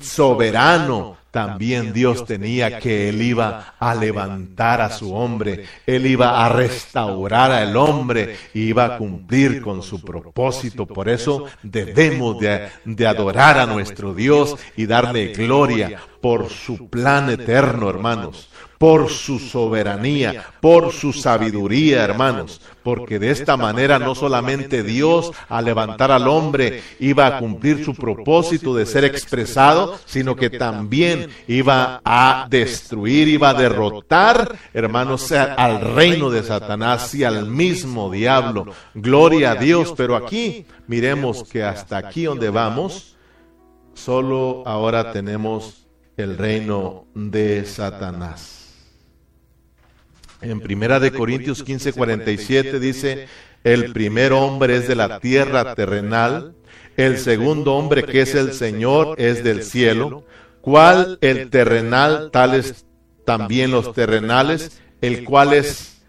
soberano, 0.00 1.16
también 1.30 1.92
Dios 1.92 2.24
tenía 2.24 2.78
que 2.78 3.08
Él 3.08 3.22
iba 3.22 3.74
a 3.78 3.94
levantar 3.94 4.80
a 4.80 4.90
su 4.90 5.14
hombre, 5.14 5.64
Él 5.86 6.06
iba 6.06 6.44
a 6.44 6.48
restaurar 6.48 7.52
al 7.52 7.76
hombre, 7.76 8.36
iba 8.54 8.84
a 8.84 8.98
cumplir 8.98 9.62
con 9.62 9.82
su 9.82 10.00
propósito. 10.02 10.86
Por 10.86 11.08
eso 11.08 11.46
debemos 11.62 12.38
de, 12.40 12.68
de 12.84 13.06
adorar 13.06 13.58
a 13.58 13.66
nuestro 13.66 14.12
Dios 14.12 14.56
y 14.76 14.86
darle 14.86 15.28
gloria 15.28 16.00
por 16.20 16.50
su 16.50 16.88
plan 16.88 17.30
eterno, 17.30 17.88
hermanos 17.88 18.50
por 18.80 19.10
su 19.10 19.38
soberanía, 19.38 20.46
por 20.58 20.90
su 20.94 21.12
sabiduría, 21.12 22.02
hermanos, 22.02 22.62
porque 22.82 23.18
de 23.18 23.30
esta 23.30 23.58
manera 23.58 23.98
no 23.98 24.14
solamente 24.14 24.82
Dios 24.82 25.32
al 25.50 25.66
levantar 25.66 26.10
al 26.10 26.26
hombre 26.26 26.82
iba 26.98 27.26
a 27.26 27.38
cumplir 27.40 27.84
su 27.84 27.94
propósito 27.94 28.74
de 28.74 28.86
ser 28.86 29.04
expresado, 29.04 29.98
sino 30.06 30.34
que 30.34 30.48
también 30.48 31.28
iba 31.46 32.00
a 32.02 32.46
destruir, 32.48 33.28
iba 33.28 33.50
a 33.50 33.54
derrotar, 33.54 34.56
hermanos, 34.72 35.30
al 35.30 35.82
reino 35.82 36.30
de 36.30 36.42
Satanás 36.42 37.14
y 37.14 37.22
al 37.22 37.48
mismo 37.48 38.10
diablo. 38.10 38.64
Gloria 38.94 39.50
a 39.50 39.56
Dios, 39.56 39.92
pero 39.94 40.16
aquí 40.16 40.64
miremos 40.86 41.44
que 41.44 41.62
hasta 41.62 41.98
aquí 41.98 42.24
donde 42.24 42.48
vamos, 42.48 43.14
solo 43.92 44.62
ahora 44.64 45.12
tenemos 45.12 45.86
el 46.16 46.38
reino 46.38 47.04
de 47.14 47.66
Satanás. 47.66 48.59
En 50.42 50.60
Primera 50.60 50.98
de 51.00 51.12
Corintios 51.12 51.62
15, 51.62 51.92
47 51.92 52.80
dice, 52.80 53.28
el 53.62 53.92
primer 53.92 54.32
hombre 54.32 54.76
es 54.76 54.88
de 54.88 54.94
la 54.94 55.20
tierra 55.20 55.74
terrenal, 55.74 56.54
el 56.96 57.18
segundo 57.18 57.74
hombre 57.74 58.04
que 58.04 58.22
es 58.22 58.34
el 58.34 58.52
Señor 58.54 59.16
es 59.18 59.44
del 59.44 59.62
cielo, 59.62 60.24
cual 60.60 61.18
el 61.20 61.50
terrenal, 61.50 62.30
tales 62.30 62.86
también 63.24 63.70
los 63.70 63.92
terrenales, 63.92 64.80
el 65.00 65.24
cual 65.24 65.52
es, 65.52 66.02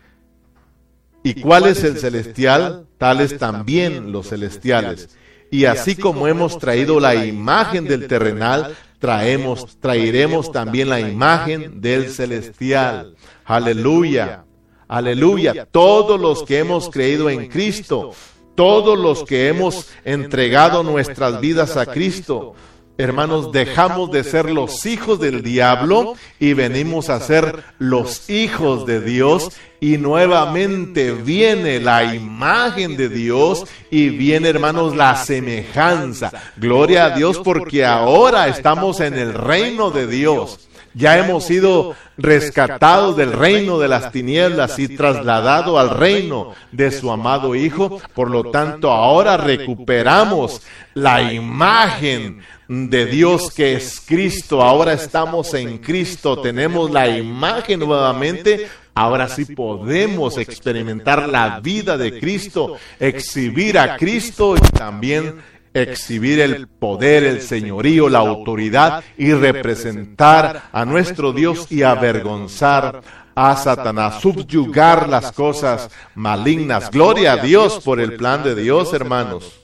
y 1.23 1.41
cuál 1.41 1.67
es 1.67 1.83
el 1.83 1.97
celestial, 1.97 2.87
tales 2.97 3.37
también 3.37 4.11
los 4.11 4.29
celestiales. 4.29 5.09
Y 5.49 5.65
así 5.65 5.95
como 5.95 6.29
hemos 6.29 6.57
traído 6.57 7.01
la 7.01 7.25
imagen 7.25 7.85
del 7.85 8.07
terrenal, 8.07 8.75
traemos, 9.01 9.79
traeremos 9.79 10.51
también 10.51 10.87
la 10.87 10.99
imagen 10.99 11.81
del 11.81 12.11
celestial. 12.11 13.15
Aleluya, 13.43 14.45
aleluya. 14.87 15.67
Todos 15.69 16.21
los 16.21 16.43
que 16.43 16.59
hemos 16.59 16.87
creído 16.89 17.27
en 17.27 17.47
Cristo, 17.49 18.13
todos 18.53 18.97
los 18.97 19.23
que 19.23 19.47
hemos 19.47 19.89
entregado 20.05 20.83
nuestras 20.83 21.41
vidas 21.41 21.77
a 21.77 21.87
Cristo, 21.87 22.53
hermanos, 23.01 23.51
dejamos 23.51 24.11
de 24.11 24.23
ser 24.23 24.49
los 24.49 24.85
hijos 24.85 25.19
del 25.19 25.43
diablo 25.43 26.15
y 26.39 26.53
venimos 26.53 27.09
a 27.09 27.19
ser 27.19 27.63
los 27.79 28.29
hijos 28.29 28.85
de 28.85 29.01
Dios 29.01 29.51
y 29.79 29.97
nuevamente 29.97 31.11
viene 31.11 31.79
la 31.79 32.13
imagen 32.13 32.95
de 32.97 33.09
Dios 33.09 33.65
y 33.89 34.09
viene, 34.09 34.49
hermanos, 34.49 34.95
la 34.95 35.15
semejanza. 35.15 36.31
Gloria 36.57 37.05
a 37.05 37.09
Dios 37.11 37.39
porque 37.43 37.83
ahora 37.83 38.47
estamos 38.47 38.99
en 38.99 39.15
el 39.17 39.33
reino 39.33 39.89
de 39.89 40.07
Dios. 40.07 40.69
Ya 40.93 41.17
hemos 41.17 41.45
sido 41.45 41.95
rescatados 42.17 43.15
del 43.15 43.31
reino 43.31 43.79
de 43.79 43.87
las 43.87 44.11
tinieblas 44.11 44.77
y 44.77 44.89
trasladado 44.89 45.79
al 45.79 45.89
reino 45.89 46.53
de 46.71 46.91
su 46.91 47.11
amado 47.11 47.55
Hijo. 47.55 48.01
Por 48.13 48.29
lo 48.29 48.51
tanto, 48.51 48.91
ahora 48.91 49.37
recuperamos 49.37 50.61
la 50.93 51.33
imagen 51.33 52.41
de 52.67 53.05
Dios 53.05 53.51
que 53.51 53.73
es 53.73 54.01
Cristo. 54.05 54.61
Ahora 54.61 54.93
estamos 54.93 55.53
en 55.53 55.77
Cristo, 55.77 56.41
tenemos 56.41 56.91
la 56.91 57.07
imagen 57.07 57.79
nuevamente. 57.79 58.67
Ahora 58.93 59.29
sí 59.29 59.45
podemos 59.45 60.37
experimentar 60.37 61.29
la 61.29 61.61
vida 61.61 61.97
de 61.97 62.19
Cristo, 62.19 62.75
exhibir 62.99 63.79
a 63.79 63.95
Cristo 63.95 64.55
y 64.57 64.59
también 64.77 65.41
exhibir 65.73 66.39
el 66.39 66.67
poder, 66.67 67.23
el 67.23 67.41
señorío, 67.41 68.09
la 68.09 68.19
autoridad 68.19 69.03
y 69.17 69.33
representar 69.33 70.63
a 70.71 70.85
nuestro 70.85 71.33
Dios 71.33 71.71
y 71.71 71.83
avergonzar 71.83 73.01
a 73.35 73.55
Satanás, 73.55 74.21
subyugar 74.21 75.07
las 75.07 75.31
cosas. 75.31 75.89
malignas. 76.15 76.91
Gloria 76.91 77.33
a 77.33 77.37
Dios 77.37 77.79
por 77.83 77.99
el 77.99 78.15
plan 78.15 78.43
de 78.43 78.55
Dios, 78.55 78.93
hermanos. 78.93 79.61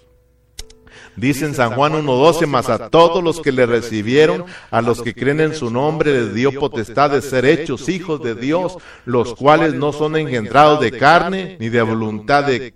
Dice 1.18 1.46
en 1.46 1.56
San 1.56 1.74
Juan 1.74 1.94
1.12, 1.94 2.46
más 2.46 2.70
a 2.70 2.90
todos 2.90 3.24
los 3.24 3.42
que 3.42 3.52
le 3.52 3.66
recibieron, 3.66 4.46
a 4.70 4.82
los 4.84 5.02
que 5.02 5.16
creen 5.16 5.40
en 5.40 5.56
su 5.56 5.72
nombre, 5.72 6.14
les 6.14 6.36
dio 6.36 6.52
potestad 6.52 7.10
de 7.10 7.24
ser 7.24 7.44
hechos 7.46 7.90
hijos 7.90 8.22
de 8.22 8.36
Dios, 8.36 8.78
los 9.04 9.34
cuales 9.34 9.74
no 9.74 9.94
son 9.94 10.16
engendrados 10.16 10.80
de 10.80 10.92
carne, 10.92 11.58
ni 11.60 11.70
de 11.70 11.82
voluntad 11.82 12.44
de 12.44 12.76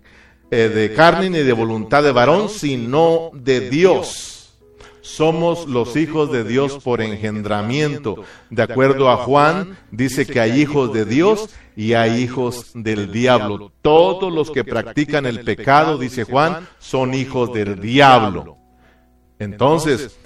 eh, 0.52 0.70
de 0.70 0.94
carne 0.94 1.30
ni 1.30 1.40
de 1.40 1.54
voluntad 1.54 2.04
de 2.04 2.12
varón, 2.12 2.50
sino 2.50 3.32
de 3.34 3.70
Dios. 3.70 4.54
Somos 5.02 5.68
los 5.68 5.96
hijos 5.96 6.32
de 6.32 6.44
Dios 6.44 6.78
por 6.84 7.02
engendramiento. 7.02 8.24
De 8.52 8.62
acuerdo 8.62 9.10
a 9.10 9.18
Juan, 9.18 9.78
dice 9.90 10.28
que 10.28 10.40
hay 10.40 10.62
hijos 10.62 10.94
de 10.94 11.06
Dios 11.06 11.50
y 11.76 11.94
hay 11.94 12.22
hijos 12.22 12.72
del 12.76 13.12
diablo. 13.12 13.72
Todos 13.82 14.32
los 14.32 14.52
que 14.52 14.64
practican 14.64 15.26
el 15.26 15.44
pecado, 15.44 15.98
dice 15.98 16.24
Juan, 16.24 16.68
son 16.78 17.16
hijos 17.16 17.52
del 17.52 17.80
diablo. 17.82 18.58
Entonces, 19.40 20.20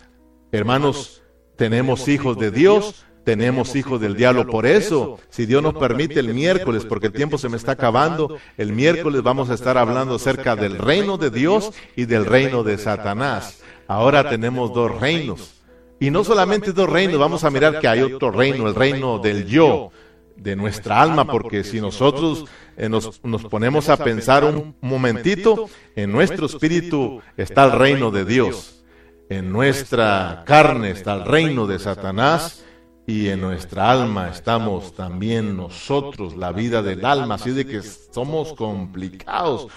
Hermanos, 0.55 1.21
tenemos 1.57 2.07
hijos 2.07 2.37
de 2.37 2.49
Dios, 2.49 3.05
tenemos 3.25 3.75
hijos 3.75 3.99
del 3.99 4.15
diablo. 4.15 4.47
Por 4.47 4.65
eso, 4.65 5.19
si 5.29 5.45
Dios 5.45 5.61
nos 5.61 5.73
permite 5.73 6.19
el 6.19 6.33
miércoles, 6.33 6.85
porque 6.85 7.07
el 7.07 7.13
tiempo 7.13 7.37
se 7.37 7.49
me 7.49 7.57
está 7.57 7.73
acabando, 7.73 8.37
el 8.55 8.71
miércoles 8.71 9.23
vamos 9.23 9.49
a 9.49 9.55
estar 9.55 9.77
hablando 9.77 10.15
acerca 10.15 10.55
del 10.55 10.77
reino 10.77 11.17
de 11.17 11.31
Dios 11.31 11.73
y 11.95 12.05
del 12.05 12.25
reino 12.25 12.63
de 12.63 12.77
Satanás. 12.77 13.61
Ahora 13.87 14.29
tenemos 14.29 14.73
dos 14.73 15.01
reinos. 15.01 15.55
Y 15.99 16.11
no 16.11 16.23
solamente 16.23 16.71
dos 16.71 16.89
reinos, 16.89 17.19
vamos 17.19 17.43
a 17.43 17.49
mirar 17.49 17.79
que 17.79 17.87
hay 17.87 18.01
otro 18.01 18.29
reino, 18.31 18.67
el 18.67 18.75
reino 18.75 19.17
del 19.17 19.47
yo, 19.47 19.91
de 20.35 20.55
nuestra 20.55 21.01
alma, 21.01 21.25
porque 21.25 21.63
si 21.63 21.81
nosotros 21.81 22.45
eh, 22.77 22.89
nos, 22.89 23.23
nos, 23.23 23.45
ponemos 23.45 23.89
a 23.89 23.97
pensar 23.97 24.43
un 24.43 24.75
momentito, 24.81 25.69
en 25.95 26.11
nuestro 26.11 26.45
espíritu 26.45 27.21
está 27.37 27.63
el 27.65 27.71
reino 27.71 28.11
de 28.11 28.25
Dios, 28.25 28.83
en 29.29 29.51
nuestra 29.51 30.43
carne 30.45 30.91
está 30.91 31.13
el 31.13 31.25
reino 31.25 31.65
de 31.65 31.79
Satanás 31.79 32.64
y 33.07 33.29
en 33.29 33.41
nuestra 33.41 33.91
alma 33.91 34.29
estamos 34.29 34.95
también 34.95 35.55
nosotros, 35.55 36.35
la 36.35 36.51
vida 36.51 36.81
del 36.81 37.05
alma, 37.05 37.35
así 37.35 37.51
de 37.51 37.65
que 37.65 37.81
somos 37.83 38.53
complicados. 38.53 39.67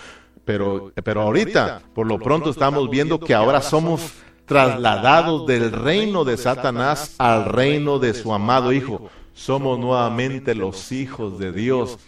Pero, 0.44 0.92
pero 1.04 1.22
ahorita, 1.22 1.82
por 1.94 2.06
lo 2.06 2.18
pronto, 2.18 2.48
estamos 2.48 2.88
viendo 2.88 3.20
que 3.20 3.34
ahora 3.34 3.60
somos 3.60 4.14
trasladados 4.46 5.46
del 5.46 5.72
reino 5.72 6.24
de 6.24 6.38
Satanás 6.38 7.14
al 7.18 7.44
reino 7.44 7.98
de 7.98 8.14
su 8.14 8.32
amado 8.32 8.72
Hijo. 8.72 9.10
Somos 9.34 9.78
nuevamente 9.78 10.54
los 10.54 10.90
hijos 10.90 11.38
de 11.38 11.52
Dios. 11.52 11.98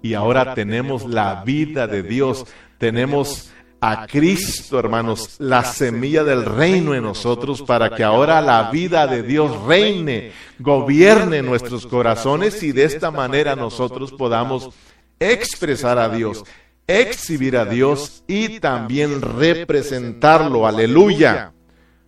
Y 0.00 0.14
ahora 0.14 0.54
tenemos 0.54 1.04
la 1.04 1.44
vida 1.44 1.86
de 1.86 2.02
Dios. 2.02 2.46
Tenemos 2.78 3.52
a 3.80 4.06
Cristo, 4.06 4.78
hermanos, 4.78 5.36
la 5.38 5.64
semilla 5.64 6.22
del 6.22 6.44
reino 6.44 6.94
en 6.94 7.02
nosotros 7.02 7.62
para 7.62 7.90
que 7.90 8.04
ahora 8.04 8.40
la 8.40 8.70
vida 8.70 9.06
de 9.06 9.22
Dios 9.22 9.62
reine, 9.64 10.32
gobierne 10.58 11.42
nuestros 11.42 11.86
corazones 11.86 12.62
y 12.62 12.72
de 12.72 12.84
esta 12.84 13.10
manera 13.10 13.56
nosotros 13.56 14.12
podamos 14.12 14.70
expresar 15.18 15.98
a 15.98 16.10
Dios, 16.10 16.44
exhibir 16.86 17.56
a 17.56 17.64
Dios 17.64 18.22
y 18.26 18.60
también 18.60 19.22
representarlo. 19.22 20.66
Aleluya. 20.66 21.52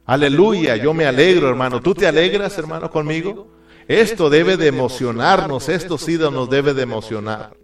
Aleluya, 0.05 0.77
yo 0.77 0.93
me 0.93 1.07
alegro, 1.07 1.49
hermano. 1.49 1.81
¿Tú 1.81 1.95
te 1.95 2.07
alegras, 2.07 2.59
hermano, 2.59 2.91
conmigo? 2.91 3.49
Esto 3.89 4.29
debe 4.29 4.57
de 4.57 4.67
emocionarnos, 4.67 5.69
esto 5.69 5.97
sí 5.97 6.19
nos 6.19 6.51
debe 6.51 6.75
de 6.75 6.83
emocionar. 6.83 7.57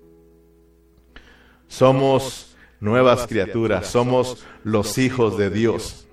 Somos 1.66 2.47
nuevas 2.80 3.26
criaturas, 3.26 3.86
somos 3.86 4.44
los 4.64 4.98
hijos 4.98 5.36
de 5.38 5.50
Dios. 5.50 6.06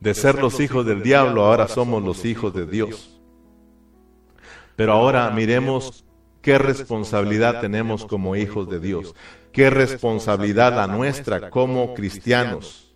De 0.00 0.14
ser 0.14 0.36
los 0.36 0.60
hijos 0.60 0.84
del 0.84 1.02
diablo, 1.02 1.44
ahora 1.44 1.68
somos 1.68 2.02
los 2.02 2.24
hijos 2.24 2.54
de 2.54 2.66
Dios. 2.66 3.18
Pero 4.76 4.92
ahora 4.92 5.30
miremos 5.30 6.04
qué 6.42 6.58
responsabilidad 6.58 7.60
tenemos 7.60 8.04
como 8.04 8.36
hijos 8.36 8.68
de 8.68 8.80
Dios, 8.80 9.14
qué 9.52 9.70
responsabilidad 9.70 10.74
la 10.74 10.86
nuestra 10.86 11.48
como 11.48 11.94
cristianos. 11.94 12.94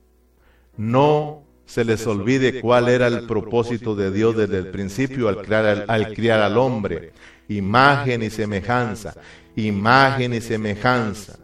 No 0.77 1.45
se 1.65 1.85
les 1.85 2.07
olvide 2.07 2.61
cuál 2.61 2.89
era 2.89 3.07
el 3.07 3.27
propósito 3.27 3.95
de 3.95 4.11
Dios 4.11 4.37
desde 4.37 4.59
el 4.59 4.69
principio 4.69 5.29
al 5.29 5.43
crear 5.43 5.85
al, 5.89 6.15
criar 6.15 6.41
al 6.41 6.57
hombre. 6.59 7.13
Imagen 7.49 8.23
y 8.23 8.31
semejanza, 8.31 9.15
imagen 9.57 10.35
y 10.35 10.41
semejanza. 10.41 11.39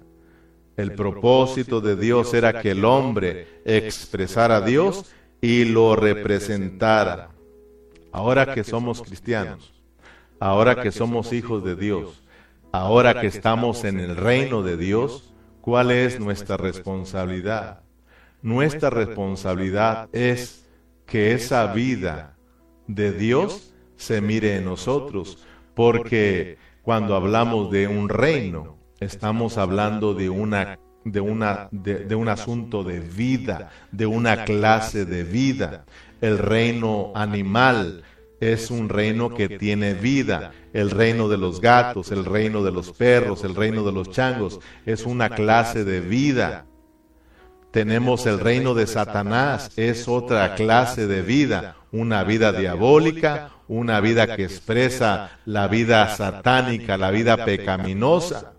El 0.77 0.93
propósito 0.93 1.81
de 1.81 1.97
Dios 1.97 2.35
era 2.35 2.61
que 2.61 2.73
el 2.73 2.85
hombre 2.85 3.61
expresara 3.65 4.57
a 4.57 4.61
Dios 4.61 5.05
y 5.41 5.65
lo 5.67 5.95
representara. 5.95 7.31
Ahora 8.11 8.55
que 8.55 8.65
somos 8.65 9.03
cristianos, 9.03 9.73
ahora 10.41 10.83
que 10.83 10.91
somos 10.91 11.33
hijos 11.33 11.65
de 11.65 11.77
Dios, 11.77 12.23
ahora 12.73 13.21
que 13.21 13.29
estamos 13.29 13.85
en 13.85 14.01
el 14.01 14.17
reino 14.17 14.63
de 14.63 14.77
Dios, 14.77 15.33
¿cuál 15.61 15.91
es 15.91 16.19
nuestra 16.19 16.57
responsabilidad? 16.57 17.81
Nuestra 18.43 18.91
responsabilidad 18.91 20.09
es 20.13 20.67
que 21.07 21.33
esa 21.33 21.73
vida 21.73 22.37
de 22.87 23.13
Dios 23.13 23.73
se 23.97 24.21
mire 24.21 24.57
en 24.57 24.65
nosotros, 24.65 25.39
porque 25.75 26.59
cuando 26.83 27.15
hablamos 27.17 27.71
de 27.71 27.89
un 27.89 28.09
reino, 28.09 28.77
estamos 29.01 29.59
hablando 29.59 30.15
de 30.15 30.31
una 30.31 30.79
de, 31.05 31.21
una, 31.21 31.69
de, 31.71 32.15
un 32.15 32.29
asunto 32.29 32.83
de 32.83 33.01
vida, 33.01 33.71
de 33.93 34.07
una 34.07 34.45
clase 34.45 35.05
de 35.05 35.23
vida. 35.23 35.85
El 36.21 36.39
reino 36.39 37.13
animal 37.15 38.03
es 38.41 38.71
un 38.71 38.89
reino 38.89 39.35
que 39.35 39.59
tiene 39.59 39.95
vida. 39.95 40.53
El 40.73 40.91
reino 40.91 41.29
de 41.29 41.37
los 41.37 41.61
gatos, 41.61 42.11
el 42.11 42.25
reino 42.25 42.63
de 42.63 42.73
los 42.73 42.93
perros, 42.93 43.45
el 43.45 43.55
reino 43.55 43.85
de 43.85 43.93
los 43.93 44.11
changos, 44.11 44.61
es 44.87 45.05
una 45.05 45.31
clase 45.31 45.85
de 45.85 46.01
vida. 46.01 46.67
Tenemos 47.71 48.25
el 48.27 48.39
reino 48.39 48.75
de 48.75 48.87
Satanás, 48.87 49.73
es 49.77 50.07
otra 50.09 50.55
clase 50.55 51.07
de 51.07 51.23
vida, 51.23 51.77
una 51.91 52.23
vida 52.23 52.53
diabólica, 52.53 53.51
una 53.67 54.01
vida 54.01 54.37
que 54.37 54.45
expresa 54.45 55.39
la 55.45 55.67
vida 55.67 56.09
satánica, 56.15 56.97
la 56.97 57.11
vida 57.11 57.45
pecaminosa. 57.45 58.54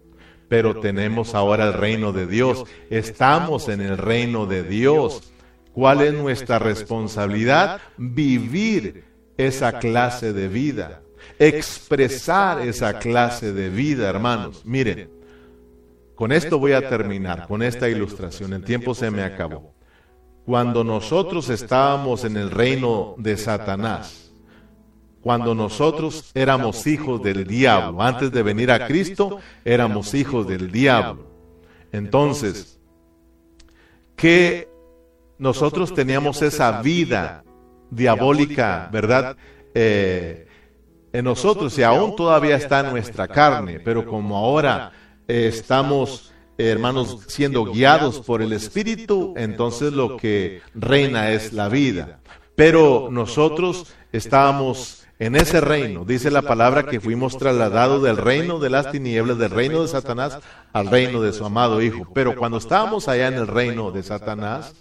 Pero 0.48 0.80
tenemos 0.80 1.34
ahora 1.34 1.66
el 1.68 1.74
reino 1.74 2.12
de 2.12 2.28
Dios, 2.28 2.66
estamos 2.90 3.68
en 3.70 3.82
el 3.82 3.98
reino 3.98 4.46
de 4.46 4.64
Dios. 4.64 5.32
¿Cuál 5.74 6.02
es 6.02 6.14
nuestra 6.14 6.60
responsabilidad? 6.60 7.82
Vivir 7.98 9.04
esa 9.38 9.80
clase 9.80 10.34
de 10.34 10.48
vida, 10.48 11.02
expresar 11.40 12.62
esa 12.62 13.00
clase 13.00 13.52
de 13.52 13.70
vida, 13.70 14.10
hermanos. 14.10 14.62
Miren, 14.66 15.10
con 16.16 16.32
esto 16.32 16.60
voy 16.60 16.72
a 16.72 16.88
terminar, 16.88 17.48
con 17.48 17.62
esta 17.62 17.90
ilustración. 17.90 18.54
El 18.54 18.64
tiempo 18.64 18.96
se 18.96 19.12
me 19.12 19.22
acabó. 19.22 19.74
Cuando 20.46 20.84
nosotros 20.84 21.50
estábamos 21.50 22.24
en 22.24 22.38
el 22.38 22.52
reino 22.52 23.16
de 23.18 23.36
Satanás, 23.36 24.25
cuando 25.26 25.56
nosotros 25.56 26.30
éramos 26.36 26.86
hijos 26.86 27.24
del 27.24 27.48
diablo, 27.48 28.00
antes 28.00 28.32
de 28.32 28.44
venir 28.44 28.70
a 28.70 28.86
Cristo, 28.86 29.40
éramos 29.66 30.14
hijos 30.14 30.48
del 30.48 30.72
diablo. 30.72 31.26
Entonces, 31.92 32.80
que 34.16 34.70
nosotros 35.40 35.96
teníamos 35.96 36.44
esa 36.44 36.80
vida 36.84 37.44
diabólica, 37.90 38.88
¿verdad? 38.92 39.36
Eh, 39.74 40.48
en 41.12 41.26
nosotros 41.26 41.76
y 41.80 41.82
aún 41.82 42.16
todavía 42.16 42.58
está 42.58 42.82
en 42.82 42.92
nuestra 42.92 43.28
carne, 43.28 43.80
pero 43.80 44.06
como 44.06 44.38
ahora 44.38 44.92
estamos, 45.28 46.34
hermanos, 46.56 47.24
siendo 47.30 47.66
guiados 47.66 48.20
por 48.20 48.44
el 48.44 48.54
Espíritu, 48.54 49.34
entonces 49.38 49.92
lo 49.92 50.18
que 50.18 50.62
reina 50.76 51.32
es 51.32 51.52
la 51.52 51.68
vida. 51.68 52.20
Pero 52.56 53.10
nosotros 53.10 53.88
estábamos 54.12 55.05
en 55.20 55.36
ese 55.36 55.62
reino. 55.62 56.06
Dice 56.06 56.32
la 56.32 56.42
palabra 56.42 56.84
que 56.84 57.00
fuimos 57.00 57.38
trasladados 57.38 58.04
del 58.04 58.18
reino 58.18 58.60
de 58.60 58.70
las 58.70 58.92
tinieblas, 58.92 59.38
del 59.38 59.52
reino 59.52 59.82
de 59.82 59.88
Satanás, 59.88 60.40
al 60.74 60.88
reino 60.88 61.22
de 61.22 61.34
su 61.34 61.46
amado 61.46 61.82
Hijo. 61.82 62.08
Pero 62.14 62.36
cuando 62.36 62.58
estábamos 62.58 63.08
allá 63.08 63.28
en 63.28 63.36
el 63.36 63.48
reino 63.48 63.92
de 63.92 64.04
Satanás, 64.04 64.74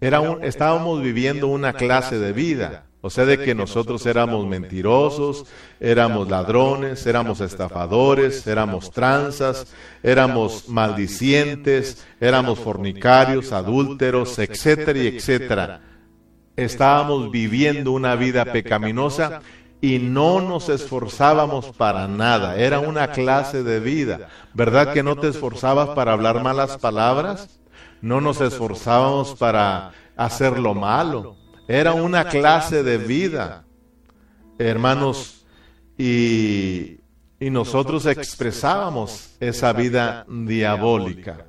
era 0.00 0.20
un, 0.20 0.44
estábamos 0.44 1.02
viviendo 1.02 1.48
una 1.48 1.72
clase 1.72 2.18
de 2.18 2.32
vida. 2.32 2.84
O 3.00 3.10
sea, 3.10 3.24
de 3.24 3.38
que 3.38 3.54
nosotros 3.54 4.04
éramos 4.06 4.44
mentirosos, 4.46 5.46
éramos 5.78 6.28
ladrones, 6.28 7.06
éramos 7.06 7.40
estafadores, 7.40 8.44
éramos 8.44 8.90
tranzas, 8.90 9.68
éramos 10.02 10.68
maldicientes, 10.68 12.04
éramos 12.20 12.58
fornicarios, 12.58 13.52
adúlteros, 13.52 14.36
etcétera 14.40 14.98
y 14.98 15.06
etcétera. 15.06 15.80
Estábamos 16.58 17.30
viviendo 17.30 17.92
una 17.92 18.14
vida 18.16 18.44
pecaminosa 18.44 19.40
y 19.80 19.98
no 19.98 20.40
nos 20.40 20.68
esforzábamos 20.68 21.66
para 21.76 22.06
nada. 22.08 22.56
Era 22.56 22.80
una 22.80 23.12
clase 23.12 23.62
de 23.62 23.80
vida. 23.80 24.28
¿Verdad 24.54 24.92
que 24.92 25.02
no 25.02 25.16
te 25.16 25.28
esforzabas 25.28 25.90
para 25.90 26.12
hablar 26.12 26.42
malas 26.42 26.76
palabras? 26.78 27.60
No 28.02 28.20
nos 28.20 28.40
esforzábamos 28.40 29.34
para 29.34 29.92
hacer 30.16 30.58
lo 30.58 30.74
malo 30.74 31.36
era 31.68 31.92
una 31.92 32.24
clase 32.24 32.82
de 32.82 32.96
vida, 32.96 33.66
hermanos, 34.58 35.44
y, 35.98 36.96
nosotros 37.38 38.06
expresábamos 38.06 39.36
esa 39.38 39.72
vida 39.74 40.24
diabólica. 40.28 41.44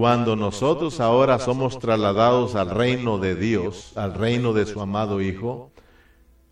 Cuando 0.00 0.34
nosotros 0.34 0.98
ahora 0.98 1.38
somos 1.38 1.78
trasladados 1.78 2.54
al 2.54 2.70
reino 2.70 3.18
de 3.18 3.34
Dios, 3.34 3.92
al 3.96 4.14
reino 4.14 4.54
de 4.54 4.64
su 4.64 4.80
amado 4.80 5.20
Hijo, 5.20 5.72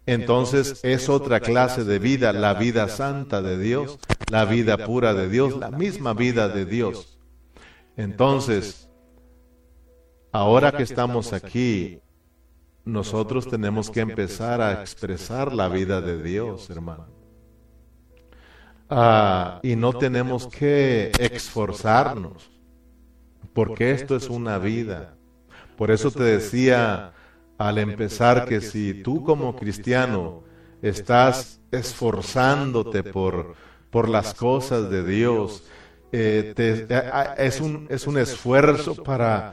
entonces 0.04 0.80
es 0.82 1.08
otra 1.08 1.40
clase 1.40 1.84
de 1.84 1.98
vida, 1.98 2.34
la 2.34 2.52
vida 2.52 2.88
santa 2.88 3.40
de 3.40 3.56
Dios, 3.56 3.98
la 4.30 4.44
vida 4.44 4.76
pura 4.76 5.14
de 5.14 5.30
Dios, 5.30 5.56
la 5.56 5.70
misma 5.70 6.12
vida 6.12 6.50
de 6.50 6.66
Dios. 6.66 7.18
Entonces, 7.96 8.90
ahora 10.30 10.72
que 10.72 10.82
estamos 10.82 11.32
aquí 11.32 12.00
nosotros 12.84 13.48
tenemos 13.48 13.88
que 13.88 14.00
empezar 14.00 14.60
a 14.60 14.82
expresar 14.82 15.54
la 15.54 15.70
vida 15.70 16.02
de 16.02 16.22
Dios, 16.22 16.68
hermano. 16.68 17.06
Ah, 18.90 19.58
y 19.62 19.74
no 19.74 19.94
tenemos 19.94 20.46
que 20.48 21.12
esforzarnos, 21.18 22.57
porque 23.52 23.92
esto 23.92 24.16
es 24.16 24.28
una 24.28 24.58
vida. 24.58 25.14
Por 25.76 25.90
eso 25.90 26.10
te 26.10 26.22
decía 26.22 27.12
al 27.56 27.78
empezar 27.78 28.46
que 28.46 28.60
si 28.60 28.94
tú 29.02 29.24
como 29.24 29.56
cristiano 29.56 30.44
estás 30.82 31.60
esforzándote 31.70 33.02
por, 33.02 33.54
por 33.90 34.08
las 34.08 34.34
cosas 34.34 34.90
de 34.90 35.04
Dios, 35.04 35.64
eh, 36.12 36.54
es, 37.36 37.60
un, 37.60 37.86
es 37.90 38.06
un 38.06 38.18
esfuerzo 38.18 38.94
para, 39.04 39.52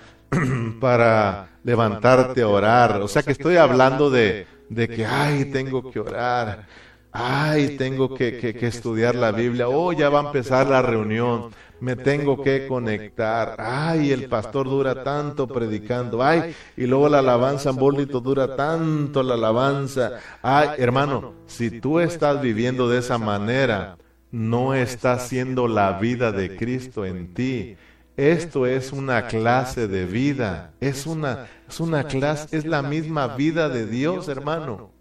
para 0.79 1.49
levantarte 1.63 2.41
a 2.41 2.47
orar. 2.47 3.01
O 3.01 3.07
sea 3.07 3.23
que 3.23 3.31
estoy 3.31 3.57
hablando 3.57 4.09
de, 4.09 4.47
de 4.69 4.87
que, 4.87 5.05
ay, 5.05 5.45
tengo 5.45 5.91
que 5.91 5.99
orar, 5.99 6.67
ay, 7.11 7.77
tengo 7.77 8.13
que, 8.13 8.37
que, 8.37 8.67
estudiar 8.67 9.15
la 9.15 9.31
Biblia, 9.31 9.69
oh, 9.69 9.93
ya 9.93 10.09
va 10.09 10.21
a 10.21 10.25
empezar 10.25 10.67
la 10.67 10.81
reunión, 10.81 11.51
me 11.79 11.95
tengo 11.95 12.41
que 12.41 12.67
conectar, 12.67 13.55
ay, 13.59 14.11
el 14.11 14.27
pastor 14.27 14.67
dura 14.67 15.03
tanto 15.03 15.47
predicando, 15.47 16.23
ay, 16.23 16.55
y 16.77 16.85
luego 16.85 17.09
la 17.09 17.19
alabanza 17.19 17.71
en 17.71 17.75
bolito 17.75 18.19
dura 18.21 18.55
tanto 18.55 19.21
la 19.23 19.33
alabanza, 19.33 20.19
ay, 20.41 20.69
hermano, 20.77 21.33
si 21.45 21.81
tú 21.81 21.99
estás 21.99 22.41
viviendo 22.41 22.89
de 22.89 22.99
esa 22.99 23.17
manera, 23.17 23.97
no 24.31 24.73
está 24.73 25.19
siendo 25.19 25.67
la 25.67 25.93
vida 25.93 26.31
de 26.31 26.55
Cristo 26.55 27.05
en 27.05 27.33
ti. 27.33 27.77
Esto 28.17 28.65
es 28.65 28.93
una 28.93 29.27
clase 29.27 29.87
de 29.87 30.05
vida, 30.05 30.73
es 30.79 31.05
una, 31.05 31.47
es 31.67 31.79
una 31.79 32.05
clase, 32.05 32.57
es 32.57 32.65
la 32.65 32.81
misma 32.81 33.35
vida 33.35 33.67
de 33.69 33.85
Dios, 33.85 34.29
hermano. 34.29 34.91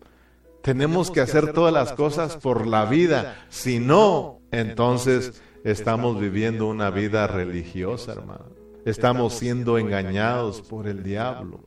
Tenemos 0.63 1.11
que 1.11 1.21
hacer 1.21 1.53
todas 1.53 1.73
las 1.73 1.93
cosas 1.93 2.37
por 2.37 2.67
la 2.67 2.87
vida, 2.87 3.45
si 3.51 3.79
no, 3.79 4.41
entonces 4.51 5.43
estamos 5.65 6.21
viviendo 6.21 6.67
una 6.67 6.91
vida 6.91 7.27
religiosa, 7.27 8.13
hermano. 8.13 8.53
Estamos 8.85 9.33
siendo 9.33 9.79
engañados 9.79 10.61
por 10.61 10.87
el 10.87 11.03
diablo. 11.03 11.61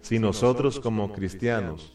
Si 0.00 0.18
nosotros 0.18 0.78
como 0.78 1.12
cristianos 1.12 1.94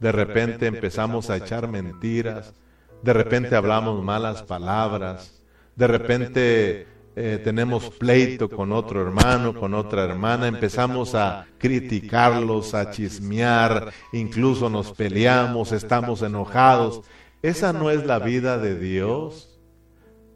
de 0.00 0.12
repente 0.12 0.66
empezamos 0.66 1.28
a 1.28 1.36
echar 1.36 1.68
mentiras, 1.68 2.54
de 3.02 3.12
repente 3.12 3.54
hablamos 3.54 4.02
malas 4.02 4.42
palabras, 4.42 5.42
de 5.76 5.86
repente 5.86 6.86
eh, 7.16 7.38
tenemos 7.44 7.90
pleito 7.90 8.48
con 8.48 8.72
otro 8.72 9.02
hermano, 9.02 9.54
con 9.54 9.74
otra 9.74 10.04
hermana, 10.04 10.48
empezamos 10.48 11.14
a 11.14 11.46
criticarlos, 11.58 12.72
a 12.72 12.90
chismear, 12.90 13.92
incluso 14.12 14.70
nos 14.70 14.92
peleamos, 14.92 15.72
estamos 15.72 16.22
enojados. 16.22 17.02
Esa 17.42 17.74
no 17.74 17.90
es 17.90 18.06
la 18.06 18.18
vida 18.20 18.56
de 18.56 18.78
Dios. 18.78 19.49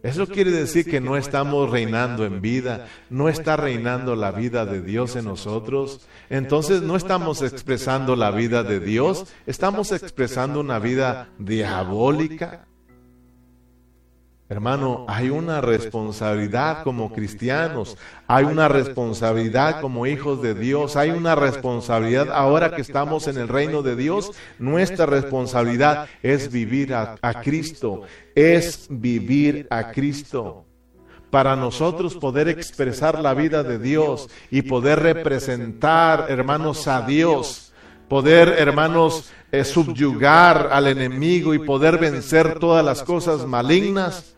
Eso 0.05 0.27
quiere 0.27 0.51
decir 0.51 0.85
que 0.85 1.01
no 1.01 1.17
estamos 1.17 1.71
reinando 1.71 2.27
en 2.27 2.43
vida, 2.43 2.89
no 3.09 3.31
está 3.31 3.57
reinando 3.57 4.15
la 4.15 4.33
vida 4.33 4.67
de 4.67 4.83
Dios 4.83 5.17
en 5.17 5.25
nosotros. 5.25 6.07
Entonces 6.29 6.83
no 6.83 6.95
estamos 6.95 7.41
expresando 7.41 8.15
la 8.15 8.31
vida 8.31 8.63
de 8.63 8.81
Dios, 8.81 9.25
estamos 9.47 9.93
expresando 9.93 10.61
una 10.61 10.79
vida 10.79 11.31
diabólica. 11.39 12.67
Hermano, 14.51 15.07
hay 15.09 15.31
una 15.31 15.63
responsabilidad 15.63 16.85
como 16.85 17.11
cristianos, 17.11 17.97
hay 18.27 18.45
una 18.45 18.69
responsabilidad 18.69 19.81
como 19.81 20.07
hijos 20.07 20.43
de 20.43 20.55
Dios, 20.55 20.97
hay 20.97 21.11
una 21.11 21.35
responsabilidad 21.35 22.31
ahora 22.31 22.77
que 22.77 22.83
estamos 22.83 23.27
en 23.27 23.39
el 23.39 23.49
reino 23.49 23.81
de 23.81 23.97
Dios. 23.97 24.33
Nuestra 24.59 25.07
responsabilidad 25.07 26.09
es 26.23 26.53
vivir 26.53 26.93
a, 26.93 27.17
Cristo, 27.43 28.03
es 28.35 28.87
vivir 28.91 29.67
a 29.71 29.93
Cristo. 29.93 30.67
Para 31.31 31.57
nosotros 31.57 32.15
poder 32.15 32.49
expresar 32.49 33.21
la 33.21 33.33
vida 33.33 33.63
de 33.63 33.79
Dios 33.79 34.29
y 34.51 34.61
poder 34.61 35.01
representar, 35.01 36.27
hermanos, 36.29 36.87
a 36.87 37.01
Dios, 37.01 37.73
poder, 38.11 38.51
hermanos, 38.59 39.31
eh, 39.51 39.65
subyugar 39.65 40.69
al 40.71 40.87
enemigo 40.87 41.55
y 41.55 41.61
poder 41.61 41.97
vencer 41.97 42.59
todas 42.59 42.85
las 42.85 43.03
cosas 43.03 43.47
malignas. 43.47 44.34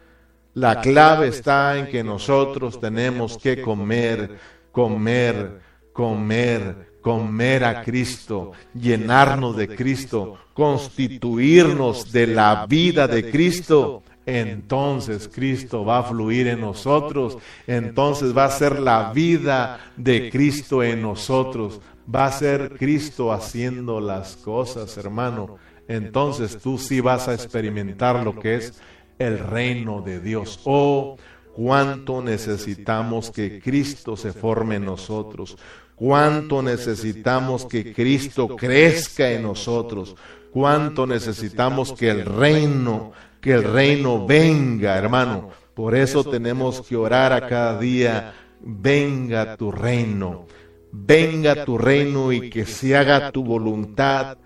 La 0.56 0.80
clave 0.80 1.28
está 1.28 1.76
en 1.76 1.86
que 1.88 2.02
nosotros 2.02 2.80
tenemos 2.80 3.36
que 3.36 3.60
comer, 3.60 4.38
comer, 4.72 5.60
comer, 5.92 6.96
comer 7.02 7.62
a 7.62 7.82
Cristo, 7.82 8.52
llenarnos 8.72 9.54
de 9.54 9.68
Cristo, 9.68 10.38
constituirnos 10.54 12.10
de 12.10 12.28
la 12.28 12.64
vida 12.66 13.06
de 13.06 13.30
Cristo. 13.30 14.02
Entonces 14.24 15.28
Cristo 15.28 15.84
va 15.84 15.98
a 15.98 16.04
fluir 16.04 16.46
en 16.46 16.62
nosotros, 16.62 17.36
entonces 17.66 18.34
va 18.34 18.46
a 18.46 18.50
ser 18.50 18.80
la 18.80 19.12
vida 19.12 19.78
de 19.94 20.30
Cristo 20.30 20.82
en 20.82 21.02
nosotros, 21.02 21.82
va 22.12 22.24
a 22.24 22.32
ser 22.32 22.78
Cristo 22.78 23.30
haciendo 23.30 24.00
las 24.00 24.36
cosas, 24.36 24.96
hermano. 24.96 25.58
Entonces 25.86 26.56
tú 26.56 26.78
sí 26.78 27.02
vas 27.02 27.28
a 27.28 27.34
experimentar 27.34 28.24
lo 28.24 28.40
que 28.40 28.54
es 28.54 28.80
el 29.18 29.38
reino 29.38 30.02
de 30.02 30.20
Dios. 30.20 30.60
Oh, 30.64 31.16
cuánto 31.54 32.22
necesitamos 32.22 33.30
que 33.30 33.60
Cristo 33.60 34.16
se 34.16 34.32
forme 34.32 34.76
en 34.76 34.84
nosotros. 34.84 35.56
Cuánto 35.94 36.62
necesitamos 36.62 37.64
que 37.64 37.94
Cristo 37.94 38.48
crezca 38.48 39.30
en 39.30 39.42
nosotros. 39.42 40.14
Cuánto 40.52 41.06
necesitamos 41.06 41.92
que 41.92 42.10
el 42.10 42.26
reino, 42.26 43.12
que 43.40 43.52
el 43.52 43.64
reino 43.64 44.26
venga, 44.26 44.96
hermano. 44.96 45.48
Por 45.74 45.94
eso 45.94 46.24
tenemos 46.24 46.82
que 46.82 46.96
orar 46.96 47.32
a 47.32 47.46
cada 47.46 47.78
día, 47.78 48.34
venga 48.60 49.56
tu 49.56 49.70
reino, 49.70 50.46
venga 50.90 51.64
tu 51.64 51.76
reino 51.76 52.32
y 52.32 52.48
que 52.48 52.64
se 52.64 52.96
haga 52.96 53.30
tu 53.30 53.44
voluntad 53.44 54.38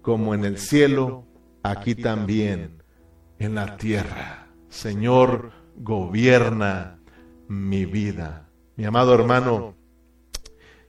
como 0.00 0.34
en 0.34 0.46
el 0.46 0.58
cielo, 0.58 1.24
aquí 1.62 1.94
también 1.94 2.81
en 3.44 3.54
la 3.56 3.76
tierra. 3.76 4.46
Señor, 4.68 5.52
gobierna 5.76 6.98
mi 7.48 7.84
vida. 7.86 8.48
Mi 8.76 8.84
amado 8.84 9.14
hermano, 9.14 9.74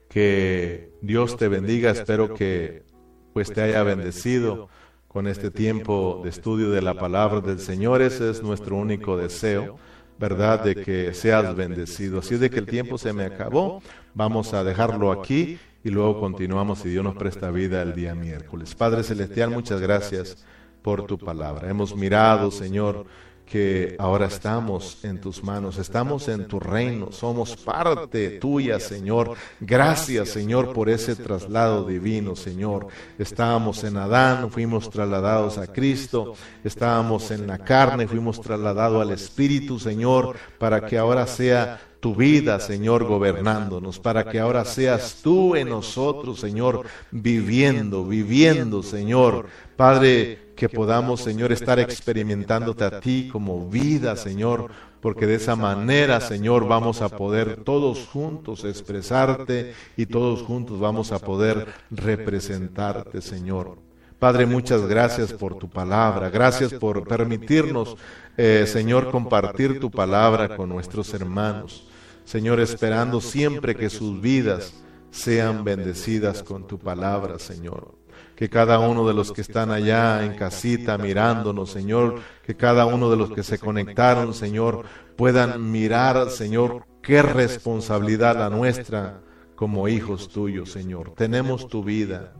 que 0.08 0.92
Dios 1.02 1.36
te 1.36 1.48
bendiga. 1.48 1.90
Espero 1.90 2.34
que 2.34 2.84
pues 3.32 3.52
te 3.52 3.62
haya 3.62 3.82
bendecido 3.82 4.68
con 5.08 5.26
este 5.26 5.50
tiempo 5.50 6.20
de 6.22 6.30
estudio 6.30 6.70
de 6.70 6.82
la 6.82 6.94
palabra 6.94 7.40
del 7.40 7.58
Señor. 7.58 8.02
Ese 8.02 8.30
es 8.30 8.42
nuestro 8.42 8.76
único 8.76 9.16
deseo, 9.16 9.76
¿verdad? 10.18 10.62
De 10.64 10.76
que 10.76 11.12
seas 11.12 11.54
bendecido. 11.56 12.20
Así 12.20 12.36
de 12.36 12.50
que 12.50 12.60
el 12.60 12.66
tiempo 12.66 12.98
se 12.98 13.12
me 13.12 13.24
acabó. 13.24 13.82
Vamos 14.14 14.54
a 14.54 14.62
dejarlo 14.62 15.10
aquí 15.10 15.58
y 15.82 15.90
luego 15.90 16.20
continuamos 16.20 16.78
si 16.78 16.88
Dios 16.88 17.02
nos 17.02 17.16
presta 17.16 17.50
vida 17.50 17.82
el 17.82 17.94
día 17.94 18.14
miércoles. 18.14 18.74
Padre 18.76 19.02
Celestial, 19.02 19.50
muchas 19.50 19.80
gracias 19.80 20.46
por 20.84 21.06
tu 21.06 21.16
palabra. 21.16 21.70
Hemos 21.70 21.96
mirado, 21.96 22.50
Señor, 22.50 23.06
que 23.46 23.96
ahora 23.98 24.26
estamos 24.26 25.02
en 25.02 25.18
tus 25.18 25.42
manos, 25.42 25.78
estamos 25.78 26.28
en 26.28 26.46
tu 26.46 26.60
reino, 26.60 27.10
somos 27.10 27.56
parte 27.56 28.38
tuya, 28.38 28.78
Señor. 28.78 29.34
Gracias, 29.60 30.28
Señor, 30.28 30.74
por 30.74 30.90
ese 30.90 31.16
traslado 31.16 31.86
divino, 31.86 32.36
Señor. 32.36 32.88
Estábamos 33.18 33.82
en 33.82 33.96
Adán, 33.96 34.50
fuimos 34.50 34.90
trasladados 34.90 35.56
a 35.56 35.66
Cristo, 35.66 36.34
estábamos 36.62 37.30
en 37.30 37.46
la 37.46 37.56
carne, 37.56 38.06
fuimos 38.06 38.42
trasladados 38.42 39.00
al 39.00 39.12
Espíritu, 39.12 39.78
Señor, 39.78 40.36
para 40.58 40.84
que 40.84 40.98
ahora 40.98 41.26
sea 41.26 41.80
tu 41.98 42.14
vida, 42.14 42.60
Señor, 42.60 43.04
gobernándonos, 43.04 43.98
para 43.98 44.26
que 44.26 44.38
ahora 44.38 44.66
seas 44.66 45.20
tú 45.22 45.56
en 45.56 45.70
nosotros, 45.70 46.40
Señor, 46.40 46.84
viviendo, 47.10 48.04
viviendo, 48.04 48.82
Señor. 48.82 49.46
Padre, 49.76 50.43
que 50.54 50.68
podamos, 50.68 51.20
Señor, 51.20 51.52
estar 51.52 51.78
experimentándote 51.78 52.84
a 52.84 53.00
ti 53.00 53.28
como 53.30 53.68
vida, 53.68 54.16
Señor, 54.16 54.70
porque 55.00 55.26
de 55.26 55.34
esa 55.34 55.56
manera, 55.56 56.20
Señor, 56.20 56.66
vamos 56.66 57.02
a 57.02 57.08
poder 57.08 57.56
todos 57.64 58.06
juntos 58.06 58.64
expresarte 58.64 59.74
y 59.96 60.06
todos 60.06 60.42
juntos 60.42 60.80
vamos 60.80 61.12
a 61.12 61.18
poder 61.18 61.66
representarte, 61.90 63.20
Señor. 63.20 63.78
Padre, 64.18 64.46
muchas 64.46 64.86
gracias 64.86 65.32
por 65.32 65.58
tu 65.58 65.68
palabra, 65.68 66.30
gracias 66.30 66.72
por 66.72 67.06
permitirnos, 67.06 67.96
eh, 68.36 68.64
Señor, 68.66 69.10
compartir 69.10 69.80
tu 69.80 69.90
palabra 69.90 70.56
con 70.56 70.68
nuestros 70.68 71.12
hermanos. 71.12 71.88
Señor, 72.24 72.60
esperando 72.60 73.20
siempre 73.20 73.74
que 73.74 73.90
sus 73.90 74.20
vidas 74.20 74.72
sean 75.10 75.62
bendecidas 75.62 76.42
con 76.42 76.66
tu 76.66 76.78
palabra, 76.78 77.38
Señor 77.38 78.03
que 78.36 78.48
cada 78.48 78.80
uno 78.80 79.06
de 79.06 79.14
los 79.14 79.32
que 79.32 79.40
están 79.40 79.70
allá 79.70 80.24
en 80.24 80.34
casita 80.34 80.98
mirándonos, 80.98 81.70
Señor, 81.70 82.20
que 82.44 82.56
cada 82.56 82.86
uno 82.86 83.10
de 83.10 83.16
los 83.16 83.30
que 83.30 83.42
se 83.42 83.58
conectaron, 83.58 84.34
Señor, 84.34 84.84
puedan 85.16 85.70
mirar, 85.70 86.30
Señor, 86.30 86.84
qué 87.00 87.22
responsabilidad 87.22 88.36
la 88.36 88.50
nuestra 88.50 89.20
como 89.54 89.88
hijos 89.88 90.28
tuyos, 90.28 90.72
Señor. 90.72 91.12
Tenemos 91.16 91.68
tu 91.68 91.84
vida. 91.84 92.32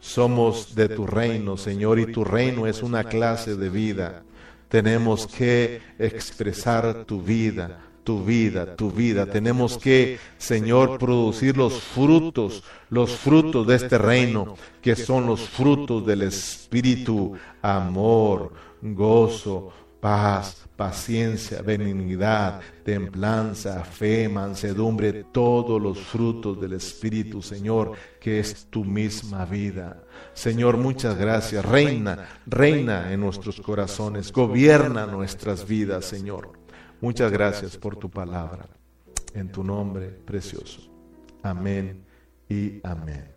Somos 0.00 0.74
de 0.74 0.88
tu 0.88 1.06
reino, 1.06 1.56
Señor, 1.56 2.00
y 2.00 2.06
tu 2.06 2.24
reino 2.24 2.66
es 2.66 2.82
una 2.82 3.04
clase 3.04 3.54
de 3.54 3.68
vida. 3.68 4.24
Tenemos 4.68 5.26
que 5.26 5.80
expresar 5.98 7.04
tu 7.04 7.22
vida, 7.22 7.78
tu 8.04 8.24
vida, 8.24 8.76
tu 8.76 8.90
vida. 8.90 9.26
Tenemos 9.26 9.78
que, 9.78 10.18
Señor, 10.38 10.98
producir 10.98 11.56
los 11.56 11.80
frutos, 11.80 12.62
los 12.90 13.16
frutos 13.16 13.66
de 13.66 13.76
este 13.76 13.98
reino, 13.98 14.56
que 14.80 14.96
son 14.96 15.26
los 15.26 15.48
frutos 15.48 16.04
del 16.06 16.22
Espíritu, 16.22 17.34
amor, 17.62 18.52
gozo, 18.80 19.72
paz, 20.00 20.66
paciencia, 20.76 21.62
benignidad, 21.62 22.60
templanza, 22.84 23.84
fe, 23.84 24.28
mansedumbre, 24.28 25.26
todos 25.30 25.80
los 25.80 25.98
frutos 25.98 26.60
del 26.60 26.72
Espíritu, 26.72 27.40
Señor, 27.40 27.92
que 28.20 28.40
es 28.40 28.66
tu 28.68 28.84
misma 28.84 29.44
vida. 29.44 30.02
Señor, 30.34 30.76
muchas 30.76 31.16
gracias. 31.16 31.64
Reina, 31.64 32.40
reina 32.46 33.12
en 33.12 33.20
nuestros 33.20 33.60
corazones, 33.60 34.32
gobierna 34.32 35.06
nuestras 35.06 35.68
vidas, 35.68 36.04
Señor. 36.04 36.61
Muchas 37.02 37.32
gracias 37.32 37.76
por 37.76 37.96
tu 37.96 38.08
palabra. 38.08 38.68
En 39.34 39.50
tu 39.50 39.64
nombre 39.64 40.06
precioso. 40.08 40.88
Amén 41.42 42.04
y 42.48 42.80
amén. 42.84 43.28